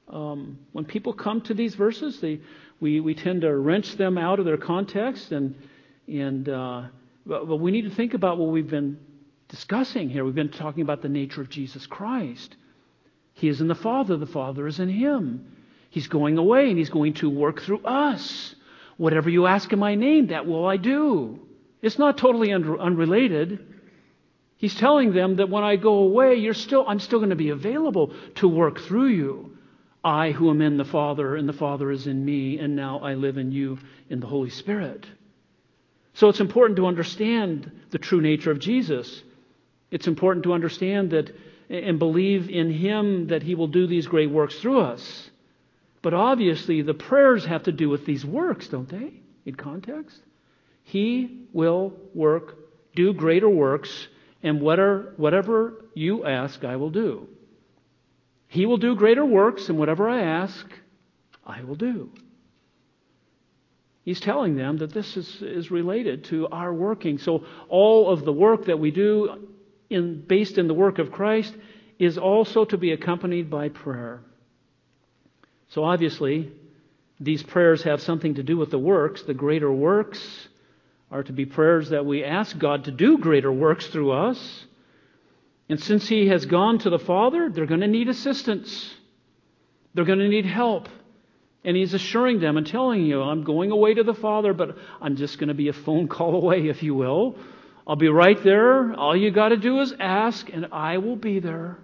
Um, 0.08 0.58
when 0.72 0.84
people 0.84 1.14
come 1.14 1.40
to 1.42 1.54
these 1.54 1.74
verses, 1.74 2.20
they, 2.20 2.40
we, 2.78 3.00
we 3.00 3.14
tend 3.14 3.40
to 3.40 3.56
wrench 3.56 3.96
them 3.96 4.18
out 4.18 4.38
of 4.38 4.44
their 4.44 4.58
context, 4.58 5.32
and, 5.32 5.54
and 6.06 6.48
uh, 6.48 6.82
but, 7.24 7.48
but 7.48 7.56
we 7.56 7.70
need 7.70 7.82
to 7.82 7.94
think 7.94 8.12
about 8.12 8.36
what 8.36 8.50
we've 8.50 8.68
been 8.68 8.98
discussing 9.48 10.10
here. 10.10 10.26
We've 10.26 10.34
been 10.34 10.50
talking 10.50 10.82
about 10.82 11.00
the 11.00 11.08
nature 11.08 11.40
of 11.40 11.48
Jesus 11.48 11.86
Christ. 11.86 12.54
He 13.32 13.48
is 13.48 13.62
in 13.62 13.68
the 13.68 13.74
Father, 13.74 14.18
the 14.18 14.26
Father 14.26 14.66
is 14.66 14.78
in 14.78 14.90
Him. 14.90 15.56
He's 15.88 16.06
going 16.06 16.36
away 16.36 16.68
and 16.68 16.76
He's 16.76 16.90
going 16.90 17.14
to 17.14 17.30
work 17.30 17.62
through 17.62 17.82
us. 17.84 18.54
Whatever 18.96 19.28
you 19.28 19.46
ask 19.46 19.72
in 19.72 19.78
my 19.78 19.94
name, 19.94 20.28
that 20.28 20.46
will 20.46 20.66
I 20.66 20.76
do. 20.76 21.40
It's 21.82 21.98
not 21.98 22.18
totally 22.18 22.52
un- 22.52 22.78
unrelated. 22.80 23.74
He's 24.56 24.74
telling 24.74 25.12
them 25.12 25.36
that 25.36 25.50
when 25.50 25.64
I 25.64 25.76
go 25.76 25.98
away, 25.98 26.36
you're 26.36 26.54
still, 26.54 26.84
I'm 26.88 27.00
still 27.00 27.18
going 27.18 27.30
to 27.30 27.36
be 27.36 27.50
available 27.50 28.12
to 28.36 28.48
work 28.48 28.80
through 28.80 29.08
you. 29.08 29.58
I 30.02 30.30
who 30.30 30.50
am 30.50 30.62
in 30.62 30.76
the 30.76 30.84
Father, 30.84 31.36
and 31.36 31.48
the 31.48 31.52
Father 31.52 31.90
is 31.90 32.06
in 32.06 32.24
me, 32.24 32.58
and 32.58 32.76
now 32.76 33.00
I 33.00 33.14
live 33.14 33.38
in 33.38 33.52
you 33.52 33.78
in 34.08 34.20
the 34.20 34.26
Holy 34.26 34.50
Spirit. 34.50 35.04
So 36.14 36.28
it's 36.28 36.40
important 36.40 36.76
to 36.76 36.86
understand 36.86 37.70
the 37.90 37.98
true 37.98 38.20
nature 38.20 38.50
of 38.50 38.60
Jesus. 38.60 39.22
It's 39.90 40.06
important 40.06 40.44
to 40.44 40.52
understand 40.52 41.10
that 41.10 41.34
and 41.68 41.98
believe 41.98 42.48
in 42.48 42.70
Him 42.70 43.26
that 43.28 43.42
He 43.42 43.54
will 43.54 43.66
do 43.66 43.86
these 43.86 44.06
great 44.06 44.30
works 44.30 44.58
through 44.60 44.80
us. 44.80 45.30
But 46.02 46.14
obviously, 46.14 46.82
the 46.82 46.94
prayers 46.94 47.44
have 47.44 47.64
to 47.64 47.72
do 47.72 47.88
with 47.88 48.06
these 48.06 48.24
works, 48.24 48.68
don't 48.68 48.88
they? 48.88 49.20
In 49.44 49.54
context? 49.54 50.20
He 50.82 51.46
will 51.52 51.94
work, 52.14 52.56
do 52.94 53.12
greater 53.12 53.48
works, 53.48 54.08
and 54.42 54.60
whatever, 54.60 55.14
whatever 55.16 55.84
you 55.94 56.24
ask, 56.24 56.64
I 56.64 56.76
will 56.76 56.90
do. 56.90 57.28
He 58.48 58.66
will 58.66 58.76
do 58.76 58.94
greater 58.94 59.24
works, 59.24 59.68
and 59.68 59.78
whatever 59.78 60.08
I 60.08 60.20
ask, 60.20 60.66
I 61.44 61.64
will 61.64 61.74
do. 61.74 62.10
He's 64.04 64.20
telling 64.20 64.54
them 64.54 64.76
that 64.78 64.92
this 64.92 65.16
is, 65.16 65.42
is 65.42 65.72
related 65.72 66.24
to 66.24 66.46
our 66.48 66.72
working. 66.72 67.18
So 67.18 67.44
all 67.68 68.08
of 68.08 68.24
the 68.24 68.32
work 68.32 68.66
that 68.66 68.78
we 68.78 68.92
do 68.92 69.48
in, 69.90 70.20
based 70.20 70.58
in 70.58 70.68
the 70.68 70.74
work 70.74 71.00
of 71.00 71.10
Christ 71.10 71.52
is 71.98 72.16
also 72.16 72.64
to 72.66 72.78
be 72.78 72.92
accompanied 72.92 73.50
by 73.50 73.68
prayer. 73.68 74.20
So 75.76 75.84
obviously, 75.84 76.50
these 77.20 77.42
prayers 77.42 77.82
have 77.82 78.00
something 78.00 78.36
to 78.36 78.42
do 78.42 78.56
with 78.56 78.70
the 78.70 78.78
works. 78.78 79.20
The 79.24 79.34
greater 79.34 79.70
works 79.70 80.48
are 81.10 81.22
to 81.22 81.34
be 81.34 81.44
prayers 81.44 81.90
that 81.90 82.06
we 82.06 82.24
ask 82.24 82.56
God 82.56 82.84
to 82.84 82.90
do 82.90 83.18
greater 83.18 83.52
works 83.52 83.86
through 83.88 84.12
us. 84.12 84.64
And 85.68 85.78
since 85.78 86.08
He 86.08 86.28
has 86.28 86.46
gone 86.46 86.78
to 86.78 86.88
the 86.88 86.98
Father, 86.98 87.50
they're 87.50 87.66
going 87.66 87.82
to 87.82 87.88
need 87.88 88.08
assistance. 88.08 88.94
They're 89.92 90.06
going 90.06 90.20
to 90.20 90.28
need 90.28 90.46
help. 90.46 90.88
And 91.62 91.76
He's 91.76 91.92
assuring 91.92 92.40
them 92.40 92.56
and 92.56 92.66
telling 92.66 93.04
you, 93.04 93.20
I'm 93.20 93.44
going 93.44 93.70
away 93.70 93.92
to 93.92 94.02
the 94.02 94.14
Father, 94.14 94.54
but 94.54 94.78
I'm 95.02 95.16
just 95.16 95.38
going 95.38 95.48
to 95.48 95.54
be 95.54 95.68
a 95.68 95.74
phone 95.74 96.08
call 96.16 96.36
away, 96.36 96.68
if 96.68 96.82
you 96.82 96.94
will. 96.94 97.36
I'll 97.86 97.96
be 97.96 98.08
right 98.08 98.42
there. 98.42 98.94
All 98.94 99.14
you 99.14 99.30
got 99.30 99.50
to 99.50 99.58
do 99.58 99.80
is 99.80 99.92
ask, 100.00 100.48
and 100.48 100.68
I 100.72 100.96
will 100.96 101.16
be 101.16 101.38
there. 101.38 101.76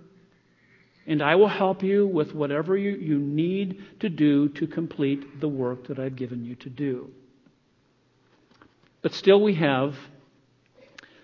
And 1.07 1.23
I 1.23 1.35
will 1.35 1.49
help 1.49 1.83
you 1.83 2.07
with 2.07 2.35
whatever 2.35 2.77
you, 2.77 2.93
you 2.93 3.19
need 3.19 3.83
to 4.01 4.09
do 4.09 4.49
to 4.51 4.67
complete 4.67 5.41
the 5.41 5.49
work 5.49 5.89
that 5.89 5.99
I've 5.99 6.17
given 6.17 6.45
you 6.45 6.55
to 6.57 6.71
do. 6.71 7.11
But 9.03 9.15
still, 9.15 9.43
we 9.43 9.55
have 9.55 9.97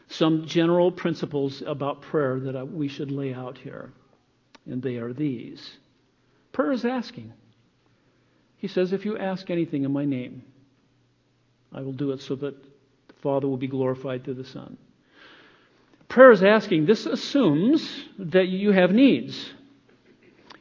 some 0.09 0.47
general 0.47 0.91
principles 0.91 1.63
about 1.65 2.03
prayer 2.03 2.41
that 2.41 2.73
we 2.73 2.89
should 2.89 3.13
lay 3.13 3.33
out 3.33 3.59
here. 3.59 3.93
And 4.67 4.83
they 4.83 4.97
are 4.97 5.13
these 5.13 5.79
prayer 6.59 6.73
is 6.73 6.85
asking. 6.85 7.33
He 8.57 8.67
says, 8.67 8.93
If 8.93 9.05
you 9.05 9.17
ask 9.17 9.49
anything 9.49 9.85
in 9.85 9.93
my 9.93 10.05
name, 10.05 10.43
I 11.73 11.83
will 11.83 11.93
do 11.93 12.11
it 12.11 12.21
so 12.21 12.35
that 12.35 12.61
the 12.61 13.15
Father 13.23 13.47
will 13.47 13.57
be 13.57 13.69
glorified 13.69 14.25
through 14.25 14.35
the 14.35 14.45
Son. 14.45 14.77
Prayer 16.09 16.33
is 16.33 16.43
asking. 16.43 16.87
This 16.87 17.07
assumes 17.07 18.05
that 18.19 18.49
you 18.49 18.73
have 18.73 18.91
needs. 18.91 19.53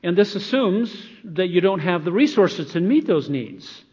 And 0.08 0.18
this 0.18 0.36
assumes 0.36 0.96
that 1.26 1.50
you 1.50 1.60
don't 1.60 1.82
have 1.82 2.06
the 2.06 2.14
resources 2.14 2.72
to 2.72 2.80
meet 2.80 3.06
those 3.06 3.30
needs. 3.30 3.84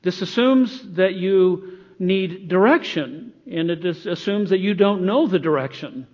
This 0.00 0.22
assumes 0.22 0.94
that 0.94 1.12
you 1.12 1.80
need 1.98 2.48
direction, 2.48 3.34
and 3.46 3.70
it 3.70 3.84
assumes 3.84 4.48
that 4.48 4.60
you 4.60 4.72
don't 4.72 5.04
know 5.04 5.26
the 5.26 5.38
direction. 5.38 6.06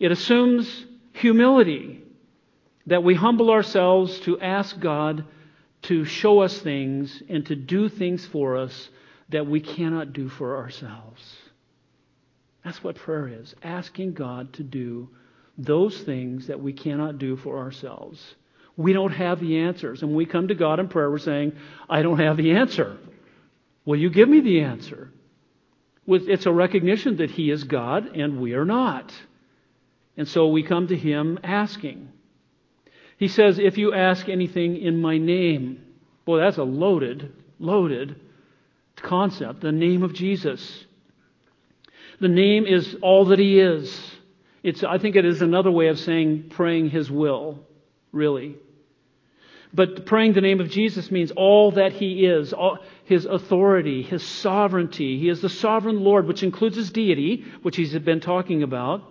It 0.00 0.10
assumes 0.10 0.86
humility, 1.12 2.02
that 2.86 3.04
we 3.04 3.14
humble 3.14 3.50
ourselves 3.50 4.20
to 4.20 4.40
ask 4.40 4.80
God 4.80 5.26
to 5.82 6.06
show 6.06 6.40
us 6.40 6.58
things 6.58 7.22
and 7.28 7.44
to 7.44 7.56
do 7.56 7.90
things 7.90 8.24
for 8.24 8.56
us 8.56 8.88
that 9.28 9.46
we 9.46 9.60
cannot 9.60 10.14
do 10.14 10.30
for 10.30 10.56
ourselves. 10.56 11.36
That's 12.64 12.82
what 12.82 12.96
prayer 12.96 13.28
is 13.28 13.54
asking 13.62 14.14
God 14.14 14.54
to 14.54 14.62
do 14.62 15.10
those 15.58 16.00
things 16.00 16.46
that 16.46 16.62
we 16.62 16.72
cannot 16.72 17.18
do 17.18 17.36
for 17.36 17.58
ourselves. 17.58 18.34
We 18.78 18.92
don't 18.92 19.12
have 19.12 19.40
the 19.40 19.58
answers. 19.58 20.02
And 20.02 20.12
when 20.12 20.16
we 20.16 20.24
come 20.24 20.48
to 20.48 20.54
God 20.54 20.78
in 20.78 20.88
prayer, 20.88 21.10
we're 21.10 21.18
saying, 21.18 21.52
I 21.90 22.00
don't 22.02 22.20
have 22.20 22.36
the 22.36 22.52
answer. 22.52 22.96
Will 23.84 23.98
you 23.98 24.08
give 24.08 24.28
me 24.28 24.40
the 24.40 24.60
answer? 24.60 25.10
It's 26.06 26.46
a 26.46 26.52
recognition 26.52 27.16
that 27.16 27.32
He 27.32 27.50
is 27.50 27.64
God 27.64 28.16
and 28.16 28.40
we 28.40 28.54
are 28.54 28.64
not. 28.64 29.12
And 30.16 30.28
so 30.28 30.46
we 30.46 30.62
come 30.62 30.86
to 30.86 30.96
Him 30.96 31.40
asking. 31.42 32.08
He 33.18 33.26
says, 33.26 33.58
If 33.58 33.78
you 33.78 33.92
ask 33.92 34.28
anything 34.28 34.76
in 34.76 35.00
my 35.00 35.18
name, 35.18 35.84
boy, 36.24 36.38
that's 36.38 36.58
a 36.58 36.62
loaded, 36.62 37.32
loaded 37.58 38.20
concept. 38.94 39.60
The 39.60 39.72
name 39.72 40.04
of 40.04 40.14
Jesus. 40.14 40.84
The 42.20 42.28
name 42.28 42.64
is 42.64 42.96
all 43.02 43.24
that 43.26 43.40
He 43.40 43.58
is. 43.58 44.14
It's, 44.62 44.84
I 44.84 44.98
think 44.98 45.16
it 45.16 45.24
is 45.24 45.42
another 45.42 45.72
way 45.72 45.88
of 45.88 45.98
saying 45.98 46.50
praying 46.50 46.90
His 46.90 47.10
will, 47.10 47.66
really. 48.12 48.54
But 49.72 50.06
praying 50.06 50.32
the 50.32 50.40
name 50.40 50.60
of 50.60 50.70
Jesus 50.70 51.10
means 51.10 51.30
all 51.32 51.72
that 51.72 51.92
He 51.92 52.24
is, 52.24 52.52
all, 52.52 52.78
His 53.04 53.26
authority, 53.26 54.02
His 54.02 54.22
sovereignty. 54.22 55.18
He 55.18 55.28
is 55.28 55.40
the 55.40 55.48
sovereign 55.48 56.00
Lord, 56.00 56.26
which 56.26 56.42
includes 56.42 56.76
His 56.76 56.90
deity, 56.90 57.44
which 57.62 57.76
He's 57.76 57.96
been 57.98 58.20
talking 58.20 58.62
about. 58.62 59.02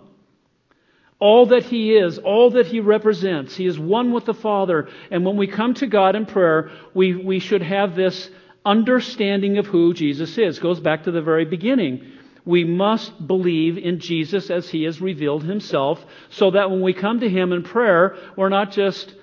All 1.20 1.46
that 1.46 1.64
He 1.64 1.96
is, 1.96 2.18
all 2.18 2.50
that 2.50 2.66
He 2.66 2.80
represents. 2.80 3.56
He 3.56 3.66
is 3.66 3.78
one 3.78 4.12
with 4.12 4.24
the 4.24 4.34
Father. 4.34 4.88
And 5.10 5.24
when 5.24 5.36
we 5.36 5.46
come 5.46 5.74
to 5.74 5.86
God 5.86 6.16
in 6.16 6.26
prayer, 6.26 6.70
we, 6.94 7.14
we 7.14 7.38
should 7.38 7.62
have 7.62 7.94
this 7.94 8.30
understanding 8.64 9.58
of 9.58 9.66
who 9.66 9.94
Jesus 9.94 10.36
is. 10.38 10.58
It 10.58 10.62
goes 10.62 10.80
back 10.80 11.04
to 11.04 11.10
the 11.10 11.22
very 11.22 11.44
beginning. 11.44 12.12
We 12.44 12.64
must 12.64 13.26
believe 13.26 13.78
in 13.78 14.00
Jesus 14.00 14.50
as 14.50 14.70
he 14.70 14.84
has 14.84 15.00
revealed 15.00 15.44
himself 15.44 16.04
so 16.30 16.50
that 16.50 16.70
when 16.70 16.80
we 16.80 16.94
come 16.94 17.20
to 17.20 17.28
him 17.28 17.52
in 17.52 17.62
prayer, 17.62 18.16
we're 18.36 18.48
not 18.48 18.72
just 18.72 19.14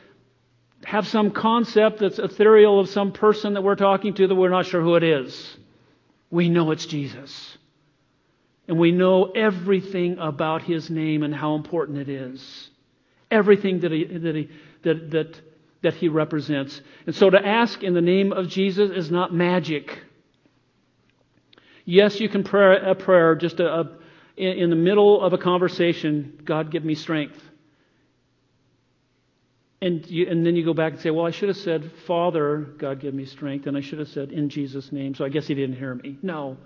have 0.85 1.07
some 1.07 1.31
concept 1.31 1.99
that's 1.99 2.19
ethereal 2.19 2.79
of 2.79 2.89
some 2.89 3.11
person 3.11 3.53
that 3.55 3.63
we're 3.63 3.75
talking 3.75 4.13
to 4.13 4.27
that 4.27 4.35
we're 4.35 4.49
not 4.49 4.67
sure 4.67 4.81
who 4.81 4.95
it 4.95 5.03
is. 5.03 5.57
We 6.29 6.47
know 6.49 6.71
it's 6.71 6.85
Jesus. 6.85 7.57
And 8.67 8.77
we 8.77 8.91
know 8.91 9.31
everything 9.31 10.17
about 10.19 10.61
his 10.61 10.89
name 10.89 11.23
and 11.23 11.33
how 11.33 11.55
important 11.55 11.97
it 11.97 12.09
is. 12.09 12.69
Everything 13.31 13.79
that 13.79 13.91
he, 13.91 14.05
that 14.05 14.35
he, 14.35 14.49
that, 14.83 15.11
that, 15.11 15.41
that 15.81 15.93
he 15.95 16.07
represents. 16.07 16.79
And 17.07 17.15
so 17.15 17.31
to 17.31 17.45
ask 17.45 17.81
in 17.83 17.95
the 17.95 18.01
name 18.01 18.31
of 18.31 18.47
Jesus 18.47 18.91
is 18.91 19.09
not 19.09 19.33
magic. 19.33 20.03
Yes, 21.83 22.19
you 22.19 22.29
can 22.29 22.43
pray 22.43 22.77
a 22.79 22.93
prayer 22.93 23.35
just 23.35 23.59
a, 23.59 23.67
a, 23.67 23.89
in 24.37 24.69
the 24.69 24.75
middle 24.75 25.21
of 25.21 25.33
a 25.33 25.37
conversation, 25.37 26.39
God 26.43 26.71
give 26.71 26.85
me 26.85 26.93
strength. 26.93 27.41
And, 29.85 30.09
you, 30.09 30.27
and 30.27 30.43
then 30.43 30.55
you 30.55 30.65
go 30.65 30.73
back 30.73 30.93
and 30.93 31.01
say, 31.01 31.11
well, 31.11 31.27
I 31.27 31.29
should 31.29 31.49
have 31.49 31.59
said, 31.59 31.91
Father, 32.07 32.57
God 32.57 32.99
give 32.99 33.13
me 33.13 33.25
strength, 33.25 33.67
and 33.67 33.77
I 33.77 33.81
should 33.81 33.99
have 33.99 34.07
said, 34.07 34.31
in 34.31 34.49
Jesus' 34.49 34.91
name, 34.91 35.13
so 35.13 35.23
I 35.23 35.29
guess 35.29 35.45
he 35.45 35.53
didn't 35.53 35.75
hear 35.75 35.93
me. 35.93 36.17
No. 36.23 36.57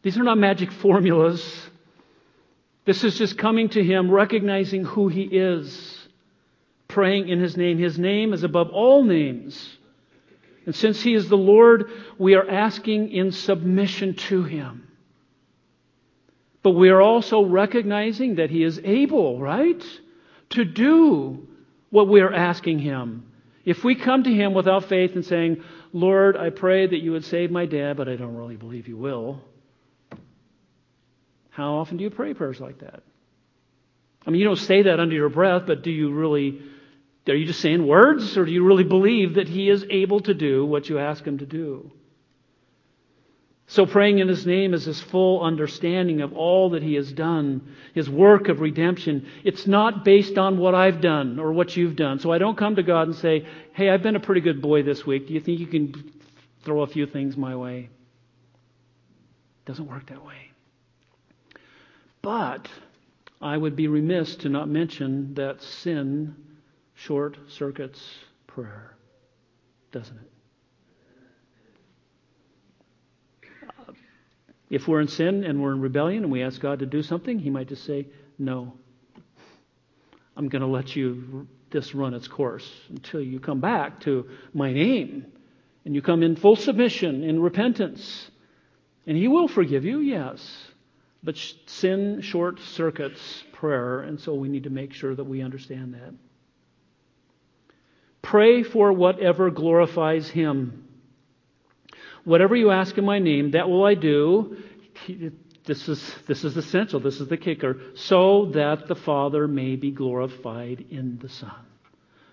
These 0.00 0.16
are 0.16 0.22
not 0.22 0.38
magic 0.38 0.72
formulas. 0.72 1.68
This 2.86 3.04
is 3.04 3.18
just 3.18 3.36
coming 3.36 3.68
to 3.68 3.84
him, 3.84 4.10
recognizing 4.10 4.86
who 4.86 5.08
he 5.08 5.24
is, 5.24 6.08
praying 6.88 7.28
in 7.28 7.40
his 7.40 7.58
name. 7.58 7.76
His 7.76 7.98
name 7.98 8.32
is 8.32 8.42
above 8.42 8.70
all 8.70 9.04
names. 9.04 9.76
And 10.64 10.74
since 10.74 11.02
he 11.02 11.12
is 11.12 11.28
the 11.28 11.36
Lord, 11.36 11.90
we 12.16 12.36
are 12.36 12.48
asking 12.48 13.12
in 13.12 13.32
submission 13.32 14.14
to 14.14 14.44
him. 14.44 14.88
But 16.62 16.70
we 16.70 16.88
are 16.88 17.02
also 17.02 17.44
recognizing 17.44 18.36
that 18.36 18.48
he 18.48 18.64
is 18.64 18.80
able, 18.82 19.38
right? 19.38 19.84
To 20.50 20.64
do 20.64 21.48
what 21.92 22.08
we 22.08 22.22
are 22.22 22.32
asking 22.32 22.80
Him. 22.80 23.30
If 23.64 23.84
we 23.84 23.94
come 23.94 24.24
to 24.24 24.32
Him 24.32 24.54
without 24.54 24.86
faith 24.86 25.14
and 25.14 25.24
saying, 25.24 25.62
Lord, 25.92 26.36
I 26.38 26.48
pray 26.50 26.86
that 26.86 26.98
you 26.98 27.12
would 27.12 27.24
save 27.24 27.50
my 27.50 27.66
dad, 27.66 27.98
but 27.98 28.08
I 28.08 28.16
don't 28.16 28.34
really 28.34 28.56
believe 28.56 28.88
you 28.88 28.96
will, 28.96 29.40
how 31.50 31.74
often 31.74 31.98
do 31.98 32.04
you 32.04 32.10
pray 32.10 32.32
prayers 32.32 32.58
like 32.58 32.78
that? 32.78 33.02
I 34.26 34.30
mean, 34.30 34.40
you 34.40 34.46
don't 34.46 34.56
say 34.56 34.82
that 34.82 35.00
under 35.00 35.14
your 35.14 35.28
breath, 35.28 35.64
but 35.66 35.82
do 35.82 35.90
you 35.90 36.12
really, 36.12 36.62
are 37.28 37.34
you 37.34 37.44
just 37.44 37.60
saying 37.60 37.86
words, 37.86 38.38
or 38.38 38.46
do 38.46 38.52
you 38.52 38.64
really 38.64 38.84
believe 38.84 39.34
that 39.34 39.48
He 39.48 39.68
is 39.68 39.84
able 39.90 40.20
to 40.20 40.32
do 40.32 40.64
what 40.64 40.88
you 40.88 40.98
ask 40.98 41.22
Him 41.22 41.38
to 41.38 41.46
do? 41.46 41.92
So 43.72 43.86
praying 43.86 44.18
in 44.18 44.28
His 44.28 44.44
name 44.44 44.74
is 44.74 44.84
His 44.84 45.00
full 45.00 45.42
understanding 45.42 46.20
of 46.20 46.34
all 46.34 46.68
that 46.70 46.82
He 46.82 46.92
has 46.96 47.10
done, 47.10 47.74
His 47.94 48.08
work 48.08 48.48
of 48.48 48.60
redemption. 48.60 49.26
It's 49.44 49.66
not 49.66 50.04
based 50.04 50.36
on 50.36 50.58
what 50.58 50.74
I've 50.74 51.00
done 51.00 51.38
or 51.38 51.52
what 51.52 51.74
you've 51.74 51.96
done. 51.96 52.18
So 52.18 52.30
I 52.30 52.36
don't 52.36 52.58
come 52.58 52.76
to 52.76 52.82
God 52.82 53.08
and 53.08 53.16
say, 53.16 53.46
hey, 53.72 53.88
I've 53.88 54.02
been 54.02 54.14
a 54.14 54.20
pretty 54.20 54.42
good 54.42 54.60
boy 54.60 54.82
this 54.82 55.06
week. 55.06 55.26
Do 55.26 55.32
you 55.32 55.40
think 55.40 55.58
you 55.58 55.66
can 55.66 56.12
throw 56.62 56.82
a 56.82 56.86
few 56.86 57.06
things 57.06 57.34
my 57.34 57.56
way? 57.56 57.88
It 59.64 59.64
doesn't 59.64 59.88
work 59.88 60.06
that 60.10 60.22
way. 60.22 60.50
But 62.20 62.68
I 63.40 63.56
would 63.56 63.74
be 63.74 63.88
remiss 63.88 64.36
to 64.36 64.50
not 64.50 64.68
mention 64.68 65.32
that 65.36 65.62
sin 65.62 66.36
short 66.94 67.38
circuits 67.48 68.06
prayer, 68.46 68.98
doesn't 69.92 70.18
it? 70.18 70.31
If 74.72 74.88
we're 74.88 75.02
in 75.02 75.08
sin 75.08 75.44
and 75.44 75.62
we're 75.62 75.72
in 75.72 75.82
rebellion 75.82 76.22
and 76.22 76.32
we 76.32 76.42
ask 76.42 76.58
God 76.58 76.78
to 76.78 76.86
do 76.86 77.02
something, 77.02 77.38
He 77.38 77.50
might 77.50 77.68
just 77.68 77.84
say, 77.84 78.06
No. 78.38 78.72
I'm 80.34 80.48
going 80.48 80.62
to 80.62 80.66
let 80.68 80.96
you 80.96 81.46
this 81.70 81.94
run 81.94 82.14
its 82.14 82.26
course 82.26 82.66
until 82.88 83.20
you 83.20 83.38
come 83.38 83.60
back 83.60 84.00
to 84.00 84.30
my 84.54 84.72
name 84.72 85.26
and 85.84 85.94
you 85.94 86.00
come 86.00 86.22
in 86.22 86.36
full 86.36 86.56
submission 86.56 87.22
in 87.22 87.38
repentance. 87.38 88.30
And 89.06 89.14
He 89.14 89.28
will 89.28 89.46
forgive 89.46 89.84
you, 89.84 89.98
yes. 89.98 90.40
But 91.22 91.36
sin 91.66 92.22
short 92.22 92.58
circuits 92.58 93.44
prayer, 93.52 94.00
and 94.00 94.18
so 94.18 94.32
we 94.32 94.48
need 94.48 94.64
to 94.64 94.70
make 94.70 94.94
sure 94.94 95.14
that 95.14 95.24
we 95.24 95.42
understand 95.42 95.92
that. 95.92 96.14
Pray 98.22 98.62
for 98.62 98.90
whatever 98.90 99.50
glorifies 99.50 100.30
Him. 100.30 100.81
Whatever 102.24 102.54
you 102.54 102.70
ask 102.70 102.96
in 102.98 103.04
my 103.04 103.18
name, 103.18 103.52
that 103.52 103.68
will 103.68 103.84
I 103.84 103.94
do. 103.94 104.56
This 105.64 105.88
is, 105.88 106.14
this 106.26 106.44
is 106.44 106.56
essential. 106.56 107.00
This 107.00 107.20
is 107.20 107.28
the 107.28 107.36
kicker. 107.36 107.80
So 107.94 108.46
that 108.54 108.88
the 108.88 108.94
Father 108.94 109.46
may 109.48 109.76
be 109.76 109.90
glorified 109.90 110.84
in 110.90 111.18
the 111.20 111.28
Son. 111.28 111.54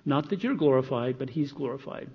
Not 0.05 0.29
that 0.29 0.43
you're 0.43 0.55
glorified, 0.55 1.19
but 1.19 1.29
He's 1.29 1.51
glorified. 1.51 2.09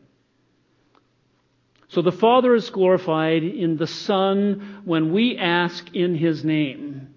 So 1.89 2.03
the 2.03 2.12
Father 2.12 2.55
is 2.55 2.70
glorified 2.70 3.45
in 3.45 3.77
the 3.77 3.87
Son 3.87 4.83
when 4.85 5.12
we 5.12 5.37
ask 5.39 5.95
in 5.95 6.16
His 6.16 6.45
name. 6.45 7.14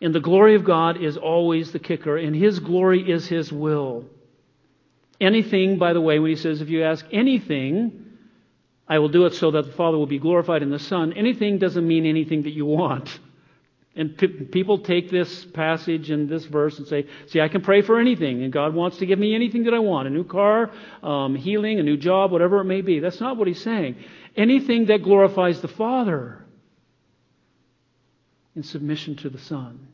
And 0.00 0.14
the 0.14 0.20
glory 0.20 0.54
of 0.54 0.64
God 0.64 1.02
is 1.02 1.16
always 1.16 1.72
the 1.72 1.78
kicker, 1.78 2.16
and 2.16 2.34
His 2.34 2.58
glory 2.58 3.08
is 3.10 3.28
His 3.28 3.52
will. 3.52 4.06
Anything, 5.20 5.78
by 5.78 5.92
the 5.92 6.00
way, 6.00 6.18
when 6.18 6.30
He 6.30 6.36
says, 6.36 6.62
if 6.62 6.70
you 6.70 6.82
ask 6.82 7.04
anything, 7.12 7.99
I 8.90 8.98
will 8.98 9.08
do 9.08 9.24
it 9.26 9.34
so 9.34 9.52
that 9.52 9.66
the 9.66 9.72
Father 9.72 9.96
will 9.96 10.08
be 10.08 10.18
glorified 10.18 10.64
in 10.64 10.70
the 10.70 10.80
Son. 10.80 11.12
Anything 11.12 11.58
doesn't 11.58 11.86
mean 11.86 12.04
anything 12.04 12.42
that 12.42 12.50
you 12.50 12.66
want. 12.66 13.20
And 13.94 14.18
p- 14.18 14.26
people 14.26 14.78
take 14.78 15.10
this 15.10 15.44
passage 15.44 16.10
and 16.10 16.28
this 16.28 16.44
verse 16.44 16.76
and 16.76 16.88
say, 16.88 17.06
see, 17.26 17.40
I 17.40 17.46
can 17.46 17.60
pray 17.60 17.82
for 17.82 18.00
anything, 18.00 18.42
and 18.42 18.52
God 18.52 18.74
wants 18.74 18.98
to 18.98 19.06
give 19.06 19.18
me 19.18 19.32
anything 19.32 19.64
that 19.64 19.74
I 19.74 19.78
want 19.78 20.08
a 20.08 20.10
new 20.10 20.24
car, 20.24 20.72
um, 21.04 21.36
healing, 21.36 21.78
a 21.78 21.84
new 21.84 21.96
job, 21.96 22.32
whatever 22.32 22.60
it 22.60 22.64
may 22.64 22.80
be. 22.80 22.98
That's 22.98 23.20
not 23.20 23.36
what 23.36 23.46
he's 23.46 23.62
saying. 23.62 23.94
Anything 24.36 24.86
that 24.86 25.04
glorifies 25.04 25.60
the 25.60 25.68
Father 25.68 26.44
in 28.56 28.64
submission 28.64 29.14
to 29.16 29.30
the 29.30 29.38
Son. 29.38 29.86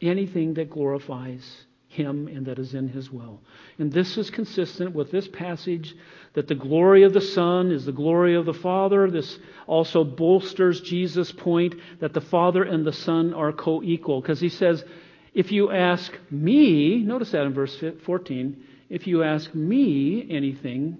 Anything 0.00 0.54
that 0.54 0.70
glorifies 0.70 1.66
him 1.88 2.28
and 2.28 2.46
that 2.46 2.58
is 2.58 2.74
in 2.74 2.88
his 2.88 3.10
will. 3.10 3.40
And 3.78 3.90
this 3.90 4.16
is 4.18 4.30
consistent 4.30 4.94
with 4.94 5.10
this 5.10 5.26
passage 5.26 5.96
that 6.34 6.46
the 6.46 6.54
glory 6.54 7.02
of 7.02 7.14
the 7.14 7.20
Son 7.20 7.72
is 7.72 7.84
the 7.84 7.92
glory 7.92 8.36
of 8.36 8.44
the 8.44 8.54
Father. 8.54 9.10
This 9.10 9.38
also 9.66 10.04
bolsters 10.04 10.82
Jesus' 10.82 11.32
point 11.32 11.74
that 12.00 12.12
the 12.12 12.20
Father 12.20 12.62
and 12.62 12.86
the 12.86 12.92
Son 12.92 13.32
are 13.32 13.52
co 13.52 13.82
equal. 13.82 14.20
Because 14.20 14.38
he 14.38 14.50
says, 14.50 14.84
if 15.32 15.50
you 15.50 15.72
ask 15.72 16.12
me, 16.30 16.98
notice 16.98 17.30
that 17.30 17.44
in 17.44 17.54
verse 17.54 17.82
14, 18.04 18.62
if 18.90 19.06
you 19.06 19.22
ask 19.22 19.54
me 19.54 20.26
anything 20.30 20.98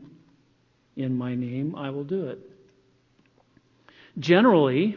in 0.97 1.17
my 1.17 1.35
name, 1.35 1.75
I 1.77 1.91
will 1.91 2.05
do 2.05 2.29
it. 2.29 2.39
Generally, 4.19 4.97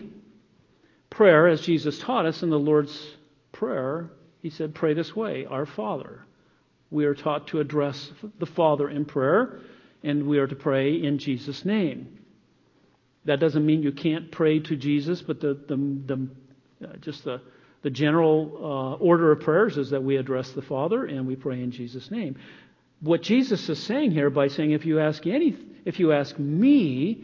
prayer, 1.09 1.47
as 1.47 1.61
Jesus 1.61 1.99
taught 1.99 2.25
us 2.25 2.43
in 2.43 2.49
the 2.49 2.59
Lord's 2.59 3.15
Prayer, 3.51 4.09
he 4.41 4.49
said, 4.49 4.75
Pray 4.75 4.93
this 4.93 5.15
way 5.15 5.45
Our 5.45 5.65
Father. 5.65 6.21
We 6.89 7.05
are 7.05 7.15
taught 7.15 7.47
to 7.47 7.59
address 7.59 8.11
the 8.39 8.45
Father 8.45 8.89
in 8.89 9.05
prayer, 9.05 9.59
and 10.03 10.27
we 10.27 10.39
are 10.39 10.47
to 10.47 10.55
pray 10.55 11.01
in 11.01 11.19
Jesus' 11.19 11.63
name. 11.63 12.19
That 13.25 13.39
doesn't 13.39 13.65
mean 13.65 13.83
you 13.83 13.91
can't 13.91 14.31
pray 14.31 14.59
to 14.59 14.75
Jesus, 14.75 15.21
but 15.21 15.39
the, 15.39 15.53
the, 15.67 15.77
the 16.05 16.27
uh, 16.87 16.97
just 16.97 17.23
the, 17.23 17.39
the 17.83 17.89
general 17.89 18.51
uh, 18.57 19.03
order 19.03 19.31
of 19.31 19.41
prayers 19.41 19.77
is 19.77 19.91
that 19.91 20.03
we 20.03 20.17
address 20.17 20.51
the 20.51 20.61
Father 20.61 21.05
and 21.05 21.27
we 21.27 21.35
pray 21.35 21.61
in 21.61 21.71
Jesus' 21.71 22.09
name. 22.11 22.37
What 22.99 23.21
Jesus 23.21 23.69
is 23.69 23.81
saying 23.81 24.11
here 24.11 24.29
by 24.29 24.47
saying, 24.47 24.71
if 24.71 24.85
you 24.85 24.99
ask 24.99 25.25
any, 25.25 25.55
if 25.85 25.99
you 25.99 26.11
ask 26.11 26.37
me, 26.37 27.23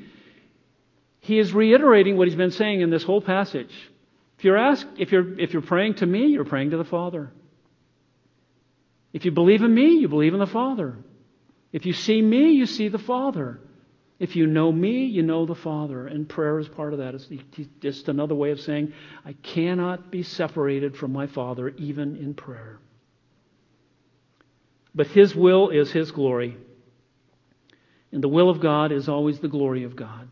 he 1.19 1.39
is 1.39 1.53
reiterating 1.53 2.17
what 2.17 2.27
he's 2.27 2.37
been 2.37 2.51
saying 2.51 2.81
in 2.81 2.89
this 2.89 3.03
whole 3.03 3.21
passage. 3.21 3.73
If 4.37 4.43
you're 4.43 4.57
asked, 4.57 4.85
if 4.97 5.11
you're, 5.11 5.39
if 5.39 5.53
you're 5.53 5.63
praying 5.63 5.95
to 5.95 6.05
me, 6.05 6.27
you're 6.27 6.45
praying 6.45 6.69
to 6.71 6.77
the 6.77 6.85
Father. 6.85 7.31
If 9.11 9.25
you 9.25 9.31
believe 9.31 9.63
in 9.63 9.73
me, 9.73 9.97
you 9.97 10.07
believe 10.07 10.33
in 10.33 10.39
the 10.39 10.45
Father. 10.45 10.95
If 11.71 11.85
you 11.85 11.93
see 11.93 12.21
me, 12.21 12.51
you 12.51 12.67
see 12.67 12.87
the 12.87 12.99
Father. 12.99 13.59
If 14.19 14.35
you 14.35 14.45
know 14.45 14.71
me, 14.71 15.05
you 15.05 15.23
know 15.23 15.45
the 15.45 15.55
Father. 15.55 16.05
And 16.05 16.29
prayer 16.29 16.59
is 16.59 16.67
part 16.67 16.93
of 16.93 16.99
that. 16.99 17.15
It's 17.15 17.27
just 17.79 18.09
another 18.09 18.35
way 18.35 18.51
of 18.51 18.59
saying, 18.59 18.93
I 19.25 19.33
cannot 19.33 20.11
be 20.11 20.21
separated 20.21 20.95
from 20.95 21.13
my 21.13 21.25
Father, 21.25 21.69
even 21.69 22.15
in 22.15 22.35
prayer. 22.35 22.79
But 24.93 25.07
His 25.07 25.35
will 25.35 25.69
is 25.69 25.91
His 25.91 26.11
glory. 26.11 26.57
And 28.11 28.23
the 28.23 28.27
will 28.27 28.49
of 28.49 28.59
God 28.59 28.91
is 28.91 29.09
always 29.09 29.39
the 29.39 29.47
glory 29.47 29.83
of 29.83 29.95
God. 29.95 30.29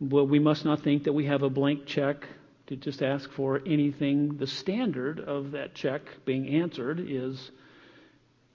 Well, 0.00 0.26
we 0.26 0.38
must 0.38 0.64
not 0.64 0.82
think 0.82 1.04
that 1.04 1.12
we 1.12 1.26
have 1.26 1.42
a 1.42 1.50
blank 1.50 1.86
check 1.86 2.26
to 2.66 2.76
just 2.76 3.02
ask 3.02 3.30
for 3.32 3.60
anything. 3.66 4.36
The 4.36 4.46
standard 4.46 5.20
of 5.20 5.52
that 5.52 5.74
check 5.74 6.02
being 6.24 6.48
answered 6.48 7.00
is 7.00 7.50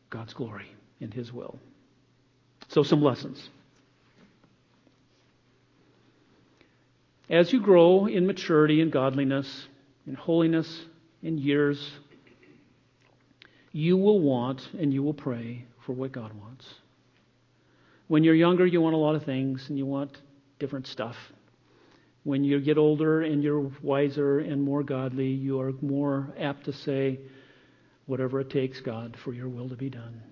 God's 0.10 0.34
glory 0.34 0.72
and 1.00 1.14
His 1.14 1.32
will. 1.32 1.60
So, 2.68 2.84
some 2.84 3.02
lessons. 3.02 3.50
As 7.30 7.54
you 7.54 7.62
grow 7.62 8.08
in 8.08 8.26
maturity 8.26 8.82
and 8.82 8.92
godliness, 8.92 9.68
and 10.06 10.18
holiness, 10.18 10.86
in 11.22 11.38
years, 11.38 11.92
you 13.72 13.98
will 13.98 14.20
want 14.20 14.68
and 14.80 14.94
you 14.94 15.04
will 15.04 15.14
pray 15.14 15.66
for 15.86 15.94
what 15.94 16.12
God 16.12 16.34
wants. 16.34 16.66
When 18.08 18.24
you're 18.24 18.36
younger, 18.36 18.66
you 18.66 18.82
want 18.82 18.96
a 18.96 18.98
lot 18.98 19.16
of 19.16 19.24
things 19.24 19.70
and 19.70 19.78
you 19.78 19.86
want 19.86 20.18
different 20.58 20.88
stuff. 20.88 21.16
When 22.24 22.44
you 22.44 22.60
get 22.60 22.78
older 22.78 23.22
and 23.22 23.44
you're 23.44 23.72
wiser 23.82 24.40
and 24.40 24.62
more 24.62 24.84
godly, 24.84 25.30
you 25.30 25.62
are 25.62 25.72
more 25.82 26.34
apt 26.38 26.66
to 26.66 26.74
say, 26.74 27.20
Whatever 28.06 28.40
it 28.40 28.50
takes, 28.50 28.82
God, 28.82 29.16
for 29.24 29.34
your 29.34 29.48
will 29.48 29.70
to 29.70 29.76
be 29.76 29.92
done. 29.92 30.24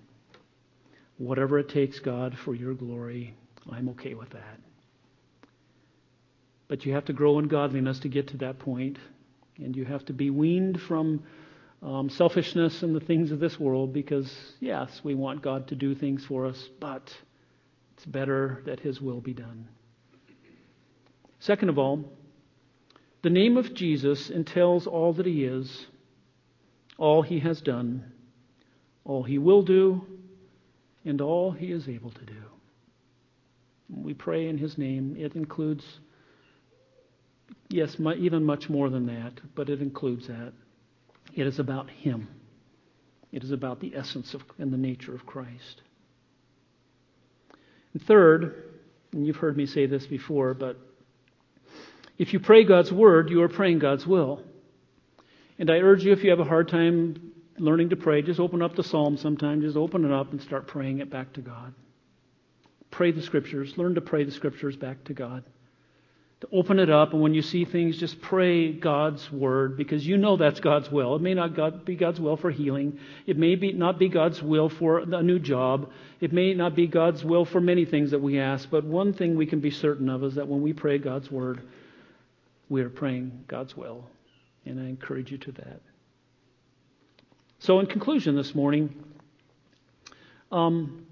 Whatever 1.16 1.60
it 1.60 1.68
takes, 1.68 2.00
God, 2.00 2.36
for 2.44 2.52
your 2.52 2.74
glory, 2.74 3.34
I'm 3.70 3.88
okay 3.90 4.14
with 4.14 4.30
that. 4.30 4.58
But 6.66 6.84
you 6.84 6.94
have 6.94 7.04
to 7.04 7.12
grow 7.12 7.38
in 7.38 7.46
godliness 7.46 8.00
to 8.00 8.08
get 8.08 8.28
to 8.28 8.36
that 8.38 8.58
point, 8.58 8.98
and 9.58 9.76
you 9.76 9.84
have 9.84 10.04
to 10.06 10.12
be 10.12 10.28
weaned 10.30 10.80
from 10.82 11.22
um, 11.82 12.10
selfishness 12.10 12.82
and 12.82 12.94
the 12.94 13.00
things 13.00 13.30
of 13.30 13.38
this 13.38 13.58
world 13.58 13.92
because, 13.92 14.32
yes, 14.60 15.00
we 15.04 15.14
want 15.14 15.42
God 15.42 15.68
to 15.68 15.76
do 15.76 15.94
things 15.94 16.24
for 16.24 16.46
us, 16.46 16.68
but 16.80 17.16
it's 17.94 18.06
better 18.06 18.62
that 18.66 18.80
His 18.80 19.00
will 19.00 19.20
be 19.20 19.34
done. 19.34 19.68
Second 21.40 21.68
of 21.68 21.78
all, 21.78 22.04
the 23.22 23.30
name 23.30 23.56
of 23.56 23.74
Jesus 23.74 24.30
entails 24.30 24.86
all 24.86 25.12
that 25.14 25.26
He 25.26 25.44
is, 25.44 25.86
all 26.96 27.22
He 27.22 27.40
has 27.40 27.60
done, 27.60 28.12
all 29.04 29.22
He 29.22 29.38
will 29.38 29.62
do, 29.62 30.06
and 31.04 31.20
all 31.20 31.52
He 31.52 31.72
is 31.72 31.88
able 31.88 32.10
to 32.10 32.24
do. 32.24 32.42
We 33.88 34.14
pray 34.14 34.48
in 34.48 34.58
His 34.58 34.76
name. 34.76 35.16
It 35.18 35.34
includes, 35.34 35.84
yes, 37.68 37.96
even 37.98 38.44
much 38.44 38.68
more 38.68 38.90
than 38.90 39.06
that, 39.06 39.40
but 39.54 39.68
it 39.68 39.80
includes 39.80 40.26
that. 40.26 40.52
It 41.34 41.46
is 41.46 41.58
about 41.58 41.88
Him. 41.90 42.28
It 43.32 43.44
is 43.44 43.50
about 43.50 43.80
the 43.80 43.94
essence 43.94 44.34
of, 44.34 44.42
and 44.58 44.72
the 44.72 44.78
nature 44.78 45.14
of 45.14 45.26
Christ. 45.26 45.82
And 47.92 48.02
third, 48.02 48.64
and 49.12 49.26
you've 49.26 49.36
heard 49.36 49.56
me 49.56 49.66
say 49.66 49.86
this 49.86 50.06
before, 50.06 50.54
but 50.54 50.78
if 52.18 52.32
you 52.32 52.40
pray 52.40 52.64
God's 52.64 52.92
word, 52.92 53.30
you 53.30 53.42
are 53.42 53.48
praying 53.48 53.78
God's 53.78 54.06
will. 54.06 54.42
And 55.58 55.70
I 55.70 55.78
urge 55.78 56.04
you, 56.04 56.12
if 56.12 56.22
you 56.22 56.30
have 56.30 56.40
a 56.40 56.44
hard 56.44 56.68
time 56.68 57.32
learning 57.58 57.90
to 57.90 57.96
pray, 57.96 58.22
just 58.22 58.40
open 58.40 58.62
up 58.62 58.76
the 58.76 58.84
Psalm 58.84 59.16
sometime. 59.16 59.60
Just 59.60 59.76
open 59.76 60.04
it 60.04 60.12
up 60.12 60.32
and 60.32 60.40
start 60.40 60.66
praying 60.66 60.98
it 60.98 61.10
back 61.10 61.32
to 61.34 61.40
God. 61.40 61.74
Pray 62.90 63.12
the 63.12 63.22
scriptures. 63.22 63.76
Learn 63.76 63.94
to 63.94 64.00
pray 64.00 64.24
the 64.24 64.30
scriptures 64.30 64.76
back 64.76 65.04
to 65.04 65.14
God 65.14 65.44
to 66.40 66.48
open 66.52 66.78
it 66.78 66.88
up, 66.88 67.12
and 67.12 67.20
when 67.20 67.34
you 67.34 67.42
see 67.42 67.64
things, 67.64 67.96
just 67.96 68.20
pray 68.20 68.72
God's 68.72 69.30
word 69.32 69.76
because 69.76 70.06
you 70.06 70.16
know 70.16 70.36
that's 70.36 70.60
God's 70.60 70.88
will. 70.90 71.16
It 71.16 71.22
may 71.22 71.34
not 71.34 71.84
be 71.84 71.96
God's 71.96 72.20
will 72.20 72.36
for 72.36 72.50
healing. 72.50 73.00
It 73.26 73.36
may 73.36 73.56
be, 73.56 73.72
not 73.72 73.98
be 73.98 74.08
God's 74.08 74.40
will 74.40 74.68
for 74.68 75.00
a 75.00 75.22
new 75.22 75.40
job. 75.40 75.90
It 76.20 76.32
may 76.32 76.54
not 76.54 76.76
be 76.76 76.86
God's 76.86 77.24
will 77.24 77.44
for 77.44 77.60
many 77.60 77.84
things 77.84 78.12
that 78.12 78.20
we 78.20 78.38
ask. 78.38 78.70
But 78.70 78.84
one 78.84 79.12
thing 79.12 79.34
we 79.34 79.46
can 79.46 79.58
be 79.58 79.72
certain 79.72 80.08
of 80.08 80.22
is 80.22 80.36
that 80.36 80.46
when 80.46 80.62
we 80.62 80.72
pray 80.72 80.98
God's 80.98 81.28
word, 81.28 81.62
we 82.68 82.82
are 82.82 82.90
praying 82.90 83.44
God's 83.48 83.76
will. 83.76 84.04
And 84.64 84.80
I 84.80 84.84
encourage 84.84 85.30
you 85.30 85.38
to 85.38 85.52
that. 85.52 85.80
So, 87.60 87.80
in 87.80 87.86
conclusion 87.86 88.36
this 88.36 88.54
morning, 88.54 88.94
um, 90.52 91.06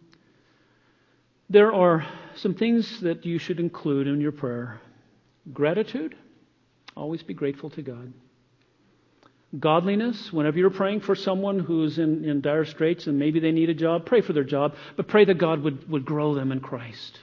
there 1.49 1.73
are 1.73 2.07
some 2.37 2.55
things 2.55 3.01
that 3.01 3.25
you 3.25 3.39
should 3.39 3.61
include 3.61 4.07
in 4.07 4.21
your 4.21 4.33
prayer. 4.33 4.81
Gratitude, 5.53 6.17
always 6.97 7.23
be 7.23 7.35
grateful 7.35 7.71
to 7.71 7.83
God. 7.83 8.13
Godliness, 9.59 10.33
whenever 10.33 10.59
you're 10.59 10.71
praying 10.71 11.01
for 11.01 11.15
someone 11.15 11.59
who's 11.59 11.99
in, 11.99 12.25
in 12.25 12.41
dire 12.41 12.65
straits 12.65 13.07
and 13.07 13.19
maybe 13.19 13.41
they 13.41 13.53
need 13.53 13.71
a 13.71 13.75
job, 13.75 14.05
pray 14.05 14.21
for 14.21 14.33
their 14.33 14.45
job, 14.45 14.75
but 14.97 15.07
pray 15.09 15.25
that 15.25 15.39
God 15.39 15.63
would, 15.63 15.89
would 15.89 16.05
grow 16.05 16.35
them 16.35 16.53
in 16.53 16.61
Christ, 16.61 17.19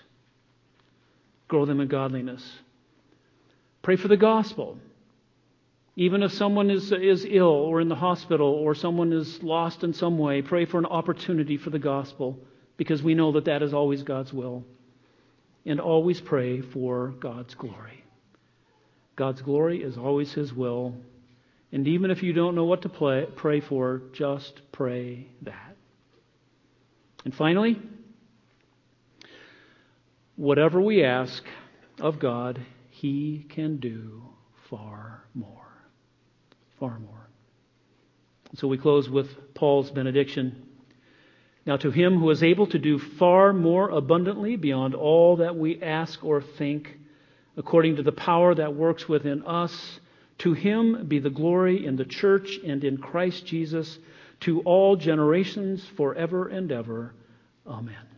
grow 1.48 1.66
them 1.66 1.80
in 1.80 1.90
godliness. 1.90 2.44
Pray 3.84 3.98
for 3.98 4.08
the 4.08 4.18
gospel. 4.18 4.78
Even 5.96 6.24
if 6.24 6.34
someone 6.34 6.72
is, 6.72 6.92
is 6.92 7.26
ill 7.30 7.46
or 7.46 7.80
in 7.80 7.90
the 7.90 7.96
hospital 7.96 8.48
or 8.48 8.74
someone 8.74 9.14
is 9.14 9.44
lost 9.44 9.84
in 9.84 9.94
some 9.94 10.18
way, 10.18 10.42
pray 10.42 10.66
for 10.66 10.80
an 10.80 10.88
opportunity 10.88 11.58
for 11.58 11.70
the 11.70 11.78
gospel 11.78 12.40
because 12.78 13.04
we 13.04 13.14
know 13.14 13.34
that 13.34 13.46
that 13.46 13.62
is 13.62 13.74
always 13.74 14.02
God's 14.02 14.34
will. 14.34 14.64
And 15.66 15.80
always 15.80 16.20
pray 16.20 16.62
for 16.62 17.10
God's 17.20 17.54
glory. 17.56 18.04
God's 19.16 19.42
glory 19.42 19.84
is 19.84 19.98
always 19.98 20.34
His 20.34 20.52
will. 20.52 20.96
And 21.72 21.88
even 21.88 22.10
if 22.10 22.24
you 22.24 22.34
don't 22.34 22.56
know 22.56 22.66
what 22.66 22.82
to 22.82 22.90
play, 22.90 23.28
pray 23.36 23.60
for, 23.62 24.02
just 24.14 24.62
pray 24.72 25.28
that. 25.44 25.76
And 27.24 27.34
finally, 27.34 27.82
whatever 30.36 30.82
we 30.82 31.04
ask 31.04 31.44
of 32.00 32.20
God, 32.20 32.60
He 33.04 33.46
can 33.50 33.80
do 33.80 34.24
far 34.70 35.26
more. 35.34 35.68
Far 36.80 37.00
more. 37.00 37.28
So 38.56 38.70
we 38.70 38.78
close 38.78 39.10
with 39.10 39.28
Paul's 39.54 39.92
benediction. 39.92 40.64
Now, 41.66 41.76
to 41.76 41.92
him 41.92 42.18
who 42.18 42.30
is 42.30 42.42
able 42.42 42.66
to 42.68 42.80
do 42.80 42.98
far 42.98 43.52
more 43.52 43.90
abundantly 43.90 44.56
beyond 44.56 44.96
all 44.96 45.36
that 45.38 45.58
we 45.58 45.82
ask 45.82 46.24
or 46.24 46.42
think, 46.42 46.98
according 47.58 47.98
to 47.98 48.04
the 48.04 48.14
power 48.14 48.56
that 48.56 48.74
works 48.74 49.10
within 49.10 49.44
us. 49.44 50.00
To 50.38 50.54
him 50.54 51.06
be 51.06 51.20
the 51.20 51.30
glory 51.30 51.86
in 51.86 51.98
the 51.98 52.06
church 52.06 52.58
and 52.66 52.86
in 52.86 53.00
Christ 53.00 53.46
Jesus 53.46 54.00
to 54.40 54.62
all 54.62 54.96
generations 54.96 55.86
forever 55.98 56.48
and 56.48 56.72
ever. 56.72 57.14
Amen. 57.68 58.13